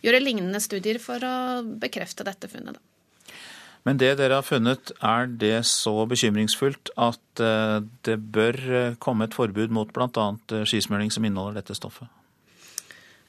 gjøre 0.06 0.24
lignende 0.24 0.62
studier 0.64 0.99
for 1.03 1.20
å 1.20 1.38
bekrefte 1.82 2.28
dette 2.28 2.49
funnet. 2.51 2.80
Men 3.86 3.99
det 4.01 4.16
dere 4.18 4.39
har 4.39 4.45
funnet, 4.45 4.95
er 5.03 5.28
det 5.30 5.60
så 5.70 5.93
bekymringsfullt 6.10 6.95
at 6.97 7.43
eh, 7.43 7.82
det 8.08 8.18
bør 8.34 8.62
eh, 8.72 8.95
komme 8.97 9.28
et 9.28 9.36
forbud 9.36 9.76
mot 9.76 9.91
bl.a. 9.93 10.30
skismøring 10.66 11.12
som 11.14 11.28
inneholder 11.28 11.60
dette 11.60 11.78
stoffet? 11.78 12.10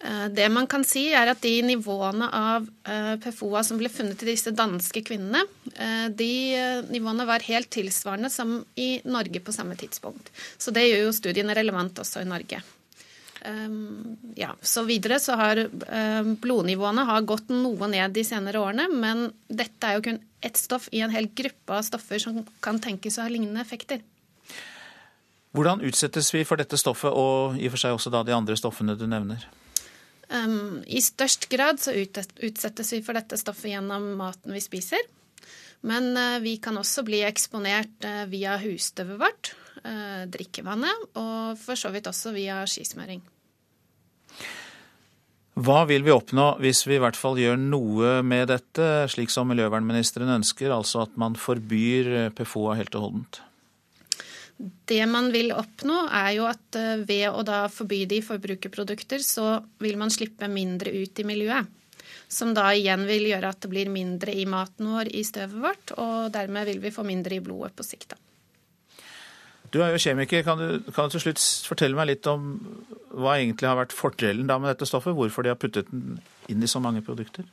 Eh, 0.01 0.29
det 0.29 0.49
man 0.53 0.67
kan 0.69 0.85
si 0.85 1.07
er 1.17 1.31
at 1.33 1.41
De 1.41 1.55
nivåene 1.65 2.29
av 2.29 2.69
eh, 2.85 3.15
PFOA 3.23 3.63
som 3.65 3.81
ble 3.81 3.89
funnet 3.93 4.21
i 4.23 4.29
disse 4.29 4.53
danske 4.53 5.01
kvinnene, 5.07 5.43
eh, 5.73 6.07
de 6.13 6.33
nivåene 6.93 7.27
var 7.29 7.45
helt 7.49 7.71
tilsvarende 7.73 8.31
som 8.33 8.59
i 8.77 9.01
Norge 9.09 9.41
på 9.41 9.55
samme 9.57 9.77
tidspunkt. 9.77 10.31
Så 10.59 10.71
Det 10.75 10.85
gjør 10.85 11.07
jo 11.07 11.17
studiene 11.17 11.57
relevant 11.57 12.03
også 12.03 12.23
i 12.23 12.29
Norge. 12.29 12.63
Ja, 14.35 14.49
så 14.59 14.83
videre 14.83 15.21
så 15.23 15.37
har 15.39 15.61
Blodnivåene 16.43 17.05
har 17.07 17.21
gått 17.23 17.53
noe 17.53 17.87
ned 17.87 18.11
de 18.17 18.25
senere 18.27 18.59
årene, 18.59 18.89
men 18.91 19.29
dette 19.47 19.87
er 19.87 19.95
jo 19.95 20.03
kun 20.03 20.19
ett 20.43 20.59
stoff 20.59 20.89
i 20.91 21.05
en 21.05 21.15
hel 21.15 21.29
gruppe 21.31 21.77
av 21.77 21.85
stoffer 21.87 22.19
som 22.19 22.41
kan 22.65 22.81
tenkes 22.83 23.21
å 23.21 23.23
ha 23.23 23.31
lignende 23.31 23.63
effekter. 23.63 24.01
Hvordan 25.55 25.85
utsettes 25.87 26.33
vi 26.35 26.43
for 26.43 26.59
dette 26.59 26.81
stoffet, 26.81 27.13
og 27.15 27.55
i 27.61 27.69
og 27.69 27.77
for 27.77 27.85
seg 27.85 27.95
også 27.95 28.11
da 28.17 28.25
de 28.27 28.35
andre 28.35 28.59
stoffene 28.59 28.99
du 28.99 29.07
nevner? 29.07 29.47
Um, 30.27 30.83
I 30.87 31.01
størst 31.05 31.47
grad 31.53 31.79
så 31.79 31.95
utsettes 31.95 32.91
vi 32.93 33.03
for 33.07 33.15
dette 33.15 33.39
stoffet 33.39 33.71
gjennom 33.77 34.09
maten 34.19 34.55
vi 34.57 34.63
spiser. 34.63 35.05
Men 35.87 36.11
uh, 36.17 36.41
vi 36.43 36.57
kan 36.63 36.79
også 36.79 37.05
bli 37.07 37.23
eksponert 37.27 38.07
uh, 38.07 38.25
via 38.31 38.57
husstøvet 38.59 39.21
vårt, 39.21 39.53
uh, 39.85 40.27
drikkevannet 40.33 41.19
og 41.21 41.59
for 41.61 41.79
så 41.79 41.93
vidt 41.95 42.11
også 42.11 42.35
via 42.35 42.63
skismøring. 42.69 43.23
Hva 45.57 45.87
vil 45.89 46.03
vi 46.05 46.13
oppnå 46.13 46.51
hvis 46.61 46.83
vi 46.85 46.99
i 46.99 47.01
hvert 47.01 47.17
fall 47.17 47.39
gjør 47.41 47.57
noe 47.57 48.19
med 48.27 48.51
dette, 48.51 49.07
slik 49.09 49.33
som 49.33 49.49
miljøvernministeren 49.49 50.35
ønsker, 50.35 50.75
altså 50.75 51.07
at 51.07 51.15
man 51.17 51.39
forbyr 51.41 52.35
PFOA 52.37 52.77
helt 52.77 52.99
og 52.99 53.07
holdent? 53.07 53.41
Det 54.57 55.03
man 55.11 55.29
vil 55.35 55.51
oppnå, 55.53 56.07
er 56.09 56.31
jo 56.39 56.47
at 56.49 56.79
eh, 56.81 57.03
ved 57.05 57.27
å 57.29 57.43
da 57.45 57.67
forby 57.73 58.05
de 58.09 58.23
forbrukerprodukter, 58.25 59.21
så 59.25 59.59
vil 59.83 59.99
man 60.01 60.13
slippe 60.13 60.49
mindre 60.49 60.95
ut 60.97 61.21
i 61.21 61.27
miljøet. 61.29 61.73
Som 62.29 62.55
da 62.57 62.71
igjen 62.75 63.05
vil 63.07 63.29
gjøre 63.29 63.51
at 63.53 63.61
det 63.63 63.71
blir 63.71 63.91
mindre 63.93 64.33
i 64.35 64.47
maten 64.49 64.89
vår, 64.91 65.11
i 65.15 65.23
støvet 65.27 65.61
vårt, 65.63 65.93
og 66.01 66.33
dermed 66.35 66.67
vil 66.71 66.81
vi 66.83 66.95
få 66.95 67.05
mindre 67.07 67.37
i 67.37 67.43
blodet 67.45 67.75
på 67.77 67.87
sikt. 67.87 68.15
da. 68.15 68.23
Du 69.75 69.83
er 69.83 69.93
jo 69.93 70.01
kjemiker. 70.01 70.43
Kan 70.47 70.61
du, 70.61 70.91
kan 70.95 71.09
du 71.09 71.17
til 71.17 71.27
slutt 71.27 71.43
fortelle 71.69 71.99
meg 71.99 72.09
litt 72.15 72.27
om 72.31 72.57
hva 73.13 73.37
egentlig 73.37 73.69
har 73.69 73.79
vært 73.79 73.95
fordelen 73.95 74.49
med 74.49 74.71
dette 74.71 74.89
stoffet? 74.89 75.15
Hvorfor 75.17 75.45
de 75.45 75.53
har 75.53 75.61
puttet 75.61 75.91
den 75.93 76.21
inn 76.49 76.63
i 76.63 76.71
så 76.71 76.81
mange 76.81 77.03
produkter? 77.05 77.45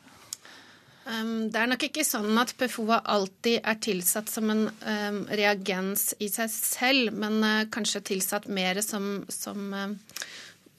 Um, 1.04 1.50
det 1.52 1.60
er 1.60 1.68
nok 1.68 1.84
ikke 1.84 2.06
sånn 2.08 2.38
at 2.40 2.54
PFOA 2.56 3.02
alltid 3.12 3.60
er 3.68 3.80
tilsatt 3.84 4.30
som 4.32 4.48
en 4.54 4.70
um, 4.72 5.18
reagens 5.28 6.14
i 6.24 6.30
seg 6.32 6.52
selv, 6.54 7.18
men 7.20 7.42
uh, 7.44 7.66
kanskje 7.72 8.06
tilsatt 8.14 8.48
mer 8.48 8.80
som, 8.86 9.26
som 9.28 9.66
uh, 9.76 9.92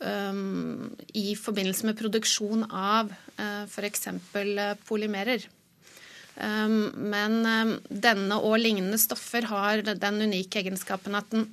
um, 0.01 0.89
i 1.13 1.35
forbindelse 1.37 1.91
med 1.91 2.01
produksjon 2.01 2.65
av 2.71 3.13
uh, 3.13 3.67
f.eks. 3.69 4.09
Uh, 4.33 4.73
polymerer. 4.89 5.51
Men 6.35 7.37
denne 7.87 8.37
og 8.43 8.57
lignende 8.59 8.99
stoffer 8.99 9.45
har 9.47 9.85
den 9.87 10.17
unike 10.25 10.65
egenskapen 10.65 11.15
at 11.15 11.29
den 11.31 11.45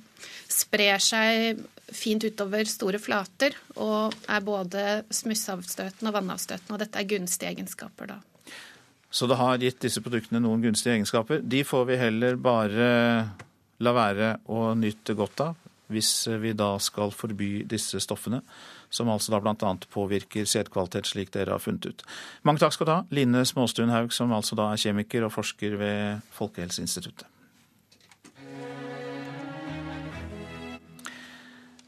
sprer 0.50 0.98
seg 0.98 1.60
fint 1.94 2.26
utover 2.26 2.66
store 2.66 2.98
flater 2.98 3.54
og 3.76 4.16
er 4.26 4.42
både 4.42 4.82
smussavstøtende 5.14 6.10
og 6.10 6.18
vannavstøtende. 6.18 6.74
Og 6.74 6.82
dette 6.82 6.98
er 6.98 7.10
gunstige 7.14 7.54
egenskaper, 7.54 8.10
da. 8.16 8.18
Så 9.12 9.28
det 9.28 9.36
har 9.36 9.60
gitt 9.60 9.82
disse 9.84 10.00
produktene 10.00 10.40
noen 10.40 10.62
gunstige 10.64 10.96
egenskaper. 10.96 11.42
De 11.44 11.60
får 11.68 11.84
vi 11.90 11.98
heller 12.00 12.38
bare 12.40 12.86
la 13.82 13.92
være 13.92 14.36
å 14.48 14.70
nyte 14.78 15.16
godt 15.18 15.42
av, 15.44 15.58
hvis 15.92 16.12
vi 16.40 16.54
da 16.56 16.70
skal 16.80 17.12
forby 17.12 17.66
disse 17.68 18.00
stoffene, 18.00 18.40
som 18.92 19.10
altså 19.12 19.34
da 19.34 19.40
bl.a. 19.44 19.72
påvirker 19.92 20.48
sædkvalitet, 20.48 21.10
slik 21.12 21.32
dere 21.34 21.56
har 21.56 21.62
funnet 21.62 21.90
ut. 21.90 22.06
Mange 22.48 22.62
takk 22.62 22.76
skal 22.76 22.88
du 22.88 22.94
ha, 22.94 23.02
Line 23.12 23.44
Småstuen 23.48 23.92
Haug, 23.92 24.12
som 24.16 24.32
altså 24.32 24.56
da 24.56 24.70
er 24.72 24.80
kjemiker 24.80 25.28
og 25.28 25.34
forsker 25.36 25.76
ved 25.80 26.24
Folkehelseinstituttet. 26.36 27.31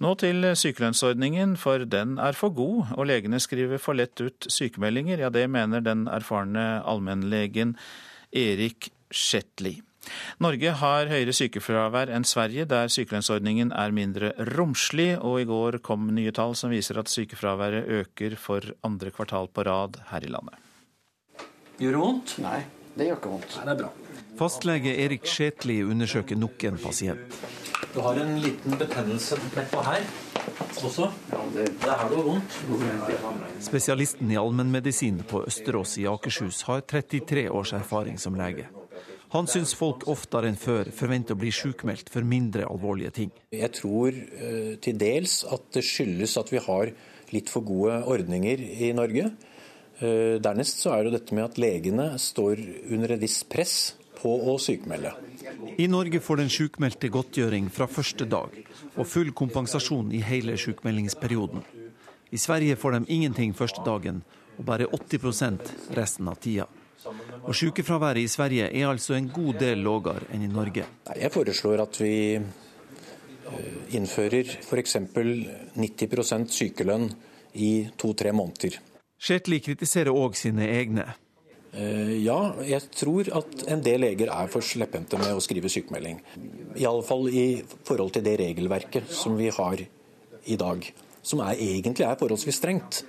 Nå 0.04 0.10
til 0.20 0.44
sykelønnsordningen, 0.52 1.54
for 1.56 1.86
den 1.88 2.18
er 2.20 2.36
for 2.36 2.52
god, 2.52 2.90
og 2.98 3.06
legene 3.08 3.38
skriver 3.40 3.80
for 3.80 3.96
lett 3.96 4.20
ut 4.20 4.44
sykemeldinger. 4.52 5.22
Ja, 5.22 5.30
det 5.32 5.46
mener 5.48 5.80
den 5.80 6.04
erfarne 6.12 6.82
allmennlegen 6.84 7.72
Erik 8.36 8.90
Shetli. 9.08 9.78
Norge 10.44 10.74
har 10.76 11.08
høyere 11.08 11.32
sykefravær 11.32 12.12
enn 12.12 12.28
Sverige, 12.28 12.66
der 12.68 12.92
sykelønnsordningen 12.92 13.72
er 13.72 13.96
mindre 13.96 14.34
romslig, 14.52 15.14
og 15.16 15.40
i 15.40 15.48
går 15.48 15.80
kom 15.86 16.10
nye 16.12 16.34
tall 16.36 16.52
som 16.58 16.74
viser 16.74 17.00
at 17.00 17.08
sykefraværet 17.08 17.88
øker 18.02 18.36
for 18.36 18.74
andre 18.84 19.14
kvartal 19.14 19.48
på 19.48 19.64
rad 19.64 20.02
her 20.12 20.28
i 20.28 20.34
landet. 20.36 20.60
Gjør 21.80 21.96
det 21.96 22.04
vondt? 22.04 22.40
Nei, 22.44 22.58
det 22.92 23.08
gjør 23.08 23.22
ikke 23.22 23.38
vondt. 23.38 23.56
Nei, 23.56 23.70
det 23.70 23.78
er 23.78 23.86
bra. 23.86 24.03
Fastlege 24.34 24.96
Erik 24.98 25.28
Skjetli 25.30 25.76
undersøker 25.86 26.38
nok 26.38 26.64
en 26.66 26.78
pasient. 26.82 27.36
Du 27.94 28.00
har 28.02 28.18
en 28.18 28.38
liten 28.42 28.74
betennelse 28.80 29.38
nedpå 29.38 29.82
her 29.86 30.02
også. 30.84 31.06
Det 31.54 31.68
er 31.86 32.00
her 32.00 32.10
du 32.10 32.16
har 32.18 32.26
vondt. 32.26 32.56
Spesialisten 33.62 34.32
i 34.34 34.38
allmennmedisin 34.40 35.22
på 35.30 35.44
Østerås 35.46 35.94
i 36.02 36.08
Akershus 36.10 36.64
har 36.66 36.82
33 36.82 37.46
års 37.50 37.72
erfaring 37.78 38.18
som 38.18 38.34
lege. 38.38 38.66
Han 39.34 39.48
syns 39.50 39.74
folk 39.78 40.08
oftere 40.10 40.50
enn 40.50 40.58
før 40.58 40.90
forventer 40.94 41.34
å 41.34 41.40
bli 41.40 41.50
sykmeldt 41.54 42.10
for 42.12 42.26
mindre 42.26 42.68
alvorlige 42.70 43.14
ting. 43.14 43.32
Jeg 43.54 43.70
tror 43.78 44.14
uh, 44.14 44.74
til 44.82 44.98
dels 44.98 45.40
at 45.46 45.70
det 45.74 45.86
skyldes 45.86 46.36
at 46.38 46.52
vi 46.54 46.62
har 46.62 46.92
litt 47.34 47.50
for 47.50 47.66
gode 47.66 48.02
ordninger 48.10 48.62
i 48.62 48.92
Norge. 48.94 49.32
Uh, 50.02 50.42
dernest 50.42 50.82
så 50.82 50.94
er 50.98 51.06
det 51.06 51.20
dette 51.20 51.38
med 51.38 51.48
at 51.48 51.58
legene 51.58 52.14
står 52.18 52.62
under 52.94 53.14
et 53.14 53.22
visst 53.22 53.46
press 53.50 53.94
på 54.24 54.34
å 54.48 54.56
sykmelde. 54.58 55.12
I 55.76 55.88
Norge 55.92 56.20
får 56.24 56.40
den 56.40 56.52
sykmeldte 56.52 57.10
godtgjøring 57.12 57.68
fra 57.72 57.88
første 57.90 58.24
dag, 58.24 58.54
og 58.96 59.08
full 59.08 59.34
kompensasjon 59.36 60.12
i 60.16 60.22
hele 60.24 60.56
sykmeldingsperioden. 60.60 61.64
I 62.32 62.40
Sverige 62.40 62.78
får 62.80 62.96
de 62.96 63.12
ingenting 63.14 63.52
første 63.54 63.84
dagen, 63.84 64.22
og 64.56 64.64
bare 64.64 64.88
80% 64.88 65.92
resten 65.98 66.30
av 66.30 66.40
tida. 66.40 66.66
Og 67.44 67.52
Sykefraværet 67.52 68.24
i 68.24 68.30
Sverige 68.32 68.70
er 68.72 68.88
altså 68.88 69.14
en 69.18 69.28
god 69.28 69.58
del 69.60 69.82
lavere 69.84 70.30
enn 70.32 70.46
i 70.46 70.48
Norge. 70.48 70.86
Jeg 71.12 71.32
foreslår 71.34 71.82
at 71.84 71.98
vi 72.00 72.14
eh, 72.38 73.74
innfører 73.98 74.54
f.eks. 74.62 74.96
90% 75.76 76.54
sykelønn 76.54 77.10
i 77.60 77.72
to-tre 78.00 78.32
måneder. 78.32 78.80
Shetli 79.20 79.60
kritiserer 79.60 80.16
òg 80.16 80.38
sine 80.38 80.70
egne. 80.72 81.10
Eh, 81.74 82.22
ja, 82.22 82.38
jeg 82.62 82.86
tror 82.94 83.28
at 83.34 83.64
en 83.72 83.80
del 83.82 84.04
leger 84.04 84.30
er 84.30 84.50
for 84.52 84.62
slepphendte 84.62 85.18
med 85.18 85.34
å 85.34 85.42
skrive 85.42 85.70
sykemelding. 85.72 86.20
Iallfall 86.78 87.26
i 87.34 87.46
forhold 87.88 88.14
til 88.14 88.22
det 88.26 88.36
regelverket 88.38 89.10
som 89.10 89.34
vi 89.38 89.50
har 89.54 89.82
i 89.82 90.58
dag, 90.60 90.86
som 91.24 91.42
er, 91.42 91.58
egentlig 91.58 92.06
er 92.06 92.20
forholdsvis 92.20 92.60
strengt. 92.60 93.02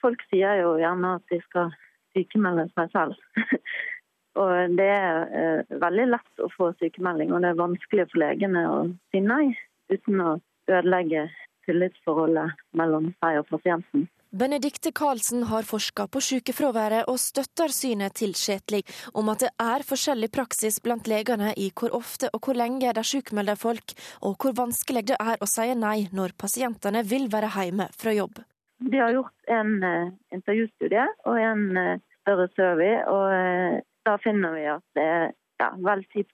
Folk 0.00 0.22
sier 0.32 0.62
jo 0.62 0.74
gjerne 0.80 1.16
at 1.20 1.30
de 1.30 1.38
skal 1.46 1.70
sykemelde 2.16 2.66
seg 2.74 2.90
selv. 2.96 3.14
og 4.42 4.74
det 4.78 4.88
er 4.88 5.22
eh, 5.38 5.76
veldig 5.84 6.08
lett 6.16 6.42
å 6.42 6.50
få 6.56 6.72
sykemelding, 6.80 7.30
og 7.30 7.44
det 7.44 7.52
er 7.52 7.62
vanskelig 7.62 8.08
for 8.10 8.24
legene 8.24 8.64
å 8.66 8.80
si 9.12 9.22
nei 9.22 9.52
uten 9.92 10.24
å 10.24 10.32
ødelegge 10.70 11.28
tillitsforholdet 11.68 12.58
mellom 12.78 13.12
seg 13.22 13.38
og 13.44 13.46
pasienten. 13.52 14.08
Benedikte 14.32 14.92
Karlsen 14.92 15.42
har 15.42 15.66
forska 15.68 16.06
på 16.08 16.20
sykefraværet 16.24 17.04
og 17.12 17.18
støtter 17.20 17.68
synet 17.68 18.14
til 18.16 18.30
Skjetlig 18.32 18.78
om 19.12 19.26
at 19.28 19.42
det 19.44 19.50
er 19.60 19.82
forskjellig 19.84 20.30
praksis 20.32 20.78
blant 20.80 21.10
legene 21.10 21.50
i 21.60 21.66
hvor 21.76 21.92
ofte 21.98 22.30
og 22.32 22.40
hvor 22.46 22.56
lenge 22.56 22.94
de 22.96 23.04
sykmelder 23.04 23.60
folk, 23.60 23.92
og 24.24 24.38
hvor 24.40 24.56
vanskelig 24.56 25.02
det 25.10 25.18
er 25.20 25.36
å 25.36 25.48
si 25.52 25.66
nei 25.76 26.08
når 26.16 26.32
pasientene 26.40 27.02
vil 27.10 27.28
være 27.34 27.50
hjemme 27.58 27.90
fra 27.92 28.16
jobb. 28.16 28.40
De 28.88 29.02
har 29.04 29.12
gjort 29.12 29.52
en 29.58 29.76
uh, 29.84 30.08
intervjustudie 30.32 31.04
og 31.28 31.42
en 31.50 31.68
uh, 31.76 32.00
større 32.22 32.48
survey, 32.56 32.96
og 33.12 33.36
uh, 33.36 33.84
da 34.08 34.16
finner 34.24 34.56
vi 34.56 34.64
at 34.78 34.86
det 34.96 35.08
er 35.10 35.28
ja, 35.60 35.68
vel 35.76 36.08
10 36.08 36.24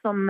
som 0.00 0.24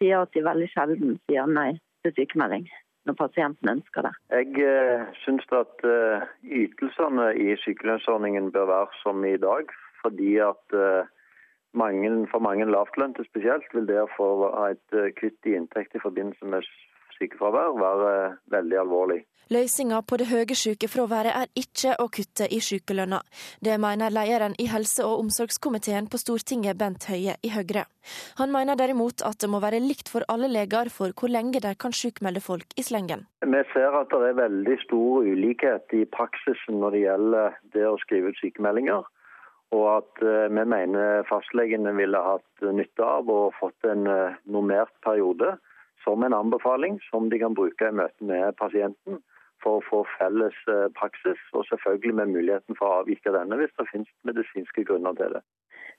sier 0.00 0.24
at 0.24 0.32
de 0.32 0.48
veldig 0.48 0.72
sjelden 0.72 1.18
sier 1.28 1.52
nei 1.52 1.74
til 2.00 2.16
sykemelding 2.16 2.64
når 3.06 3.18
pasienten 3.18 3.70
ønsker 3.70 4.06
det. 4.06 4.12
Jeg 4.34 4.62
eh, 4.66 5.04
syns 5.22 5.46
at 5.54 5.84
eh, 5.86 6.24
ytelsene 6.62 7.30
i 7.38 7.54
sykelønnsordningen 7.62 8.50
bør 8.54 8.66
være 8.72 9.00
som 9.02 9.24
i 9.24 9.36
dag. 9.40 9.70
Fordi 10.02 10.36
at 10.42 10.76
eh, 10.76 11.08
mange, 11.72 12.10
for 12.30 12.42
mange 12.42 12.66
lavtlønte 12.70 13.24
spesielt 13.28 13.70
vil 13.74 13.88
det 13.88 14.00
å 14.02 14.10
få 14.16 14.28
et 14.68 14.98
kutt 15.20 15.48
i 15.50 15.56
inntekt 15.58 15.96
i 15.96 16.02
forbindelse 16.02 16.48
med 16.50 16.66
sykefravær 17.18 17.74
være 17.80 18.12
veldig 18.52 18.84
alvorlig. 18.84 19.22
Løsninga 19.46 20.00
på 20.02 20.16
det 20.18 20.24
høye 20.26 20.54
sykefraværet 20.58 21.30
er 21.30 21.50
ikke 21.54 21.92
å 22.02 22.08
kutte 22.10 22.48
i 22.50 22.56
sykelønna. 22.58 23.20
Det 23.62 23.76
mener 23.78 24.10
lederen 24.10 24.56
i 24.58 24.66
helse- 24.66 25.04
og 25.06 25.20
omsorgskomiteen 25.22 26.08
på 26.10 26.18
Stortinget, 26.18 26.74
Bent 26.80 27.06
Høie 27.06 27.36
i 27.46 27.52
Høyre. 27.54 27.84
Han 28.40 28.50
mener 28.50 28.74
derimot 28.74 29.22
at 29.22 29.38
det 29.38 29.46
må 29.46 29.60
være 29.62 29.78
likt 29.78 30.10
for 30.10 30.26
alle 30.26 30.50
leger 30.50 30.90
for 30.90 31.14
hvor 31.14 31.30
lenge 31.30 31.62
de 31.62 31.74
kan 31.78 31.94
sykmelde 31.94 32.42
folk 32.42 32.74
i 32.74 32.82
slengen. 32.82 33.22
Vi 33.46 33.62
ser 33.70 33.94
at 33.94 34.10
det 34.10 34.32
er 34.32 34.40
veldig 34.40 34.80
stor 34.82 35.30
ulikhet 35.30 35.94
i 35.94 36.02
praksisen 36.10 36.82
når 36.82 36.96
det 36.96 37.04
gjelder 37.04 37.60
det 37.78 37.86
å 37.86 38.00
skrive 38.02 38.34
ut 38.34 38.42
sykemeldinger. 38.42 39.06
Og 39.78 39.86
at 39.92 40.26
eh, 40.26 40.50
vi 40.50 40.66
mener 40.74 41.22
fastlegene 41.30 41.94
ville 41.94 42.18
hatt 42.18 42.66
nytte 42.66 43.06
av 43.06 43.30
å 43.30 43.52
fått 43.60 43.86
en 43.86 44.10
eh, 44.10 44.34
normert 44.50 44.94
periode 45.06 45.54
som 46.06 46.22
en 46.22 46.36
anbefaling 46.36 47.00
som 47.10 47.30
de 47.30 47.40
kan 47.42 47.56
bruke 47.58 47.88
i 47.88 47.96
møte 48.00 48.28
med 48.30 48.54
pasienten 48.60 49.18
for 49.64 49.80
å 49.80 49.86
få 49.88 50.02
felles 50.18 50.56
eh, 50.70 50.86
praksis, 50.98 51.40
og 51.56 51.66
selvfølgelig 51.70 52.14
med 52.20 52.32
muligheten 52.36 52.78
for 52.78 52.88
å 52.88 53.02
avvike 53.02 53.32
denne 53.34 53.58
hvis 53.58 53.74
det 53.80 53.88
finnes 53.90 54.12
medisinske 54.28 54.86
grunner 54.86 55.16
til 55.18 55.38
det. 55.38 55.42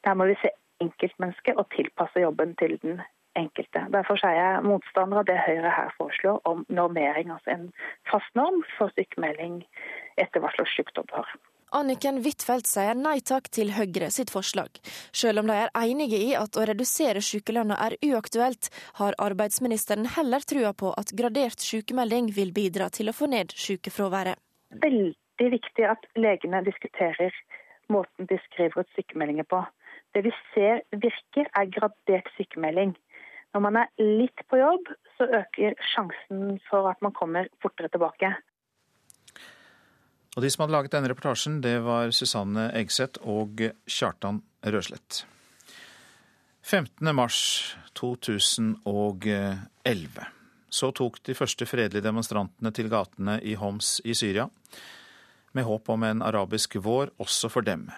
Der 0.06 0.16
må 0.16 0.30
vi 0.30 0.38
se 0.42 0.54
enkeltmennesket 0.84 1.58
og 1.58 1.68
tilpasse 1.74 2.22
jobben 2.22 2.54
til 2.62 2.78
den 2.84 3.02
enkelte. 3.38 3.84
Derfor 3.94 4.22
er 4.26 4.38
jeg 4.38 4.64
motstander 4.66 5.22
av 5.22 5.28
det 5.30 5.38
Høyre 5.46 5.74
her 5.74 5.92
foreslår 5.98 6.40
om 6.50 6.64
normering, 6.70 7.34
altså 7.34 7.54
en 7.54 7.68
fast 8.12 8.40
norm 8.40 8.64
for 8.78 8.94
sykemelding 8.98 9.64
etter 10.22 10.42
hva 10.42 10.54
slags 10.56 10.74
sykdom 10.78 11.10
du 11.10 11.18
har. 11.18 11.34
Anniken 11.76 12.22
Huitfeldt 12.24 12.70
sier 12.70 12.96
nei 12.96 13.18
takk 13.28 13.50
til 13.52 13.74
Høyre 13.76 14.08
sitt 14.14 14.32
forslag. 14.32 14.80
Selv 15.12 15.42
om 15.42 15.50
de 15.52 15.56
er 15.66 15.72
enige 15.82 16.20
i 16.24 16.30
at 16.40 16.56
å 16.56 16.64
redusere 16.70 17.20
sykelønna 17.20 17.76
er 17.84 17.98
uaktuelt, 18.08 18.70
har 19.02 19.18
arbeidsministeren 19.20 20.08
heller 20.16 20.46
trua 20.48 20.72
på 20.72 20.94
at 20.96 21.12
gradert 21.20 21.60
sykemelding 21.60 22.32
vil 22.38 22.54
bidra 22.56 22.88
til 22.90 23.12
å 23.12 23.16
få 23.18 23.28
ned 23.34 23.52
sykefraværet. 23.52 24.40
Veldig 24.80 25.50
viktig 25.58 25.90
at 25.92 26.08
legene 26.16 26.64
diskuterer 26.64 27.36
måten 27.92 28.32
de 28.32 28.40
skriver 28.48 28.86
ut 28.86 28.96
sykemeldinger 28.96 29.48
på. 29.52 29.60
Det 30.16 30.24
vi 30.24 30.32
ser 30.54 30.86
virker, 30.96 31.52
er 31.52 31.72
gradert 31.76 32.32
sykemelding. 32.40 32.96
Når 33.52 33.64
man 33.64 33.84
er 33.84 33.92
litt 34.00 34.40
på 34.48 34.60
jobb, 34.60 34.88
så 35.20 35.28
øker 35.42 35.76
sjansen 35.92 36.62
for 36.70 36.88
at 36.88 37.04
man 37.04 37.16
kommer 37.16 37.52
fortere 37.64 37.92
tilbake. 37.92 38.32
Og 40.38 40.44
De 40.46 40.52
som 40.54 40.62
hadde 40.62 40.76
laget 40.76 40.94
denne 40.94 41.10
reportasjen, 41.10 41.56
det 41.66 41.80
var 41.82 42.12
Susanne 42.14 42.68
Egseth 42.78 43.18
og 43.26 43.58
Kjartan 43.90 44.44
Røslett. 44.62 45.26
15. 46.62 47.10
mars 47.16 47.74
2011. 47.98 50.28
Så 50.70 50.92
tok 50.94 51.18
de 51.26 51.34
første 51.34 51.66
fredelige 51.66 52.06
demonstrantene 52.06 52.70
til 52.70 52.86
gatene 52.92 53.40
i 53.42 53.56
Homs 53.58 53.98
i 54.06 54.14
Syria, 54.14 54.46
med 55.58 55.66
håp 55.66 55.90
om 55.90 56.06
en 56.06 56.22
arabisk 56.22 56.78
vår 56.86 57.10
også 57.18 57.50
for 57.50 57.66
dem. 57.66 57.90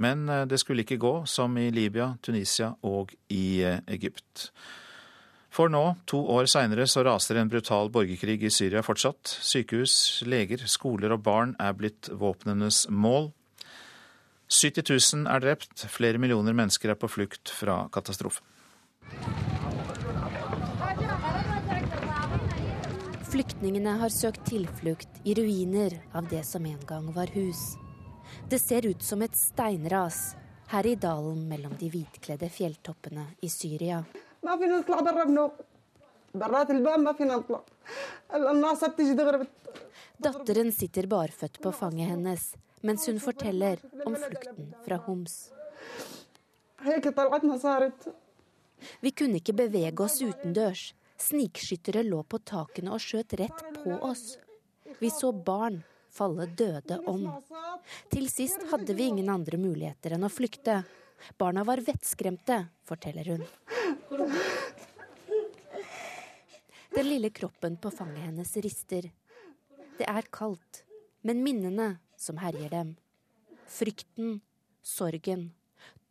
Men 0.00 0.24
eh, 0.32 0.48
det 0.48 0.56
skulle 0.62 0.86
ikke 0.86 0.96
gå 0.96 1.26
som 1.28 1.52
i 1.60 1.68
Libya, 1.74 2.14
Tunisia 2.24 2.72
og 2.88 3.12
i 3.28 3.60
eh, 3.68 3.84
Egypt. 3.92 4.48
For 5.52 5.68
nå, 5.68 5.82
to 6.08 6.22
år 6.32 6.46
seinere, 6.48 6.86
så 6.88 7.02
raser 7.04 7.36
en 7.36 7.50
brutal 7.52 7.90
borgerkrig 7.92 8.38
i 8.46 8.50
Syria 8.52 8.80
fortsatt. 8.84 9.34
Sykehus, 9.44 10.22
leger, 10.24 10.64
skoler 10.64 11.12
og 11.12 11.20
barn 11.26 11.52
er 11.60 11.76
blitt 11.76 12.08
våpnenes 12.08 12.86
mål. 12.88 13.28
70 14.48 14.88
000 14.88 15.28
er 15.32 15.44
drept, 15.44 15.84
flere 15.92 16.20
millioner 16.20 16.56
mennesker 16.56 16.92
er 16.92 16.98
på 17.00 17.08
flukt 17.08 17.52
fra 17.52 17.82
katastrofen. 17.92 18.44
Flyktningene 23.32 23.96
har 24.00 24.12
søkt 24.12 24.44
tilflukt 24.48 25.22
i 25.24 25.36
ruiner 25.36 26.00
av 26.16 26.28
det 26.32 26.42
som 26.48 26.64
en 26.68 26.80
gang 26.88 27.12
var 27.12 27.32
hus. 27.36 27.62
Det 28.48 28.60
ser 28.60 28.88
ut 28.88 29.04
som 29.04 29.24
et 29.24 29.36
steinras 29.36 30.34
her 30.72 30.88
i 30.88 30.96
dalen 30.96 31.46
mellom 31.48 31.76
de 31.80 31.88
hvitkledde 31.92 32.48
fjelltoppene 32.52 33.30
i 33.44 33.48
Syria. 33.52 34.02
Datteren 40.22 40.72
sitter 40.74 41.06
barføtt 41.10 41.60
på 41.62 41.72
fanget 41.74 42.12
hennes 42.14 42.52
mens 42.82 43.06
hun 43.06 43.20
forteller 43.22 43.78
om 44.06 44.16
flukten 44.16 44.74
fra 44.84 44.98
Homs. 45.06 45.50
Vi 49.00 49.12
kunne 49.14 49.38
ikke 49.38 49.54
bevege 49.54 50.02
oss 50.02 50.18
utendørs. 50.22 50.90
Snikskyttere 51.22 52.02
lå 52.02 52.24
på 52.26 52.40
takene 52.42 52.90
og 52.96 53.02
skjøt 53.02 53.36
rett 53.38 53.62
på 53.76 53.94
oss. 54.02 54.36
Vi 54.98 55.10
så 55.14 55.30
barn 55.30 55.84
falle 56.12 56.48
døde 56.58 56.98
om. 57.06 57.28
Til 58.10 58.26
sist 58.30 58.66
hadde 58.72 58.96
vi 58.98 59.06
ingen 59.12 59.30
andre 59.30 59.60
muligheter 59.62 60.16
enn 60.16 60.26
å 60.26 60.32
flykte. 60.32 60.82
Barna 61.38 61.62
var 61.62 61.80
vettskremte, 61.86 62.64
forteller 62.88 63.30
hun. 63.30 63.46
Den 66.94 67.08
lille 67.08 67.30
kroppen 67.30 67.76
på 67.76 67.90
fanget 67.90 68.26
hennes 68.26 68.56
rister. 68.56 69.10
Det 69.98 70.04
er 70.08 70.28
kaldt, 70.30 70.82
men 71.24 71.40
minnene 71.44 71.96
som 72.20 72.36
herjer 72.42 72.68
dem. 72.74 72.96
Frykten, 73.72 74.40
sorgen. 74.84 75.52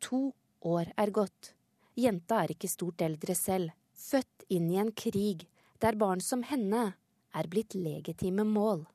To 0.02 0.32
år 0.66 0.90
er 0.98 1.14
gått. 1.14 1.52
Jenta 1.94 2.42
er 2.42 2.56
ikke 2.56 2.70
stort 2.72 3.04
eldre 3.06 3.36
selv, 3.38 3.70
født 3.94 4.48
inn 4.50 4.70
i 4.72 4.80
en 4.82 4.90
krig 4.90 5.46
der 5.82 5.94
barn 5.98 6.20
som 6.24 6.42
henne 6.46 6.94
er 7.34 7.48
blitt 7.50 7.76
legitime 7.78 8.44
mål. 8.48 8.86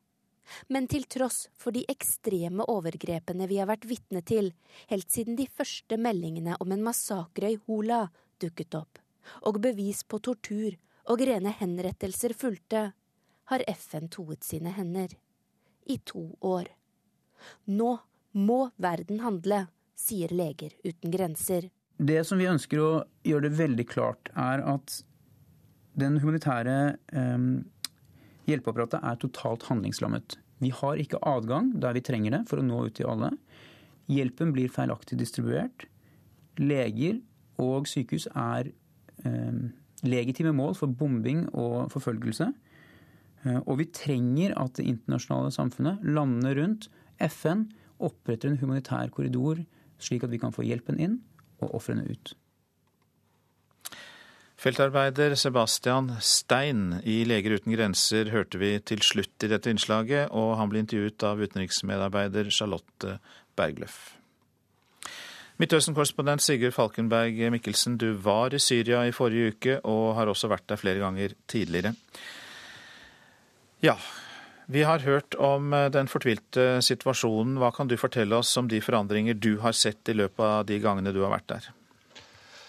Men 0.68 0.88
til 0.88 1.04
tross 1.08 1.46
for 1.56 1.72
de 1.72 1.84
ekstreme 1.88 2.64
overgrepene 2.68 3.48
vi 3.48 3.58
har 3.60 3.68
vært 3.68 3.88
vitne 3.88 4.20
til 4.20 4.52
helt 4.92 5.10
siden 5.12 5.36
de 5.36 5.48
første 5.48 5.96
meldingene 6.00 6.56
om 6.60 6.72
en 6.72 6.84
massakre 6.84 7.52
i 7.54 7.60
Hola 7.66 8.06
dukket 8.40 8.74
opp, 8.78 9.00
og 9.46 9.60
bevis 9.62 10.04
på 10.04 10.20
tortur 10.24 10.76
og 11.08 11.22
rene 11.24 11.52
henrettelser 11.56 12.34
fulgte, 12.36 12.92
har 13.48 13.64
FN 13.72 14.10
toet 14.12 14.44
sine 14.44 14.74
hender. 14.76 15.14
I 15.88 15.96
to 16.04 16.36
år. 16.44 16.68
Nå 17.64 17.94
må 18.36 18.58
verden 18.76 19.22
handle, 19.24 19.66
sier 19.96 20.32
Leger 20.34 20.74
uten 20.84 21.10
grenser. 21.10 21.70
Det 21.96 22.20
som 22.28 22.38
vi 22.38 22.50
ønsker 22.50 22.82
å 22.82 22.90
gjøre 23.26 23.48
det 23.48 23.58
veldig 23.58 23.86
klart, 23.88 24.28
er 24.36 24.62
at 24.68 25.00
den 25.98 26.20
humanitære 26.22 26.76
eh, 27.10 27.46
hjelpeapparatet 28.50 29.00
er 29.00 29.18
totalt 29.22 29.64
handlingslammet. 29.70 30.36
Vi 30.62 30.70
har 30.74 31.00
ikke 31.00 31.22
adgang 31.26 31.72
der 31.80 31.96
vi 31.96 32.04
trenger 32.04 32.36
det 32.36 32.44
for 32.50 32.60
å 32.60 32.66
nå 32.66 32.84
ut 32.86 32.98
til 32.98 33.08
alle. 33.10 33.32
Hjelpen 34.12 34.52
blir 34.54 34.70
feilaktig 34.72 35.18
distribuert. 35.20 35.86
Leger 36.58 37.18
og 37.58 37.88
sykehus 37.90 38.28
er 38.34 38.70
eh, 39.24 39.60
legitime 40.06 40.54
mål 40.54 40.76
for 40.78 40.86
bombing 40.86 41.46
og 41.54 41.90
forfølgelse. 41.92 42.52
Eh, 43.44 43.60
og 43.60 43.78
vi 43.80 43.90
trenger 43.94 44.56
at 44.58 44.78
det 44.78 44.86
internasjonale 44.86 45.54
samfunnet, 45.54 46.02
landene 46.02 46.54
rundt, 46.60 46.90
FN, 47.18 47.68
oppretter 47.98 48.52
en 48.52 48.60
humanitær 48.60 49.10
korridor, 49.14 49.64
slik 49.98 50.22
at 50.24 50.30
vi 50.30 50.38
kan 50.38 50.54
få 50.54 50.66
hjelpen 50.66 51.00
inn 51.02 51.18
og 51.58 51.74
ofrene 51.80 52.06
ut. 52.06 52.34
Feltarbeider 54.58 55.36
Sebastian 55.38 56.16
Stein 56.18 56.96
i 57.06 57.20
Leger 57.26 57.60
uten 57.60 57.74
grenser 57.76 58.32
hørte 58.34 58.58
vi 58.58 58.72
til 58.82 59.02
slutt 59.06 59.46
i 59.46 59.50
dette 59.52 59.70
innslaget, 59.70 60.32
og 60.34 60.56
han 60.58 60.70
ble 60.70 60.82
intervjuet 60.82 61.26
av 61.26 61.38
utenriksmedarbeider 61.38 62.50
Charlotte 62.50 63.20
Bergløff. 63.58 64.17
Midtøsten-korrespondent 65.58 66.38
Sigurd 66.44 66.76
Falkenberg 66.76 67.34
Mikkelsen, 67.50 67.96
du 67.98 68.12
var 68.22 68.54
i 68.54 68.60
Syria 68.62 69.00
i 69.08 69.14
forrige 69.14 69.56
uke, 69.56 69.80
og 69.90 70.12
har 70.14 70.30
også 70.30 70.46
vært 70.52 70.68
der 70.70 70.78
flere 70.78 71.02
ganger 71.02 71.34
tidligere. 71.50 71.90
Ja, 73.82 73.96
vi 74.70 74.84
har 74.86 75.02
hørt 75.02 75.34
om 75.34 75.74
den 75.90 76.06
fortvilte 76.06 76.78
situasjonen. 76.86 77.56
Hva 77.58 77.72
kan 77.74 77.90
du 77.90 77.96
fortelle 77.98 78.38
oss 78.38 78.54
om 78.60 78.70
de 78.70 78.78
forandringer 78.84 79.34
du 79.34 79.56
har 79.64 79.74
sett 79.74 80.06
i 80.06 80.14
løpet 80.14 80.46
av 80.46 80.62
de 80.70 80.78
gangene 80.78 81.10
du 81.14 81.24
har 81.24 81.34
vært 81.34 81.50
der? 81.50 81.68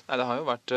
Nei, 0.09 0.17
Det 0.17 0.25
har 0.25 0.41
jo 0.41 0.49
vært 0.49 0.75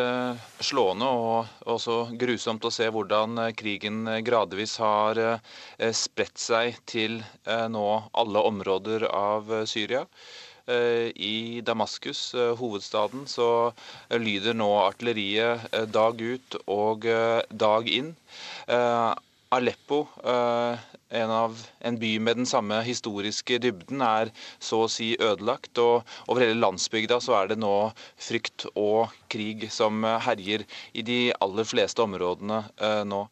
slående 0.60 1.08
og 1.08 1.64
også 1.64 1.98
grusomt 2.20 2.68
å 2.68 2.76
se 2.76 2.92
hvordan 2.92 3.40
krigen 3.56 4.04
gradvis 4.20 4.76
har 4.84 5.24
spredt 5.96 6.36
seg 6.36 6.76
til 6.84 7.22
nå 7.48 7.90
alle 8.12 8.48
områder 8.52 9.08
av 9.08 9.62
Syria. 9.64 10.04
I 11.14 11.60
Damaskus, 11.66 12.22
hovedstaden, 12.58 13.26
så 13.30 13.72
lyder 14.10 14.56
nå 14.56 14.68
artilleriet 14.84 15.68
dag 15.94 16.20
ut 16.20 16.56
og 16.66 17.06
dag 17.64 17.90
inn. 17.92 18.12
Aleppo 19.52 20.06
en, 21.12 21.30
av, 21.30 21.60
en, 21.84 21.98
by 22.00 22.12
med 22.24 22.40
den 22.42 22.48
samme 22.48 22.80
historiske 22.86 23.58
dybden 23.62 24.02
er 24.04 24.32
så 24.62 24.84
å 24.86 24.90
si 24.90 25.12
ødelagt. 25.18 25.78
Og 25.82 26.02
over 26.26 26.44
hele 26.44 26.58
landsbygda 26.60 27.20
så 27.22 27.36
er 27.40 27.52
det 27.52 27.58
nå 27.60 27.74
frykt 28.20 28.66
og 28.72 29.12
krig 29.32 29.68
som 29.72 30.04
herjer 30.04 30.64
i 30.96 31.04
de 31.06 31.20
aller 31.44 31.68
fleste 31.68 32.02
områdene 32.04 32.62
eh, 32.82 33.02
nå. 33.08 33.22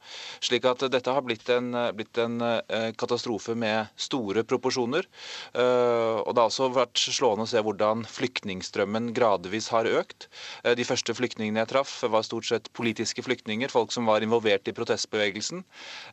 Slik 0.44 0.68
at 0.68 0.84
dette 0.92 1.14
har 1.14 1.24
blitt 1.26 1.48
en, 1.52 1.72
blitt 1.96 2.20
en 2.20 2.38
eh, 2.44 2.90
katastrofe 3.00 3.56
med 3.58 3.90
store 4.00 4.44
proporsjoner. 4.48 5.08
Eh, 5.54 6.18
og 6.20 6.34
det 6.34 6.42
har 6.44 6.50
også 6.52 6.70
vært 6.74 7.00
slående 7.00 7.46
å 7.46 7.50
se 7.50 7.62
hvordan 7.64 8.04
flyktningstrømmen 8.08 9.10
gradvis 9.16 9.70
har 9.74 9.88
økt. 9.88 10.28
Eh, 10.64 10.76
de 10.78 10.86
første 10.86 11.14
flyktningene 11.16 11.62
jeg 11.62 11.72
traff, 11.74 11.96
var 12.10 12.26
stort 12.26 12.48
sett 12.48 12.70
politiske 12.76 13.24
flyktninger, 13.24 13.72
folk 13.72 13.92
som 13.94 14.08
var 14.08 14.24
involvert 14.24 14.68
i 14.68 14.76
protestbevegelsen. 14.76 15.64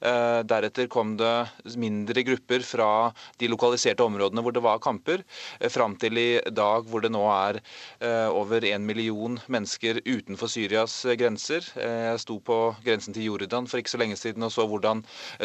Eh, 0.01 0.39
deretter 0.47 0.89
kom 0.91 1.15
det 1.20 1.36
mindre 1.78 2.24
grupper 2.24 2.64
fra 2.66 2.89
de 3.41 3.49
lokaliserte 3.51 4.05
områdene 4.05 4.43
hvor 4.43 4.55
det 4.55 4.64
var 4.66 4.82
kamper, 4.84 5.24
eh, 5.60 5.70
fram 5.72 5.95
til 5.99 6.18
i 6.18 6.39
dag 6.51 6.88
hvor 6.89 7.03
det 7.03 7.12
nå 7.14 7.24
er 7.32 7.60
eh, 8.01 8.28
over 8.30 8.66
en 8.66 8.86
million 8.86 9.39
mennesker 9.47 10.01
utenfor 10.05 10.51
Syrias 10.51 10.99
grenser. 11.18 11.66
Jeg 11.78 12.22
sto 12.22 12.39
på 12.39 12.58
grensen 12.86 13.16
til 13.16 13.28
Jordan 13.28 13.68
for 13.68 13.82
ikke 13.82 13.93
så 13.95 14.01
lenge 14.01 14.18
siden 14.20 14.45
og 14.45 14.53
så 14.53 14.68
hvordan 14.68 15.03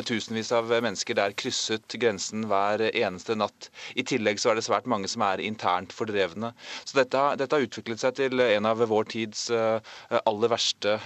tusenvis 0.09 0.53
av 0.57 0.71
mennesker 0.73 1.17
der 1.19 1.35
krysset 1.37 1.97
grensen 2.01 2.47
hver 2.51 2.85
eneste 2.93 3.37
natt. 3.39 3.71
I 3.97 4.05
tillegg 4.07 4.41
så 4.41 4.53
er 4.53 4.59
det 4.59 4.67
svært 4.67 4.89
mange 4.91 5.11
som 5.11 5.25
er 5.27 5.43
internt 5.45 5.95
fordrevne. 5.97 6.53
Så 6.85 6.99
dette, 7.01 7.25
dette 7.41 7.57
har 7.57 7.67
utviklet 7.67 8.03
seg 8.03 8.17
til 8.19 8.43
en 8.45 8.69
av 8.69 8.83
vår 8.93 9.11
tids 9.13 9.49
aller 9.53 10.53
verste 10.53 10.99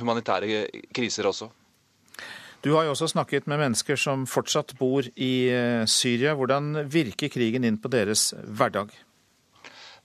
humanitære 0.00 0.66
kriser 0.96 1.28
også. 1.30 1.50
Du 2.60 2.74
har 2.74 2.84
jo 2.84 2.92
også 2.92 3.08
snakket 3.08 3.46
med 3.48 3.62
mennesker 3.62 3.96
som 3.96 4.26
fortsatt 4.28 4.74
bor 4.76 5.06
i 5.16 5.32
eh, 5.48 5.84
Syria. 5.88 6.34
Hvordan 6.36 6.84
virker 6.92 7.32
krigen 7.32 7.64
inn 7.64 7.78
på 7.80 7.88
deres 7.92 8.30
hverdag? 8.44 8.92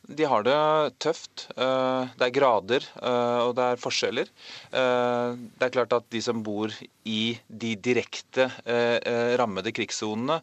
De 0.05 0.27
har 0.29 0.45
det 0.45 0.59
tøft. 1.03 1.49
Eh, 1.51 2.13
det 2.15 2.29
er 2.29 2.35
grader 2.37 2.87
eh, 3.01 3.39
og 3.43 3.57
det 3.57 3.67
er 3.73 3.81
forskjeller. 3.81 4.31
Det 4.71 5.67
er 5.67 5.73
klart 5.75 5.97
at 5.97 6.07
de 6.15 6.21
som 6.23 6.43
bor 6.45 6.71
i 7.05 7.37
de 7.47 7.75
direkte 7.75 8.47
rammede 9.39 9.71
krigssonene, 9.75 10.39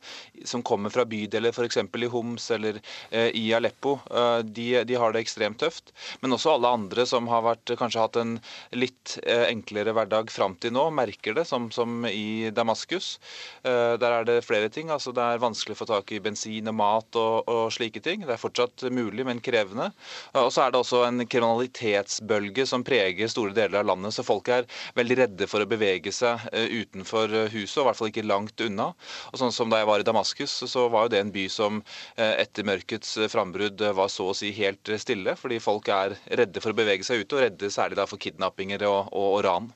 som 0.47 0.63
kommer 0.63 0.93
fra 0.95 1.05
bydeler 1.09 1.51
f.eks. 1.51 1.79
i 1.83 2.11
Homs 2.13 2.51
eller 2.55 2.79
i 3.11 3.45
Aleppo, 3.55 3.97
de, 4.45 4.67
de, 4.87 4.97
har 4.99 5.13
det 5.13 5.25
ekstremt 5.25 5.59
tøft. 5.63 5.93
Men 6.23 6.37
også 6.37 6.55
alle 6.55 6.71
andre 6.71 7.07
som 7.09 7.27
har 7.31 7.43
vært, 7.45 7.75
kanskje 7.79 8.03
hatt 8.05 8.19
en 8.21 8.37
litt 8.77 9.17
enklere 9.27 9.95
hverdag 9.97 10.31
fram 10.31 10.55
til 10.63 10.75
nå, 10.77 10.87
merker 10.95 11.35
det, 11.37 11.47
som, 11.51 11.71
som 11.75 12.07
i 12.09 12.51
Damaskus. 12.55 13.17
Der 13.65 14.09
er 14.21 14.29
det 14.29 14.41
flere 14.47 14.71
ting. 14.73 14.91
altså 14.91 15.13
Det 15.15 15.23
er 15.25 15.43
vanskelig 15.43 15.77
å 15.77 15.83
få 15.83 15.91
tak 15.91 16.15
i 16.15 16.23
bensin 16.23 16.71
og 16.71 16.79
mat 16.79 17.19
og, 17.19 17.49
og 17.51 17.73
slike 17.75 18.03
ting. 18.05 18.23
Det 18.27 18.37
er 18.37 18.43
fortsatt 18.43 18.87
mulig, 18.95 19.27
men 19.27 19.43
krevende. 19.43 19.91
Og 20.39 20.51
så 20.55 20.67
er 20.67 20.73
det 20.73 20.83
også 20.83 21.03
en 21.07 21.27
kriminalitetsbølge 21.27 22.67
som 22.69 22.85
preger 22.87 23.31
store 23.31 23.55
deler 23.57 23.81
av 23.83 23.89
landet. 23.91 24.15
Så 24.15 24.25
folk 24.27 24.49
er 24.53 24.69
veldig 24.99 25.19
redde 25.25 25.49
for 25.51 25.65
å 25.65 25.69
bevege 25.69 26.13
seg 26.15 26.47
eh, 26.52 26.52
utenfor 26.53 27.33
eh, 27.35 27.51
huset, 27.53 27.79
og 27.79 27.85
i 27.85 27.89
hvert 27.89 28.01
fall 28.01 28.11
ikke 28.13 28.27
langt 28.27 28.65
unna. 28.65 28.91
Og 29.33 29.41
sånn 29.41 29.55
som 29.55 29.73
Da 29.73 29.81
jeg 29.81 29.89
var 29.89 30.03
i 30.03 30.07
Damaskus, 30.07 30.55
så 30.69 30.87
var 30.93 31.07
jo 31.07 31.15
det 31.15 31.23
en 31.23 31.35
by 31.35 31.47
som 31.53 31.83
eh, 32.17 32.35
etter 32.45 32.67
mørkets 32.69 33.17
frambrudd 33.33 33.83
var 33.97 34.11
så 34.13 34.31
å 34.31 34.37
si 34.37 34.53
helt 34.57 34.93
stille. 35.01 35.37
Fordi 35.39 35.61
folk 35.63 35.89
er 35.93 36.17
redde 36.31 36.63
for 36.65 36.75
å 36.75 36.81
bevege 36.83 37.07
seg 37.07 37.25
ute, 37.25 37.37
og 37.37 37.47
redde 37.47 37.73
særlig 37.73 38.01
da 38.01 38.09
for 38.11 38.23
kidnappinger 38.23 38.85
og, 38.89 39.13
og, 39.13 39.29
og 39.39 39.41
ran. 39.47 39.71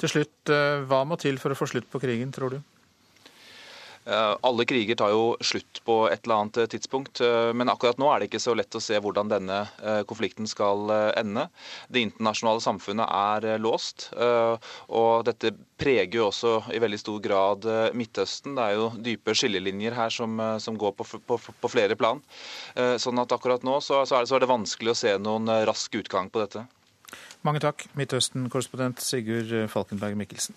Til 0.00 0.12
slutt, 0.12 0.50
hva 0.88 1.04
må 1.08 1.16
til 1.16 1.38
for 1.40 1.54
å 1.54 1.56
få 1.56 1.68
slutt 1.70 1.86
på 1.88 2.00
krigen, 2.02 2.32
tror 2.34 2.52
du? 2.52 2.58
Eh, 4.06 4.36
alle 4.40 4.64
kriger 4.64 4.94
tar 4.94 5.10
jo 5.10 5.34
slutt 5.42 5.80
på 5.84 5.96
et 6.06 6.22
eller 6.24 6.38
annet 6.38 6.60
eh, 6.62 6.68
tidspunkt, 6.70 7.20
eh, 7.20 7.50
men 7.58 7.70
akkurat 7.72 7.98
nå 7.98 8.06
er 8.12 8.22
det 8.22 8.28
ikke 8.28 8.40
så 8.44 8.54
lett 8.54 8.78
å 8.78 8.82
se 8.82 9.00
hvordan 9.02 9.32
denne 9.32 9.56
konflikten 10.06 10.46
skal 10.46 10.90
ende. 11.16 11.46
Det 11.90 12.02
internasjonale 12.04 12.62
samfunnet 12.62 13.08
er 13.08 13.60
låst, 13.62 14.08
og 14.16 15.24
dette 15.26 15.52
preger 15.80 16.18
jo 16.18 16.26
også 16.28 16.52
i 16.74 16.80
veldig 16.82 16.98
stor 17.00 17.20
grad 17.24 17.66
Midtøsten. 17.96 18.56
Det 18.58 18.64
er 18.64 18.76
jo 18.76 18.88
dype 19.08 19.34
skillelinjer 19.36 19.96
her 19.96 20.12
som, 20.12 20.40
som 20.62 20.78
går 20.78 20.94
på, 20.98 21.06
på, 21.26 21.38
på, 21.38 21.70
flere 21.72 21.96
plan. 21.98 22.20
Sånn 22.74 23.22
at 23.22 23.32
akkurat 23.34 23.64
nå 23.66 23.78
så, 23.84 24.02
så, 24.04 24.18
er 24.18 24.26
det, 24.26 24.30
så 24.30 24.38
er 24.38 24.44
det 24.44 24.52
vanskelig 24.52 24.92
å 24.92 24.98
se 25.02 25.16
noen 25.22 25.50
rask 25.68 25.98
utgang 25.98 26.30
på 26.32 26.44
dette. 26.44 26.66
Mange 27.46 27.62
takk, 27.64 27.86
Midtøsten-korrespondent 27.98 29.02
Sigurd 29.04 29.54
Falkenberg 29.72 30.18
Mikkelsen. 30.18 30.56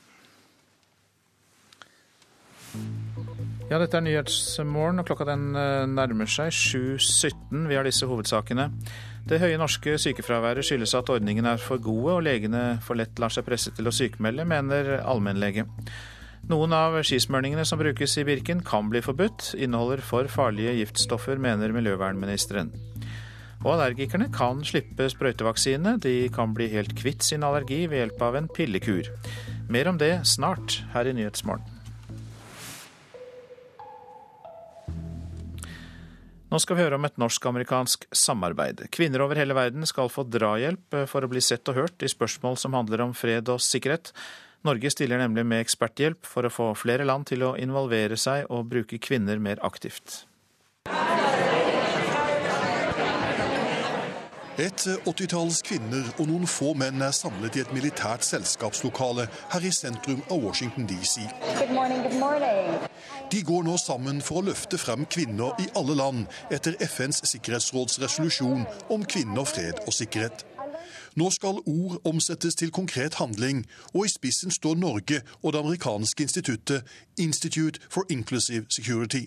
Ja, 3.69 3.77
dette 3.77 3.99
er 3.99 4.01
Nyhetsmorgen, 4.01 4.97
og 4.97 5.05
klokka 5.05 5.27
den 5.29 5.51
eh, 5.53 5.83
nærmer 5.85 6.25
seg 6.25 6.49
7.17. 6.49 7.67
Vi 7.69 7.75
har 7.77 7.85
disse 7.85 8.07
hovedsakene. 8.09 8.65
Det 9.29 9.37
høye 9.43 9.59
norske 9.61 9.93
sykefraværet 10.01 10.65
skyldes 10.65 10.95
at 10.97 11.11
ordningene 11.13 11.51
er 11.53 11.61
for 11.61 11.77
gode, 11.77 12.15
og 12.15 12.23
legene 12.25 12.79
for 12.81 12.97
lett 12.97 13.21
lar 13.21 13.29
seg 13.29 13.45
presse 13.45 13.69
til 13.77 13.85
å 13.85 13.93
sykemelde, 13.93 14.47
mener 14.49 14.95
allmennlege. 15.03 15.67
Noen 16.49 16.73
av 16.73 16.97
skismørningene 17.05 17.67
som 17.69 17.77
brukes 17.77 18.17
i 18.17 18.25
Birken 18.25 18.65
kan 18.65 18.89
bli 18.89 19.05
forbudt, 19.05 19.51
inneholder 19.53 20.01
for 20.01 20.33
farlige 20.33 20.73
giftstoffer, 20.79 21.37
mener 21.37 21.69
miljøvernministeren. 21.77 22.73
Og 23.61 23.73
allergikerne 23.75 24.31
kan 24.33 24.65
slippe 24.65 25.11
sprøytevaksine, 25.13 25.99
de 26.01 26.23
kan 26.33 26.57
bli 26.57 26.71
helt 26.73 26.97
kvitt 26.97 27.21
sin 27.21 27.45
allergi 27.45 27.83
ved 27.85 28.01
hjelp 28.01 28.29
av 28.31 28.41
en 28.41 28.49
pillekur. 28.49 29.13
Mer 29.69 29.93
om 29.93 30.01
det 30.01 30.15
snart 30.25 30.81
her 30.95 31.05
i 31.05 31.13
Nyhetsmorgen. 31.13 31.78
Nå 36.49 36.57
skal 36.57 36.79
vi 36.79 36.81
høre 36.81 36.97
om 36.97 37.05
et 37.05 37.19
norsk-amerikansk 37.21 38.07
samarbeid. 38.09 38.81
Kvinner 38.89 39.21
over 39.21 39.37
hele 39.37 39.53
verden 39.53 39.85
skal 39.85 40.09
få 40.09 40.23
drahjelp 40.25 40.95
for 41.11 41.21
å 41.21 41.29
bli 41.29 41.43
sett 41.45 41.69
og 41.69 41.77
hørt 41.77 42.01
i 42.01 42.09
spørsmål 42.09 42.57
som 42.57 42.73
handler 42.73 43.03
om 43.05 43.13
fred 43.13 43.51
og 43.53 43.61
sikkerhet. 43.61 44.09
Norge 44.65 44.89
stiller 44.89 45.21
nemlig 45.21 45.45
med 45.45 45.61
eksperthjelp 45.61 46.25
for 46.25 46.49
å 46.49 46.51
få 46.53 46.71
flere 46.73 47.05
land 47.05 47.29
til 47.29 47.45
å 47.45 47.53
involvere 47.61 48.17
seg 48.17 48.49
og 48.49 48.65
bruke 48.73 48.97
kvinner 48.97 49.37
mer 49.37 49.61
aktivt. 49.61 50.23
Et 54.59 54.87
åttitalls 55.07 55.61
kvinner 55.63 56.03
og 56.17 56.25
noen 56.27 56.47
få 56.49 56.73
menn 56.75 56.99
er 56.99 57.13
samlet 57.15 57.55
i 57.55 57.61
et 57.63 57.69
militært 57.71 58.25
selskapslokale 58.27 59.29
her 59.53 59.63
i 59.63 59.71
sentrum 59.71 60.19
av 60.27 60.41
Washington 60.43 60.89
DC. 60.89 61.23
Good 61.61 61.71
morning, 61.71 62.01
good 62.03 62.19
morning. 62.19 62.67
De 63.31 63.39
går 63.47 63.63
nå 63.63 63.77
sammen 63.79 64.19
for 64.19 64.41
å 64.41 64.49
løfte 64.49 64.81
frem 64.81 65.07
kvinner 65.07 65.55
i 65.63 65.69
alle 65.79 65.95
land 65.95 66.27
etter 66.51 66.75
FNs 66.83 67.23
sikkerhetsråds 67.31 68.01
resolusjon 68.03 68.67
om 68.91 69.07
kvinner, 69.07 69.47
fred 69.47 69.79
og 69.85 69.95
sikkerhet. 69.95 70.43
Nå 71.15 71.31
skal 71.31 71.63
ord 71.63 72.03
omsettes 72.03 72.59
til 72.59 72.75
konkret 72.75 73.15
handling, 73.23 73.63
og 73.95 74.09
i 74.09 74.11
spissen 74.11 74.51
står 74.51 74.75
Norge 74.75 75.23
og 75.39 75.53
det 75.55 75.63
amerikanske 75.63 76.27
instituttet 76.27 76.95
Institute 77.15 77.79
for 77.87 78.03
Inclusive 78.11 78.67
Security. 78.67 79.23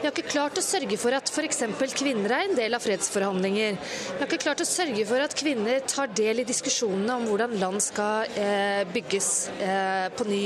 Vi 0.00 0.06
har 0.06 0.14
ikke 0.14 0.32
klart 0.32 0.56
å 0.56 0.62
sørge 0.64 0.96
for 0.96 1.12
at 1.12 1.28
f.eks. 1.28 1.58
kvinner 1.92 2.32
er 2.32 2.46
en 2.48 2.56
del 2.56 2.72
av 2.72 2.80
fredsforhandlinger. 2.80 3.76
Vi 3.76 4.16
har 4.16 4.26
ikke 4.26 4.40
klart 4.40 4.62
å 4.64 4.68
sørge 4.68 5.04
for 5.04 5.20
at 5.20 5.36
kvinner 5.36 5.82
tar 5.84 6.08
del 6.16 6.40
i 6.40 6.46
diskusjonene 6.48 7.18
om 7.20 7.26
hvordan 7.28 7.58
land 7.60 7.84
skal 7.84 8.32
eh, 8.32 8.80
bygges 8.94 9.28
eh, 9.60 10.08
på 10.16 10.24
ny. 10.24 10.42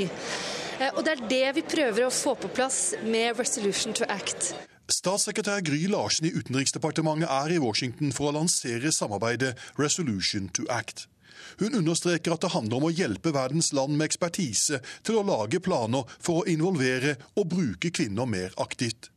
Eh, 0.81 0.91
og 0.91 1.01
det 1.07 1.15
er 1.15 1.23
det 1.31 1.47
vi 1.61 1.65
prøver 1.71 2.03
å 2.03 2.11
få 2.11 2.35
på 2.35 2.51
plass 2.51 2.97
med 3.07 3.39
Resolution 3.39 3.95
to 3.95 4.03
Act. 4.11 4.51
Statssekretær 4.91 5.63
Gry 5.65 5.87
Larsen 5.87 6.27
i 6.27 6.35
Utenriksdepartementet 6.35 7.31
er 7.31 7.55
i 7.55 7.63
Washington 7.63 8.11
for 8.13 8.29
å 8.29 8.35
lansere 8.35 8.91
samarbeidet 8.93 9.55
Resolution 9.79 10.51
to 10.53 10.67
Act. 10.69 11.07
Hun 11.63 11.79
understreker 11.79 12.35
at 12.35 12.43
det 12.43 12.53
handler 12.53 12.81
om 12.81 12.89
å 12.89 12.93
hjelpe 12.93 13.31
verdens 13.35 13.71
land 13.75 13.95
med 13.95 14.09
ekspertise 14.09 14.83
til 15.07 15.19
å 15.19 15.25
lage 15.25 15.63
planer 15.63 16.03
for 16.19 16.43
å 16.43 16.47
involvere 16.51 17.15
og 17.39 17.53
bruke 17.55 17.95
kvinner 17.95 18.27
mer 18.27 18.55
aktivt. 18.59 19.14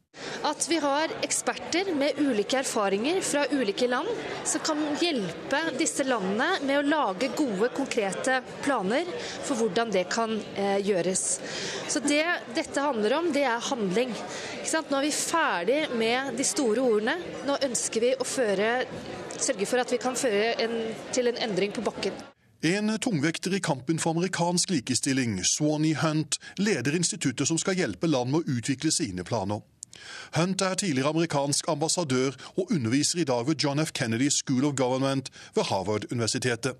At 0.48 0.66
vi 0.70 0.78
har 0.82 1.12
eksperter 1.22 1.92
med 1.98 2.18
ulike 2.22 2.60
erfaringer 2.60 3.20
fra 3.24 3.44
ulike 3.50 3.88
land 3.90 4.08
som 4.44 4.62
kan 4.64 4.80
hjelpe 5.00 5.60
disse 5.78 6.06
landene 6.06 6.60
med 6.66 6.78
å 6.78 6.86
lage 6.86 7.30
gode, 7.36 7.70
konkrete 7.76 8.40
planer 8.62 9.08
for 9.20 9.58
hvordan 9.58 9.92
det 9.94 10.06
kan 10.12 10.36
eh, 10.54 10.78
gjøres. 10.84 11.26
Så 11.88 12.02
det 12.04 12.24
dette 12.54 12.84
handler 12.84 13.18
om, 13.18 13.32
det 13.32 13.44
er 13.48 13.68
handling. 13.70 14.14
Nå 14.68 14.98
er 14.98 15.06
vi 15.06 15.12
ferdig 15.14 15.78
med 15.96 16.34
de 16.38 16.46
store 16.46 16.82
ordene. 16.84 17.18
Nå 17.48 17.58
ønsker 17.68 18.04
vi 18.04 18.14
å 18.16 18.26
føre, 18.26 18.72
sørge 19.38 19.68
for 19.68 19.82
at 19.82 19.94
vi 19.94 20.00
kan 20.02 20.18
føre 20.18 20.52
en, 20.64 20.76
til 21.14 21.30
en 21.30 21.40
endring 21.48 21.74
på 21.74 21.84
bakken. 21.86 22.16
En 22.60 22.90
tungvekter 22.98 23.54
i 23.54 23.60
kampen 23.62 24.00
for 24.02 24.16
amerikansk 24.16 24.70
likestilling, 24.74 25.36
Swanee 25.46 25.94
Hunt, 25.94 26.40
leder 26.58 26.96
instituttet 26.98 27.46
som 27.46 27.58
skal 27.58 27.78
hjelpe 27.78 28.10
land 28.10 28.32
med 28.32 28.42
å 28.42 28.56
utvikle 28.58 28.90
sine 28.90 29.22
planer. 29.22 29.62
Hunt 30.36 30.60
er 30.62 30.74
tidligere 30.74 31.08
amerikansk 31.14 31.68
ambassadør 31.68 32.36
og 32.56 32.72
underviser 32.72 33.22
i 33.22 33.24
dag 33.24 33.46
ved 33.46 33.56
John 33.64 33.86
F. 33.86 33.92
Kennedy 33.92 34.28
School 34.28 34.64
of 34.64 34.76
Government 34.76 35.30
ved 35.54 35.64
Harvard-universitetet. 35.64 36.76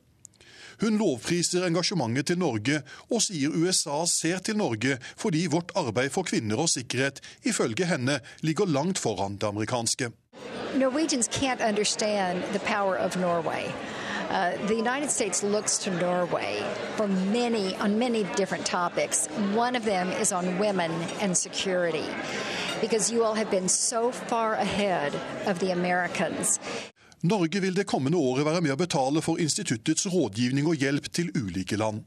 Hun 0.81 0.99
lovpriser 0.99 1.67
engasjementet 1.67 2.27
til 2.27 2.39
Norge, 2.39 2.83
og 3.11 3.23
sier 3.23 3.51
USA 3.51 4.05
ser 4.07 4.39
til 4.39 4.57
Norge 4.57 4.99
fordi 5.17 5.47
vårt 5.51 5.75
arbeid 5.75 6.13
for 6.15 6.23
kvinner 6.23 6.61
og 6.63 6.71
sikkerhet 6.71 7.21
ifølge 7.43 7.89
henne 7.91 8.21
ligger 8.47 8.67
langt 8.67 8.99
foran 8.99 9.37
det 9.37 9.49
amerikanske. 9.49 10.13
Norwegians 10.77 11.29
can't 11.29 11.63
understand 11.69 12.43
the 12.53 12.61
power 12.61 12.97
of 12.97 13.17
Norway. 13.17 13.73
Uh, 14.31 14.53
the 14.67 14.75
United 14.75 15.11
States 15.11 15.43
looks 15.43 15.79
to 15.79 15.91
Norway 15.91 16.63
for 16.97 17.09
many, 17.09 17.75
on 17.77 17.99
many 17.99 18.25
different 18.37 18.67
topics. 18.67 19.27
One 19.55 19.75
of 19.75 19.85
them 19.85 20.11
is 20.21 20.33
on 20.33 20.59
women 20.59 20.91
and 21.21 21.35
security, 21.35 22.05
because 22.81 23.11
you 23.11 23.25
all 23.25 23.35
have 23.35 23.51
been 23.51 23.69
so 23.69 24.13
far 24.13 24.55
ahead 24.55 25.15
of 25.47 25.59
the 25.61 25.71
Americans. 25.71 26.61
Norge 27.21 27.61
vil 27.61 27.75
det 27.75 27.85
kommende 27.85 28.17
året 28.17 28.47
være 28.47 28.61
med 28.61 28.73
å 28.73 28.77
betale 28.77 29.23
for 29.25 29.41
instituttets 29.41 30.07
rådgivning 30.07 30.69
og 30.69 30.77
hjelp 30.77 31.09
til 31.13 31.33
ulike 31.35 31.77
land. 31.77 32.05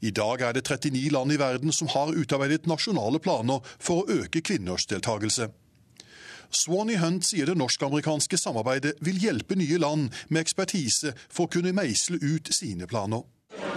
I 0.00 0.10
dag 0.10 0.40
er 0.40 0.52
det 0.52 0.66
39 0.68 1.10
land 1.10 1.32
i 1.32 1.40
verden 1.40 1.72
som 1.72 1.88
har 1.88 2.12
utarbeidet 2.12 2.68
nasjonale 2.70 3.18
planer 3.18 3.64
for 3.78 4.04
å 4.04 4.20
øke 4.20 4.44
kvinners 4.44 4.86
deltakelse. 4.86 5.48
Swanee 6.54 7.00
Hunt 7.02 7.26
sier 7.26 7.48
det 7.50 7.58
norsk-amerikanske 7.58 8.38
samarbeidet 8.40 8.94
vil 9.04 9.20
hjelpe 9.20 9.58
nye 9.58 9.78
land 9.82 10.10
med 10.28 10.44
ekspertise 10.44 11.14
for 11.28 11.46
å 11.46 11.54
kunne 11.56 11.74
meisle 11.76 12.20
ut 12.22 12.52
sine 12.54 12.88
planer. 12.90 13.24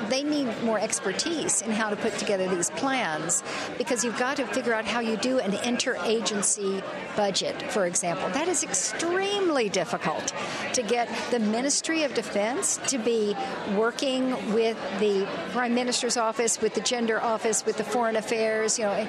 They 0.10 0.24
need 0.24 0.48
more 0.64 0.80
expertise 0.80 1.62
in 1.62 1.72
how 1.72 1.90
to 1.90 1.96
put 1.96 2.14
together 2.18 2.48
these 2.48 2.70
plans 2.72 3.44
because 3.78 4.04
you've 4.04 4.18
got 4.18 4.38
to 4.38 4.46
figure 4.48 4.74
out 4.74 4.86
how 4.86 5.00
you 5.00 5.18
do 5.18 5.40
an 5.40 5.52
interagency 5.52 6.84
budget, 7.16 7.62
for 7.72 7.86
example. 7.86 8.30
That 8.30 8.48
is 8.48 8.64
extremely 8.64 9.70
difficult 9.70 10.34
to 10.74 10.82
get 10.82 11.10
the 11.32 11.40
Ministry 11.40 12.04
of 12.04 12.14
Defense 12.14 12.78
to 12.88 12.98
be 12.98 13.36
working 13.76 14.32
with 14.54 14.78
the 15.00 15.28
Prime 15.52 15.76
Minister's 15.76 16.18
office, 16.18 16.62
with 16.62 16.74
the 16.74 16.82
Gender 16.82 17.22
office, 17.22 17.66
with 17.66 17.78
the 17.78 17.84
Foreign 17.84 18.16
Affairs, 18.16 18.78
you 18.80 18.86
know. 18.86 19.08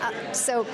Uh, 0.00 0.32
so 0.32 0.66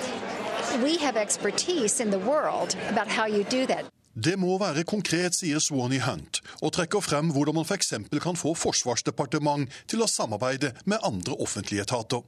we 0.83 0.97
have 0.99 1.17
expertise 1.17 2.01
in 2.01 2.11
the 2.11 2.19
world 2.19 2.77
about 2.89 3.09
how 3.09 3.27
you 3.27 3.45
do 3.45 3.67
that. 3.67 3.85
Det 4.17 4.39
må 4.41 4.55
være 4.57 4.87
konkret, 4.89 5.35
sier 5.37 5.61
Swanee 5.61 6.01
Hunt, 6.01 6.41
og 6.65 6.73
trekker 6.73 7.03
frem 7.05 7.29
hvordan 7.35 7.59
man 7.59 7.67
f.eks. 7.69 7.93
kan 8.23 8.39
få 8.41 8.55
Forsvarsdepartement 8.57 9.69
til 9.93 10.01
å 10.01 10.09
samarbeide 10.09 10.73
med 10.89 11.05
andre 11.05 11.37
offentlige 11.37 11.85
etater. 11.85 12.23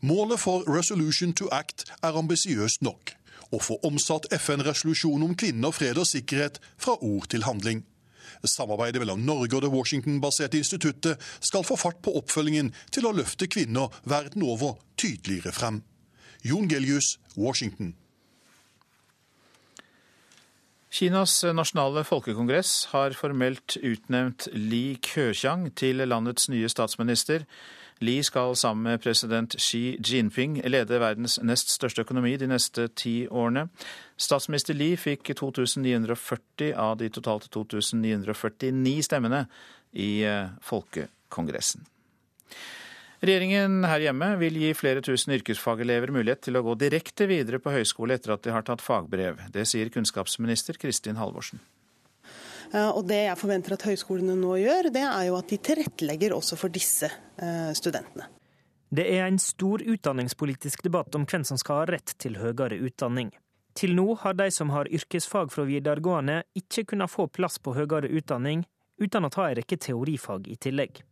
Målet 0.00 0.40
for 0.40 0.64
Resolution 0.64 1.34
to 1.36 1.50
Act 1.52 1.84
er 2.00 2.16
ambisiøst 2.16 2.80
nok 2.80 3.12
å 3.52 3.60
få 3.60 3.76
omsatt 3.84 4.30
FN-resolusjonen 4.32 5.28
om 5.28 5.36
kvinner, 5.36 5.74
fred 5.76 6.00
og 6.00 6.08
sikkerhet 6.08 6.58
fra 6.80 6.96
ord 7.04 7.28
til 7.28 7.44
handling. 7.44 7.84
Samarbeidet 8.46 9.02
mellom 9.02 9.20
Norge 9.20 9.56
og 9.56 9.66
det 9.66 9.72
Washington-baserte 9.72 10.58
instituttet 10.58 11.20
skal 11.44 11.64
få 11.64 11.76
fart 11.76 12.00
på 12.00 12.16
oppfølgingen 12.22 12.72
til 12.94 13.04
å 13.04 13.14
løfte 13.16 13.50
kvinner 13.52 13.92
verden 14.08 14.48
over 14.48 14.80
tydeligere 14.96 15.52
frem. 15.52 15.82
Jon 16.44 16.68
Gelius, 16.72 17.18
Washington. 17.36 17.94
Kinas 20.96 21.42
nasjonale 21.52 22.06
folkekongress 22.08 22.86
har 22.88 23.12
formelt 23.12 23.74
utnevnt 23.84 24.46
Li 24.56 24.94
Keqiang 25.04 25.66
til 25.76 26.00
landets 26.08 26.48
nye 26.48 26.70
statsminister. 26.72 27.42
Li 28.00 28.14
skal 28.24 28.56
sammen 28.56 28.88
med 28.88 29.02
president 29.04 29.58
Xi 29.60 29.98
Jinping 30.00 30.56
lede 30.64 31.00
verdens 31.02 31.36
nest 31.44 31.74
største 31.74 32.06
økonomi 32.06 32.32
de 32.40 32.48
neste 32.48 32.86
ti 32.96 33.26
årene. 33.28 33.66
Statsminister 34.16 34.72
Li 34.72 34.94
fikk 34.96 35.34
2940 35.36 36.72
av 36.72 36.96
de 37.02 37.12
totalt 37.12 37.50
2949 37.52 39.04
stemmene 39.04 39.42
i 39.92 40.24
eh, 40.24 40.48
Folkekongressen. 40.64 41.84
Regjeringen 43.24 43.80
her 43.88 44.02
hjemme 44.04 44.34
vil 44.40 44.58
gi 44.60 44.74
flere 44.76 45.00
tusen 45.04 45.32
yrkesfagelever 45.38 46.12
mulighet 46.12 46.42
til 46.44 46.58
å 46.58 46.64
gå 46.66 46.74
direkte 46.80 47.28
videre 47.30 47.60
på 47.62 47.72
høyskole 47.72 48.18
etter 48.18 48.34
at 48.34 48.44
de 48.44 48.52
har 48.52 48.66
tatt 48.66 48.84
fagbrev. 48.84 49.40
Det 49.54 49.64
sier 49.68 49.88
kunnskapsminister 49.94 50.76
Kristin 50.80 51.16
Halvorsen. 51.20 51.62
Og 52.74 53.04
Det 53.06 53.22
jeg 53.28 53.38
forventer 53.38 53.76
at 53.76 53.84
høyskolene 53.86 54.34
nå 54.36 54.56
gjør, 54.58 54.90
det 54.92 55.04
er 55.06 55.28
jo 55.28 55.36
at 55.38 55.48
de 55.48 55.58
tilrettelegger 55.68 56.34
også 56.34 56.58
for 56.58 56.72
disse 56.74 57.08
eh, 57.08 57.70
studentene. 57.78 58.26
Det 58.90 59.06
er 59.06 59.26
en 59.26 59.38
stor 59.42 59.82
utdanningspolitisk 59.82 60.84
debatt 60.86 61.14
om 61.18 61.24
hvem 61.26 61.44
som 61.46 61.58
skal 61.58 61.82
ha 61.82 61.88
rett 61.94 62.14
til 62.22 62.38
høyere 62.38 62.78
utdanning. 62.86 63.32
Til 63.76 63.96
nå 63.96 64.14
har 64.22 64.36
de 64.38 64.46
som 64.54 64.70
har 64.72 64.88
yrkesfag 64.88 65.50
fra 65.52 65.66
videregående, 65.68 66.42
ikke 66.56 66.86
kunnet 66.92 67.12
få 67.12 67.26
plass 67.28 67.58
på 67.58 67.74
høyere 67.76 68.08
utdanning 68.08 68.64
uten 69.02 69.26
å 69.26 69.32
ta 69.32 69.48
en 69.48 69.58
rekke 69.58 69.76
teorifag 69.76 70.48
i 70.48 70.56
tillegg. 70.56 71.02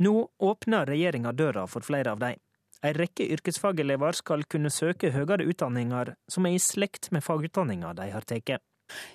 Nå 0.00 0.14
åpner 0.38 0.86
regjeringa 0.88 1.32
døra 1.36 1.66
for 1.68 1.84
flere 1.84 2.14
av 2.14 2.22
dem. 2.22 2.40
En 2.82 2.96
rekke 2.96 3.28
yrkesfagelever 3.36 4.16
skal 4.18 4.42
kunne 4.50 4.72
søke 4.72 5.12
høyere 5.14 5.46
utdanninger 5.46 6.14
som 6.30 6.46
er 6.48 6.56
i 6.56 6.62
slekt 6.62 7.12
med 7.14 7.22
fagutdanninga 7.22 7.92
de 7.98 8.08
har 8.10 8.26
tatt. 8.26 8.62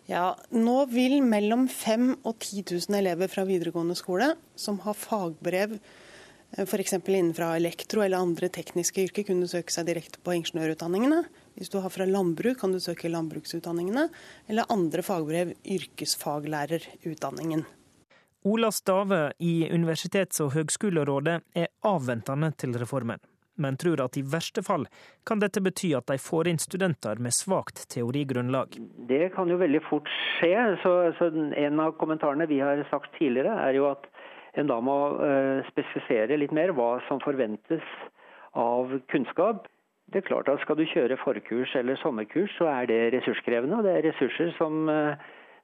Ja, 0.07 0.32
nå 0.55 0.86
vil 0.89 1.19
mellom 1.21 1.67
5000 1.67 2.23
og 2.23 2.39
10 2.39 2.63
000 2.88 2.99
elever 3.01 3.28
fra 3.30 3.43
videregående 3.45 3.97
skole 3.99 4.36
som 4.55 4.80
har 4.86 4.95
fagbrev 4.97 5.75
f.eks. 6.55 6.93
innenfra 6.93 7.55
elektro 7.57 8.01
eller 8.01 8.17
andre 8.23 8.47
tekniske 8.49 9.03
yrker, 9.03 9.23
kunne 9.28 9.47
søke 9.51 9.73
seg 9.73 9.86
direkte 9.89 10.19
på 10.23 10.32
ingeniørutdanningene. 10.38 11.25
Hvis 11.57 11.69
du 11.73 11.80
har 11.84 11.91
fra 11.91 12.05
landbruk, 12.07 12.59
kan 12.61 12.71
du 12.71 12.80
søke 12.80 13.11
landbruksutdanningene, 13.11 14.07
eller 14.47 14.71
andre 14.71 15.03
fagbrev, 15.03 15.51
yrkesfaglærerutdanningen. 15.75 17.65
Ola 18.48 18.72
Stave 18.72 19.32
i 19.38 19.70
Universitets- 19.72 20.39
og 20.39 20.54
høgskolerådet 20.54 21.41
er 21.62 21.68
avventende 21.84 22.48
til 22.56 22.78
reformen, 22.80 23.20
men 23.60 23.76
tror 23.82 24.00
at 24.06 24.16
i 24.16 24.24
verste 24.24 24.62
fall 24.64 24.86
kan 25.28 25.41
dette 25.41 25.60
bety 25.66 25.89
at 25.98 26.08
de 26.08 26.16
får 26.22 26.48
inn 26.48 26.62
studenter 26.62 27.20
med 27.20 27.36
svakt 27.36 27.82
teorigrunnlag. 27.91 28.78
Det 29.10 29.34
kan 29.36 29.52
jo 29.52 29.58
veldig 29.60 29.82
fort 29.89 30.08
skje. 30.38 30.54
Så, 30.84 30.93
så 31.20 31.28
En 31.60 31.82
av 31.84 31.98
kommentarene 32.00 32.48
vi 32.48 32.62
har 32.64 32.80
sagt 32.91 33.12
tidligere, 33.18 33.58
er 33.68 33.76
jo 33.76 33.89
at 33.91 34.08
en 34.56 34.72
da 34.72 34.78
må 34.80 34.95
uh, 35.20 35.66
spesifisere 35.68 36.39
litt 36.39 36.56
mer 36.56 36.72
hva 36.78 37.02
som 37.10 37.20
forventes 37.20 37.84
av 38.56 38.95
kunnskap. 39.12 39.68
Det 40.08 40.22
er 40.22 40.30
klart 40.30 40.48
at 40.48 40.64
Skal 40.64 40.80
du 40.80 40.86
kjøre 40.88 41.20
forkurs 41.20 41.76
eller 41.76 42.00
sommerkurs, 42.00 42.56
så 42.56 42.72
er 42.72 42.88
det 42.88 43.02
ressurskrevende. 43.18 43.82
og 43.82 43.84
Det 43.84 43.98
er 43.98 44.08
ressurser 44.08 44.56
som 44.56 44.88
uh, 44.88 45.20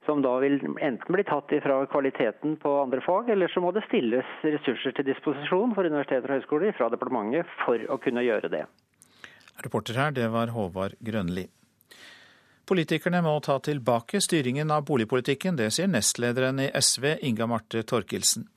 som 0.06 0.22
da 0.22 0.36
vil 0.44 0.60
enten 0.62 1.16
bli 1.16 1.24
tatt 1.28 1.52
ifra 1.56 1.82
kvaliteten 1.92 2.58
på 2.62 2.76
andre 2.82 3.02
fag, 3.06 3.30
eller 3.34 3.52
så 3.52 3.64
må 3.64 3.72
det 3.76 3.86
stilles 3.88 4.30
ressurser 4.44 4.96
til 4.98 5.08
disposisjon 5.08 5.76
for 5.76 5.88
universiteter 5.88 6.30
og 6.30 6.40
høyskoler 6.40 6.78
fra 6.78 6.90
departementet 6.94 7.50
for 7.66 7.84
å 7.90 8.00
kunne 8.04 8.26
gjøre 8.26 8.52
det. 8.54 8.64
Reporter 9.64 10.00
her, 10.00 10.16
det 10.16 10.30
var 10.34 10.54
Håvard 10.56 10.98
Grønli. 11.00 11.48
Politikerne 12.66 13.20
må 13.26 13.36
ta 13.44 13.58
tilbake 13.60 14.22
styringen 14.24 14.72
av 14.72 14.86
boligpolitikken, 14.88 15.58
det 15.60 15.68
sier 15.76 15.90
nestlederen 15.92 16.62
i 16.64 16.70
SV, 16.80 17.18
Inga 17.28 17.48
Marte 17.52 17.84
Torkelsen. 17.84 18.48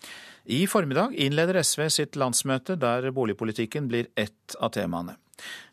I 0.46 0.62
formiddag 0.70 1.16
innleder 1.18 1.58
SV 1.58 1.88
sitt 1.90 2.16
landsmøte, 2.16 2.76
der 2.78 3.10
boligpolitikken 3.10 3.88
blir 3.90 4.06
ett 4.14 4.54
av 4.62 4.70
temaene. 4.78 5.16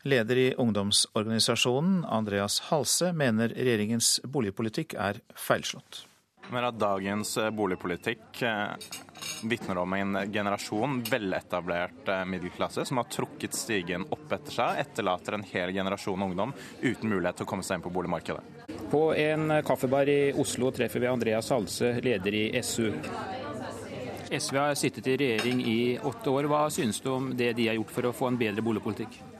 Leder 0.02 0.36
i 0.36 0.48
ungdomsorganisasjonen, 0.60 2.02
Andreas 2.04 2.60
Halse, 2.70 3.12
mener 3.12 3.54
regjeringens 3.54 4.18
boligpolitikk 4.24 4.98
er 5.00 5.22
feilslått. 5.34 6.04
Men 6.50 6.64
at 6.64 6.76
dagens 6.78 7.36
eh, 7.40 7.50
boligpolitikk 7.50 8.42
eh, 8.42 8.68
vitner 9.48 9.78
om 9.80 9.92
en 9.92 10.18
generasjon 10.32 10.98
veletablert 11.10 12.08
eh, 12.08 12.24
middelklasse 12.28 12.84
som 12.84 13.00
har 13.00 13.08
trukket 13.08 13.56
stigen 13.56 14.04
opp 14.12 14.32
etter 14.32 14.58
seg, 14.58 14.82
etterlater 14.84 15.38
en 15.38 15.46
hel 15.48 15.72
generasjon 15.72 16.26
ungdom 16.28 16.52
uten 16.82 17.08
mulighet 17.08 17.40
til 17.40 17.48
å 17.48 17.52
komme 17.54 17.64
seg 17.64 17.80
inn 17.80 17.86
på 17.86 17.94
boligmarkedet. 17.96 18.44
På 18.92 19.06
en 19.16 19.56
kaffebar 19.64 20.08
i 20.12 20.34
Oslo 20.36 20.70
treffer 20.74 21.00
vi 21.00 21.10
Andreas 21.10 21.48
Halse, 21.54 21.94
leder 22.04 22.36
i 22.36 22.46
SU. 22.62 22.92
SV 24.34 24.58
har 24.58 24.74
sittet 24.76 25.06
i 25.06 25.16
regjering 25.16 25.60
i 25.64 25.78
åtte 26.02 26.32
år. 26.32 26.48
Hva 26.50 26.66
synes 26.72 27.00
du 27.00 27.12
om 27.12 27.32
det 27.36 27.54
de 27.56 27.70
har 27.70 27.78
gjort 27.78 27.92
for 27.94 28.08
å 28.10 28.16
få 28.16 28.28
en 28.32 28.40
bedre 28.40 28.64
boligpolitikk? 28.64 29.33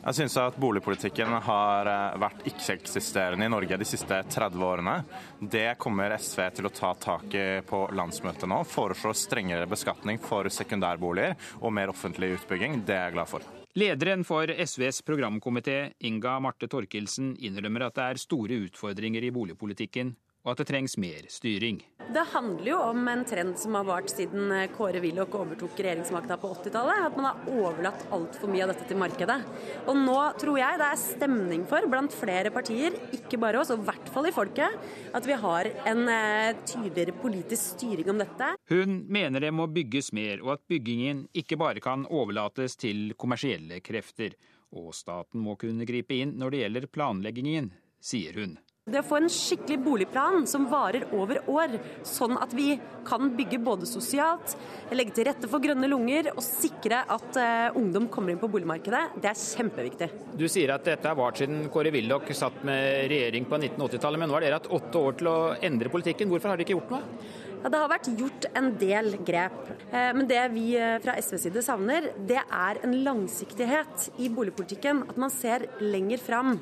Jeg 0.00 0.16
syns 0.16 0.36
at 0.40 0.54
boligpolitikken 0.56 1.34
har 1.44 1.88
eh, 1.90 2.14
vært 2.22 2.46
ikke-eksisterende 2.48 3.44
i 3.44 3.50
Norge 3.52 3.76
de 3.76 3.84
siste 3.84 4.16
30 4.32 4.62
årene. 4.64 4.94
Det 5.38 5.74
kommer 5.82 6.14
SV 6.16 6.40
til 6.56 6.68
å 6.70 6.72
ta 6.72 6.94
tak 6.96 7.36
i 7.36 7.44
på 7.68 7.82
landsmøtet 7.92 8.48
nå. 8.48 8.62
Foreslå 8.64 9.12
strengere 9.12 9.68
beskatning 9.68 10.16
for 10.24 10.48
sekundærboliger 10.48 11.36
og 11.60 11.74
mer 11.76 11.92
offentlig 11.92 12.32
utbygging. 12.38 12.80
Det 12.88 12.96
er 12.96 13.10
jeg 13.10 13.18
glad 13.18 13.28
for. 13.28 13.44
Lederen 13.76 14.24
for 14.24 14.48
SVs 14.48 15.02
programkomité, 15.04 15.92
Inga 16.08 16.38
Marte 16.40 16.66
Torkelsen, 16.66 17.34
innrømmer 17.36 17.90
at 17.90 18.00
det 18.00 18.06
er 18.08 18.24
store 18.24 18.56
utfordringer 18.70 19.28
i 19.28 19.34
boligpolitikken, 19.36 20.14
og 20.44 20.52
at 20.54 20.62
det 20.62 20.70
trengs 20.70 20.96
mer 21.00 21.26
styring. 21.28 21.82
Det 22.10 22.22
handler 22.32 22.68
jo 22.72 22.76
om 22.82 23.08
en 23.12 23.22
trend 23.28 23.58
som 23.60 23.76
har 23.78 23.84
vart 23.86 24.10
siden 24.10 24.50
eh, 24.50 24.70
Kåre 24.74 24.98
Willoch 25.02 25.34
overtok 25.38 25.76
regjeringsmakta 25.78 26.38
på 26.40 26.48
80-tallet. 26.56 27.04
At 27.06 27.18
man 27.18 27.28
har 27.28 27.50
overlatt 27.52 28.06
altfor 28.10 28.50
mye 28.50 28.64
av 28.64 28.72
dette 28.72 28.88
til 28.88 28.98
markedet. 28.98 29.36
Og 29.84 29.98
nå 30.00 30.16
tror 30.40 30.58
jeg 30.58 30.80
det 30.80 30.88
er 30.88 30.98
stemning 30.98 31.66
for, 31.70 31.86
blant 31.92 32.16
flere 32.16 32.50
partier, 32.54 32.96
ikke 33.14 33.38
bare 33.42 33.60
oss, 33.60 33.70
og 33.70 33.84
i 33.84 33.88
hvert 33.90 34.10
fall 34.10 34.26
i 34.26 34.34
folket, 34.34 34.88
at 35.14 35.28
vi 35.28 35.36
har 35.44 35.70
en 35.92 36.02
eh, 36.10 36.56
tydeligere 36.64 37.14
politisk 37.20 37.76
styring 37.76 38.10
om 38.10 38.24
dette. 38.24 38.48
Hun 38.72 39.04
mener 39.12 39.44
det 39.44 39.52
må 39.54 39.68
bygges 39.70 40.10
mer, 40.16 40.40
og 40.42 40.56
at 40.56 40.64
byggingen 40.72 41.26
ikke 41.36 41.60
bare 41.60 41.84
kan 41.84 42.08
overlates 42.10 42.74
til 42.80 43.12
kommersielle 43.20 43.78
krefter. 43.86 44.34
Og 44.74 44.90
staten 44.98 45.44
må 45.44 45.54
kunne 45.60 45.86
gripe 45.86 46.16
inn 46.16 46.34
når 46.40 46.54
det 46.54 46.64
gjelder 46.64 46.90
planleggingen, 46.90 47.70
sier 48.02 48.34
hun. 48.40 48.58
Det 48.90 49.02
å 49.02 49.06
få 49.06 49.20
en 49.20 49.30
skikkelig 49.30 49.78
boligplan 49.84 50.46
som 50.50 50.66
varer 50.70 51.06
over 51.16 51.42
år, 51.50 51.76
sånn 52.06 52.36
at 52.40 52.54
vi 52.56 52.72
kan 53.06 53.30
bygge 53.36 53.60
både 53.62 53.88
sosialt, 53.88 54.56
legge 54.94 55.14
til 55.16 55.28
rette 55.28 55.48
for 55.50 55.62
grønne 55.62 55.88
lunger 55.90 56.32
og 56.34 56.42
sikre 56.44 57.04
at 57.10 57.38
uh, 57.38 57.78
ungdom 57.78 58.08
kommer 58.12 58.34
inn 58.34 58.40
på 58.42 58.50
boligmarkedet, 58.50 59.20
det 59.22 59.30
er 59.30 59.38
kjempeviktig. 59.40 60.10
Du 60.36 60.46
sier 60.50 60.74
at 60.74 60.86
dette 60.86 61.08
har 61.08 61.18
vart 61.18 61.40
siden 61.40 61.68
Kåre 61.72 61.92
Willoch 61.94 62.28
satt 62.36 62.64
med 62.66 63.06
regjering 63.12 63.46
på 63.48 63.60
1980-tallet, 63.60 64.20
men 64.20 64.30
nå 64.30 64.36
har 64.36 64.46
dere 64.46 64.60
hatt 64.60 64.72
åtte 64.80 65.04
år 65.06 65.20
til 65.20 65.30
å 65.30 65.38
endre 65.70 65.92
politikken. 65.92 66.30
Hvorfor 66.32 66.52
har 66.52 66.60
dere 66.60 66.68
ikke 66.68 66.78
gjort 66.78 66.94
noe? 66.96 67.38
Ja, 67.60 67.68
Det 67.68 67.80
har 67.80 67.90
vært 67.92 68.08
gjort 68.16 68.46
en 68.56 68.70
del 68.80 69.16
grep. 69.26 69.58
Eh, 69.90 70.12
men 70.16 70.28
det 70.28 70.40
vi 70.54 70.70
eh, 70.80 70.96
fra 71.04 71.16
SVs 71.20 71.44
side 71.44 71.64
savner, 71.64 72.08
det 72.28 72.40
er 72.40 72.80
en 72.86 72.94
langsiktighet 73.04 74.08
i 74.24 74.30
boligpolitikken. 74.32 75.04
At 75.12 75.20
man 75.20 75.32
ser 75.34 75.66
lenger 75.82 76.22
fram. 76.24 76.54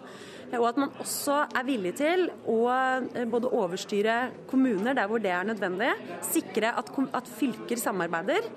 Og 0.57 0.65
at 0.71 0.81
man 0.81 0.95
også 1.03 1.43
er 1.53 1.67
villig 1.69 1.95
til 2.01 2.27
å 2.49 2.59
eh, 2.73 3.25
både 3.29 3.53
overstyre 3.53 4.19
kommuner 4.51 4.97
der 4.97 5.11
hvor 5.11 5.23
det 5.23 5.33
er 5.35 5.49
nødvendig, 5.49 5.93
sikre 6.25 6.73
at, 6.81 6.93
at 7.19 7.33
fylker 7.39 7.81
samarbeider, 7.81 8.49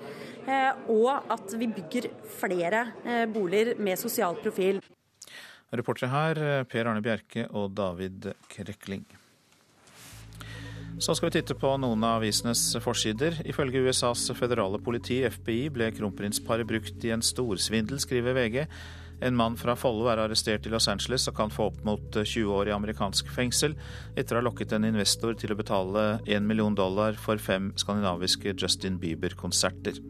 og 0.90 1.30
at 1.30 1.52
vi 1.54 1.68
bygger 1.70 2.08
flere 2.40 2.80
boliger 3.30 3.76
med 3.78 4.00
sosial 4.00 4.34
profil. 4.42 4.80
Reportere 5.70 6.10
her 6.10 6.64
Per 6.66 6.90
Arne 6.90 7.04
Bjerke 7.04 7.46
og 7.54 7.70
David 7.78 8.32
Krekling. 8.50 9.04
Så 11.02 11.14
skal 11.16 11.30
vi 11.30 11.38
titte 11.38 11.56
på 11.58 11.70
noen 11.80 12.04
av 12.04 12.20
avisenes 12.20 12.60
forsider. 12.84 13.38
Ifølge 13.48 13.80
USAs 13.86 14.26
føderale 14.38 14.78
politi, 14.82 15.22
FBI, 15.24 15.70
ble 15.72 15.88
kronprinsparet 15.96 16.68
brukt 16.68 17.06
i 17.06 17.10
en 17.14 17.24
storsvindel, 17.24 17.98
skriver 18.02 18.36
VG. 18.36 18.66
En 19.22 19.36
mann 19.38 19.54
fra 19.56 19.76
Follo 19.78 20.08
er 20.10 20.18
arrestert 20.18 20.66
i 20.66 20.72
Los 20.72 20.88
Angeles 20.90 21.28
og 21.30 21.36
kan 21.38 21.52
få 21.52 21.68
opp 21.70 21.82
mot 21.86 22.16
20 22.18 22.48
år 22.50 22.70
i 22.70 22.74
amerikansk 22.74 23.28
fengsel 23.30 23.76
etter 24.18 24.34
å 24.34 24.40
ha 24.40 24.46
lokket 24.48 24.74
en 24.74 24.88
investor 24.88 25.36
til 25.38 25.54
å 25.54 25.58
betale 25.58 26.06
1 26.26 26.42
million 26.48 26.74
dollar 26.74 27.14
for 27.14 27.38
fem 27.38 27.70
skandinaviske 27.78 28.56
Justin 28.58 28.98
Bieber-konserter. 28.98 30.00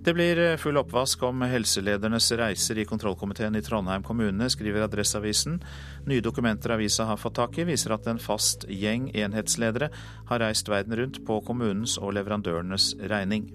Det 0.00 0.14
blir 0.16 0.38
eh, 0.40 0.56
full 0.56 0.78
oppvask 0.80 1.20
om 1.28 1.42
helseledernes 1.44 2.30
reiser 2.40 2.78
i 2.80 2.86
kontrollkomiteen 2.88 3.58
i 3.58 3.60
Trondheim 3.66 4.06
kommune, 4.06 4.46
skriver 4.48 4.86
Adresseavisen. 4.86 5.58
Nye 6.08 6.24
dokumenter 6.24 6.72
avisa 6.72 7.04
har 7.10 7.20
fått 7.20 7.36
tak 7.36 7.58
i, 7.60 7.66
viser 7.68 7.92
at 7.92 8.08
en 8.08 8.22
fast 8.22 8.64
gjeng 8.64 9.10
enhetsledere 9.12 9.90
har 10.30 10.40
reist 10.40 10.70
verden 10.72 10.96
rundt 11.02 11.20
på 11.26 11.42
kommunens 11.44 11.98
og 12.00 12.14
leverandørenes 12.16 12.94
regning. 13.12 13.50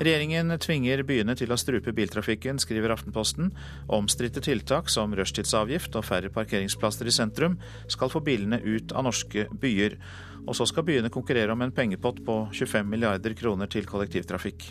Regjeringen 0.00 0.54
tvinger 0.56 1.02
byene 1.04 1.34
til 1.36 1.50
å 1.52 1.58
strupe 1.60 1.92
biltrafikken, 1.92 2.56
skriver 2.62 2.94
Aftenposten. 2.94 3.50
Omstridte 3.92 4.40
tiltak 4.40 4.88
som 4.88 5.12
rushtidsavgift 5.12 5.98
og 6.00 6.06
færre 6.08 6.30
parkeringsplasser 6.32 7.10
i 7.10 7.12
sentrum 7.12 7.58
skal 7.84 8.08
få 8.08 8.22
bilene 8.24 8.62
ut 8.64 8.94
av 8.96 9.04
norske 9.04 9.44
byer. 9.60 9.98
Og 10.46 10.56
så 10.56 10.64
skal 10.70 10.88
byene 10.88 11.12
konkurrere 11.12 11.52
om 11.52 11.60
en 11.60 11.76
pengepott 11.76 12.24
på 12.24 12.38
25 12.48 12.88
milliarder 12.88 13.36
kroner 13.36 13.68
til 13.68 13.84
kollektivtrafikk. 13.84 14.70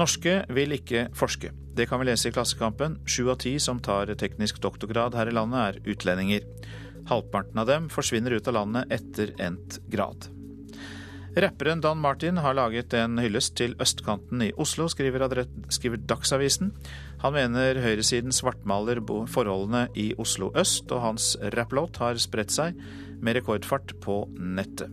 Norske 0.00 0.38
vil 0.48 0.78
ikke 0.80 1.10
forske. 1.12 1.52
Det 1.76 1.90
kan 1.90 2.00
vi 2.00 2.08
lese 2.08 2.32
i 2.32 2.32
Klassekampen. 2.32 3.02
Sju 3.04 3.26
av 3.28 3.42
ti 3.44 3.58
som 3.60 3.84
tar 3.84 4.14
teknisk 4.16 4.64
doktorgrad 4.64 5.12
her 5.18 5.28
i 5.28 5.36
landet, 5.36 5.60
er 5.60 5.92
utlendinger. 5.92 6.48
Halvparten 7.12 7.60
av 7.60 7.68
dem 7.68 7.92
forsvinner 7.92 8.32
ut 8.32 8.48
av 8.48 8.62
landet 8.62 8.96
etter 8.96 9.36
endt 9.44 9.82
grad. 9.92 10.32
Rapperen 11.32 11.80
Dan 11.80 11.96
Martin 11.98 12.36
har 12.36 12.52
laget 12.52 12.92
en 12.92 13.16
hyllest 13.16 13.54
til 13.56 13.72
østkanten 13.80 14.42
i 14.44 14.50
Oslo, 14.60 14.84
skriver, 14.92 15.46
skriver 15.72 15.96
Dagsavisen. 15.96 16.74
Han 17.22 17.32
mener 17.32 17.80
høyresiden 17.80 18.34
svartmaler 18.36 19.00
forholdene 19.32 19.86
i 19.96 20.12
Oslo 20.20 20.50
øst, 20.52 20.92
og 20.92 21.00
hans 21.00 21.36
rapplåt 21.56 21.96
har 21.96 22.20
spredt 22.20 22.52
seg 22.52 22.76
med 23.22 23.38
rekordfart 23.38 23.94
på 24.04 24.26
nettet. 24.36 24.92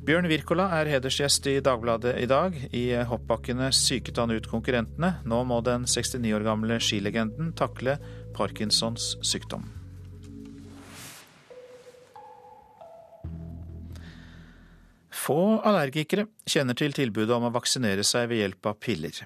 Bjørn 0.00 0.30
Wirkola 0.30 0.70
er 0.78 0.88
hedersgjest 0.88 1.50
i 1.52 1.58
Dagbladet 1.60 2.14
i 2.22 2.24
dag. 2.26 2.56
I 2.72 2.86
hoppbakkene 3.04 3.68
psyket 3.76 4.16
han 4.16 4.32
ut 4.32 4.48
konkurrentene. 4.48 5.18
Nå 5.28 5.42
må 5.44 5.60
den 5.60 5.84
69 5.84 6.32
år 6.32 6.48
gamle 6.48 6.80
skilegenden 6.80 7.52
takle 7.60 7.98
Parkinsons 8.32 9.18
sykdom. 9.20 9.68
Få 15.20 15.60
allergikere 15.66 16.24
kjenner 16.48 16.76
til 16.78 16.94
tilbudet 16.96 17.34
om 17.34 17.44
å 17.48 17.52
vaksinere 17.52 18.04
seg 18.06 18.30
ved 18.30 18.40
hjelp 18.40 18.68
av 18.70 18.78
piller. 18.80 19.18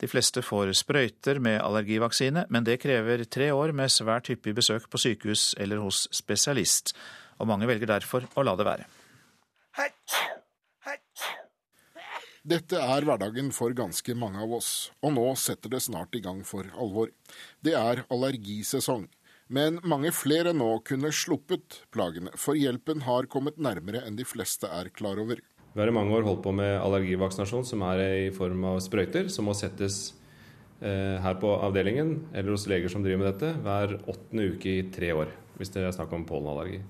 De 0.00 0.08
fleste 0.08 0.40
får 0.44 0.72
sprøyter 0.78 1.42
med 1.44 1.58
allergivaksine, 1.60 2.46
men 2.48 2.64
det 2.64 2.78
krever 2.80 3.24
tre 3.28 3.50
år 3.52 3.74
med 3.76 3.92
svært 3.92 4.30
hyppig 4.32 4.54
besøk 4.56 4.88
på 4.88 5.00
sykehus 5.02 5.50
eller 5.60 5.82
hos 5.82 6.06
spesialist, 6.14 6.94
og 7.36 7.50
mange 7.50 7.68
velger 7.68 7.90
derfor 7.90 8.28
å 8.32 8.46
la 8.46 8.56
det 8.56 8.68
være. 8.70 8.88
Dette 12.42 12.78
er 12.82 13.04
hverdagen 13.06 13.52
for 13.54 13.74
ganske 13.76 14.16
mange 14.18 14.40
av 14.42 14.56
oss, 14.56 14.90
og 15.04 15.12
nå 15.14 15.28
setter 15.38 15.70
det 15.70 15.82
snart 15.84 16.16
i 16.18 16.22
gang 16.24 16.40
for 16.46 16.66
alvor. 16.74 17.12
Det 17.62 17.76
er 17.78 18.02
allergisesong. 18.08 19.04
Men 19.48 19.80
mange 19.88 20.12
flere 20.14 20.52
nå 20.54 20.68
kunne 20.86 21.10
sluppet 21.14 21.82
plagene, 21.94 22.32
for 22.38 22.58
hjelpen 22.58 23.02
har 23.06 23.28
kommet 23.32 23.58
nærmere 23.58 24.04
enn 24.06 24.16
de 24.18 24.26
fleste 24.28 24.70
er 24.70 24.92
klar 24.94 25.20
over. 25.22 25.42
Vi 25.72 25.80
har 25.80 25.88
i 25.88 25.94
mange 25.94 26.12
år 26.12 26.26
holdt 26.26 26.42
på 26.44 26.52
med 26.54 26.76
allergivaksinasjon, 26.78 27.64
som 27.64 27.82
er 27.88 28.02
i 28.26 28.32
form 28.34 28.64
av 28.68 28.80
sprøyter, 28.84 29.30
som 29.32 29.48
må 29.48 29.54
settes 29.56 30.12
eh, 30.84 31.16
her 31.24 31.38
på 31.40 31.52
avdelingen 31.64 32.18
eller 32.32 32.52
hos 32.52 32.66
leger 32.68 32.92
som 32.92 33.04
driver 33.04 33.22
med 33.22 33.30
dette, 33.32 33.54
hver 33.64 33.96
åttende 34.04 34.50
uke 34.52 34.74
i 34.76 34.84
tre 34.92 35.14
år, 35.16 35.32
hvis 35.56 35.72
det 35.72 35.86
er 35.86 35.96
snakk 35.96 36.12
om 36.16 36.26
pollenallergi. 36.28 36.82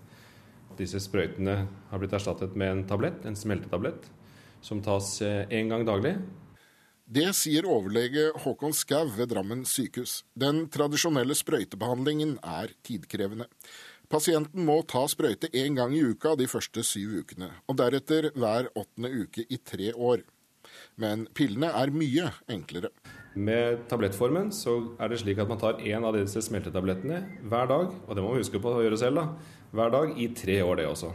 Disse 0.79 0.99
sprøytene 1.05 1.57
har 1.93 2.03
blitt 2.03 2.15
erstattet 2.17 2.57
med 2.59 2.75
en 2.75 2.85
tablett, 2.91 3.23
en 3.29 3.39
smeltetablett, 3.39 4.09
som 4.63 4.83
tas 4.83 5.15
én 5.23 5.71
gang 5.71 5.87
daglig. 5.87 6.17
Det 7.13 7.27
sier 7.37 7.67
overlege 7.69 8.31
Håkon 8.41 8.73
Skau 8.73 9.11
ved 9.13 9.29
Drammen 9.35 9.67
sykehus. 9.69 10.23
Den 10.39 10.63
tradisjonelle 10.73 11.35
sprøytebehandlingen 11.37 12.39
er 12.41 12.71
tidkrevende. 12.87 13.45
Pasienten 14.09 14.65
må 14.65 14.79
ta 14.89 15.03
sprøyte 15.11 15.51
én 15.53 15.77
gang 15.77 15.93
i 15.93 16.01
uka 16.01 16.33
de 16.41 16.47
første 16.49 16.81
syv 16.87 17.19
ukene, 17.21 17.51
og 17.69 17.77
deretter 17.83 18.31
hver 18.33 18.71
åttende 18.73 19.11
uke 19.13 19.45
i 19.45 19.59
tre 19.61 19.91
år. 19.93 20.23
Men 20.97 21.27
pillene 21.37 21.69
er 21.83 21.93
mye 21.93 22.31
enklere. 22.55 22.93
Med 23.37 23.85
tablettformen 23.93 24.49
så 24.57 24.79
er 24.97 25.13
det 25.13 25.21
slik 25.21 25.43
at 25.43 25.53
man 25.53 25.61
tar 25.61 25.85
én 25.85 26.07
av 26.09 26.17
disse 26.17 26.41
smeltetablettene 26.49 27.21
hver 27.45 27.69
dag, 27.69 27.93
og 28.07 28.17
det 28.17 28.25
må 28.25 28.33
man 28.33 28.41
huske 28.41 28.63
på 28.63 28.73
å 28.73 28.81
gjøre 28.87 29.01
selv, 29.05 29.21
da. 29.21 29.61
Hver 29.77 29.93
dag 29.99 30.17
i 30.17 30.31
tre 30.37 30.63
år, 30.65 30.81
det 30.81 30.89
også. 30.89 31.13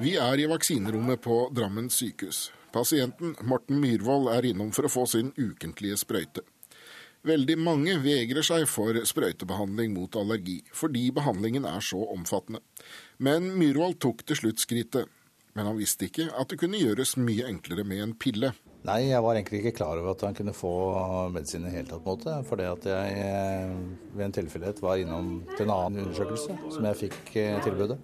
Vi 0.00 0.14
er 0.16 0.40
i 0.40 0.46
vaksinerommet 0.48 1.20
på 1.20 1.36
Drammen 1.52 1.90
sykehus. 1.92 2.52
Pasienten 2.72 3.34
Morten 3.44 3.80
Myhrvold 3.82 4.30
er 4.32 4.48
innom 4.48 4.70
for 4.72 4.88
å 4.88 4.92
få 4.92 5.04
sin 5.10 5.32
ukentlige 5.36 5.98
sprøyte. 6.00 6.46
Veldig 7.28 7.58
mange 7.60 7.98
vegrer 8.00 8.46
seg 8.46 8.64
for 8.70 8.96
sprøytebehandling 8.96 9.92
mot 9.92 10.16
allergi, 10.16 10.62
fordi 10.72 11.10
behandlingen 11.12 11.68
er 11.68 11.84
så 11.84 12.00
omfattende. 12.14 12.62
Men 13.20 13.52
Myhrvold 13.60 14.00
tok 14.00 14.24
til 14.24 14.40
slutt 14.40 14.64
skrittet. 14.64 15.10
Men 15.52 15.68
han 15.68 15.76
visste 15.76 16.06
ikke 16.06 16.30
at 16.32 16.48
det 16.48 16.62
kunne 16.62 16.80
gjøres 16.80 17.18
mye 17.20 17.44
enklere 17.50 17.84
med 17.84 18.04
en 18.06 18.16
pille. 18.16 18.54
Nei, 18.88 19.10
jeg 19.10 19.20
var 19.20 19.36
egentlig 19.36 19.58
ikke 19.60 19.74
klar 19.76 19.98
over 20.00 20.14
at 20.14 20.22
han 20.24 20.36
kunne 20.36 20.54
få 20.56 20.70
medisin 21.34 21.66
i 21.66 21.68
det 21.68 21.74
hele 21.74 21.90
tatt. 21.90 22.06
måte, 22.06 22.38
Fordi 22.48 22.64
at 22.64 22.86
jeg 22.88 23.18
eh, 23.26 23.74
ved 24.14 24.24
en 24.24 24.36
tilfeldighet 24.38 24.80
var 24.80 24.96
innom 24.96 25.42
til 25.56 25.66
en 25.66 25.74
annen 25.74 26.06
undersøkelse 26.06 26.56
som 26.72 26.88
jeg 26.88 27.00
fikk 27.02 27.36
eh, 27.36 27.60
tilbudet. 27.66 27.98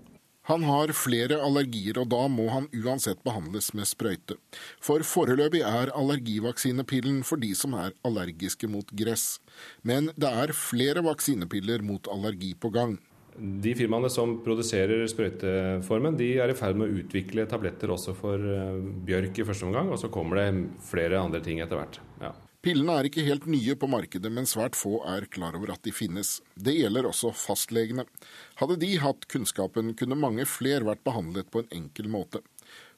Han 0.47 0.63
har 0.63 0.93
flere 0.95 1.41
allergier, 1.43 1.97
og 1.99 2.11
da 2.13 2.21
må 2.31 2.45
han 2.53 2.69
uansett 2.71 3.25
behandles 3.27 3.73
med 3.75 3.89
sprøyte. 3.89 4.37
For 4.79 5.03
foreløpig 5.03 5.65
er 5.67 5.91
allergivaksinepillen 5.91 7.25
for 7.27 7.43
de 7.43 7.51
som 7.59 7.75
er 7.75 7.97
allergiske 8.07 8.71
mot 8.71 8.93
gress. 9.01 9.41
Men 9.83 10.13
det 10.15 10.31
er 10.45 10.55
flere 10.55 11.03
vaksinepiller 11.03 11.83
mot 11.83 12.07
allergi 12.13 12.53
på 12.55 12.71
gang. 12.77 12.95
De 13.39 13.75
firmaene 13.77 14.09
som 14.13 14.39
produserer 14.45 15.05
sprøyteformen, 15.11 16.17
de 16.19 16.33
er 16.41 16.53
i 16.53 16.57
ferd 16.57 16.79
med 16.79 16.89
å 16.89 17.03
utvikle 17.03 17.47
tabletter 17.51 17.93
også 17.93 18.15
for 18.17 18.41
eh, 18.41 18.81
bjørk 19.07 19.43
i 19.43 19.47
første 19.49 19.69
omgang, 19.69 19.93
og 19.93 20.01
så 20.01 20.11
kommer 20.13 20.41
det 20.41 20.49
flere 20.89 21.21
andre 21.21 21.43
ting 21.45 21.61
etter 21.65 21.81
hvert. 21.81 22.01
Ja. 22.23 22.33
Pillene 22.67 22.97
er 22.99 23.07
ikke 23.07 23.23
helt 23.23 23.45
nye 23.47 23.77
på 23.79 23.87
markedet, 23.87 24.31
men 24.33 24.49
svært 24.51 24.75
få 24.75 24.97
er 25.07 25.29
klar 25.31 25.55
over 25.55 25.71
at 25.77 25.85
de 25.87 25.93
finnes. 25.95 26.41
Det 26.59 26.75
gjelder 26.75 27.07
også 27.07 27.31
fastlegene. 27.37 28.03
Hadde 28.59 28.79
de 28.83 28.89
hatt 28.99 29.29
kunnskapen, 29.31 29.93
kunne 29.95 30.19
mange 30.19 30.49
flere 30.51 30.89
vært 30.89 31.05
behandlet 31.07 31.53
på 31.53 31.63
en 31.63 31.71
enkel 31.77 32.11
måte. 32.11 32.43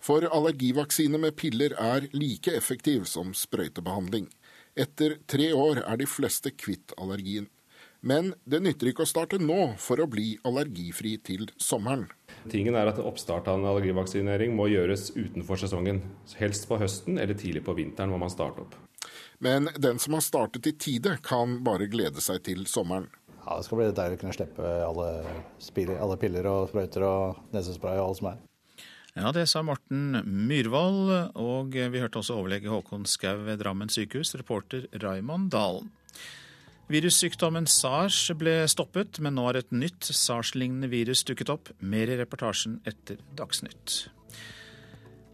For 0.01 0.25
allergivaksine 0.25 1.21
med 1.21 1.37
piller 1.37 1.75
er 1.77 2.09
like 2.17 2.55
effektiv 2.57 3.05
som 3.11 3.35
sprøytebehandling. 3.37 4.31
Etter 4.79 5.19
tre 5.29 5.51
år 5.53 5.83
er 5.85 6.01
de 6.01 6.09
fleste 6.09 6.55
kvitt 6.55 6.97
allergien. 6.97 7.51
Men 8.01 8.31
det 8.47 8.61
nytter 8.63 8.93
ikke 8.93 9.03
å 9.03 9.11
starte 9.11 9.41
nå 9.43 9.75
for 9.83 9.99
å 9.99 10.07
bli 10.11 10.37
allergifri 10.47 11.17
til 11.25 11.49
sommeren. 11.59 12.07
Tingen 12.51 12.77
er 12.79 12.93
at 12.93 13.01
Oppstart 13.03 13.49
av 13.51 13.59
en 13.59 13.67
allergivaksinering 13.67 14.55
må 14.55 14.69
gjøres 14.71 15.11
utenfor 15.17 15.59
sesongen. 15.59 16.05
Helst 16.39 16.69
på 16.71 16.79
høsten 16.79 17.19
eller 17.19 17.35
tidlig 17.39 17.65
på 17.67 17.75
vinteren 17.79 18.13
må 18.13 18.21
man 18.23 18.31
starte 18.31 18.63
opp. 18.63 18.77
Men 19.43 19.71
den 19.79 19.99
som 20.03 20.15
har 20.15 20.23
startet 20.23 20.67
i 20.67 20.75
tide, 20.79 21.17
kan 21.23 21.59
bare 21.67 21.91
glede 21.91 22.23
seg 22.23 22.43
til 22.47 22.65
sommeren. 22.71 23.09
Ja, 23.45 23.57
Det 23.57 23.67
skal 23.67 23.79
bli 23.81 23.91
deilig 23.97 24.19
å 24.19 24.21
kunne 24.21 24.37
slippe 24.37 24.73
alle, 24.85 25.09
alle 25.99 26.17
piller 26.21 26.47
og 26.51 26.71
sprøyter 26.71 27.07
og 27.07 27.53
nesespray 27.55 27.99
og 27.99 28.11
alt 28.11 28.21
som 28.21 28.31
er. 28.33 28.41
Ja, 29.19 29.31
det 29.35 29.49
sa 29.51 29.65
Morten 29.67 30.21
Myhrvold, 30.47 31.33
og 31.35 31.75
vi 31.75 31.99
hørte 32.03 32.21
også 32.21 32.37
overlege 32.39 32.71
Håkon 32.71 33.07
Skau 33.09 33.41
ved 33.49 33.59
Drammen 33.59 33.91
sykehus, 33.91 34.37
reporter 34.39 34.87
Raymond 35.03 35.51
Dalen. 35.51 35.89
Virussykdommen 36.89 37.67
sars 37.69 38.17
ble 38.41 38.63
stoppet, 38.71 39.19
men 39.21 39.35
nå 39.37 39.45
har 39.51 39.59
et 39.61 39.75
nytt 39.77 40.09
sars-lignende 40.09 40.89
virus 40.89 41.21
dukket 41.29 41.53
opp. 41.53 41.69
Mer 41.85 42.09
i 42.09 42.17
reportasjen 42.17 42.79
etter 42.89 43.21
Dagsnytt. 43.37 44.07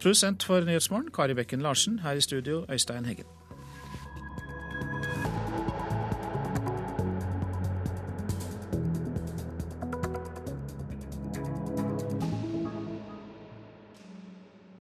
Produsent 0.02 0.42
for 0.42 0.66
Nyhetsmorgen, 0.66 1.12
Kari 1.14 1.38
Bekken 1.38 1.62
Larsen. 1.62 2.00
Her 2.02 2.18
i 2.18 2.26
studio, 2.26 2.64
Øystein 2.66 3.06
Heggen. 3.06 3.30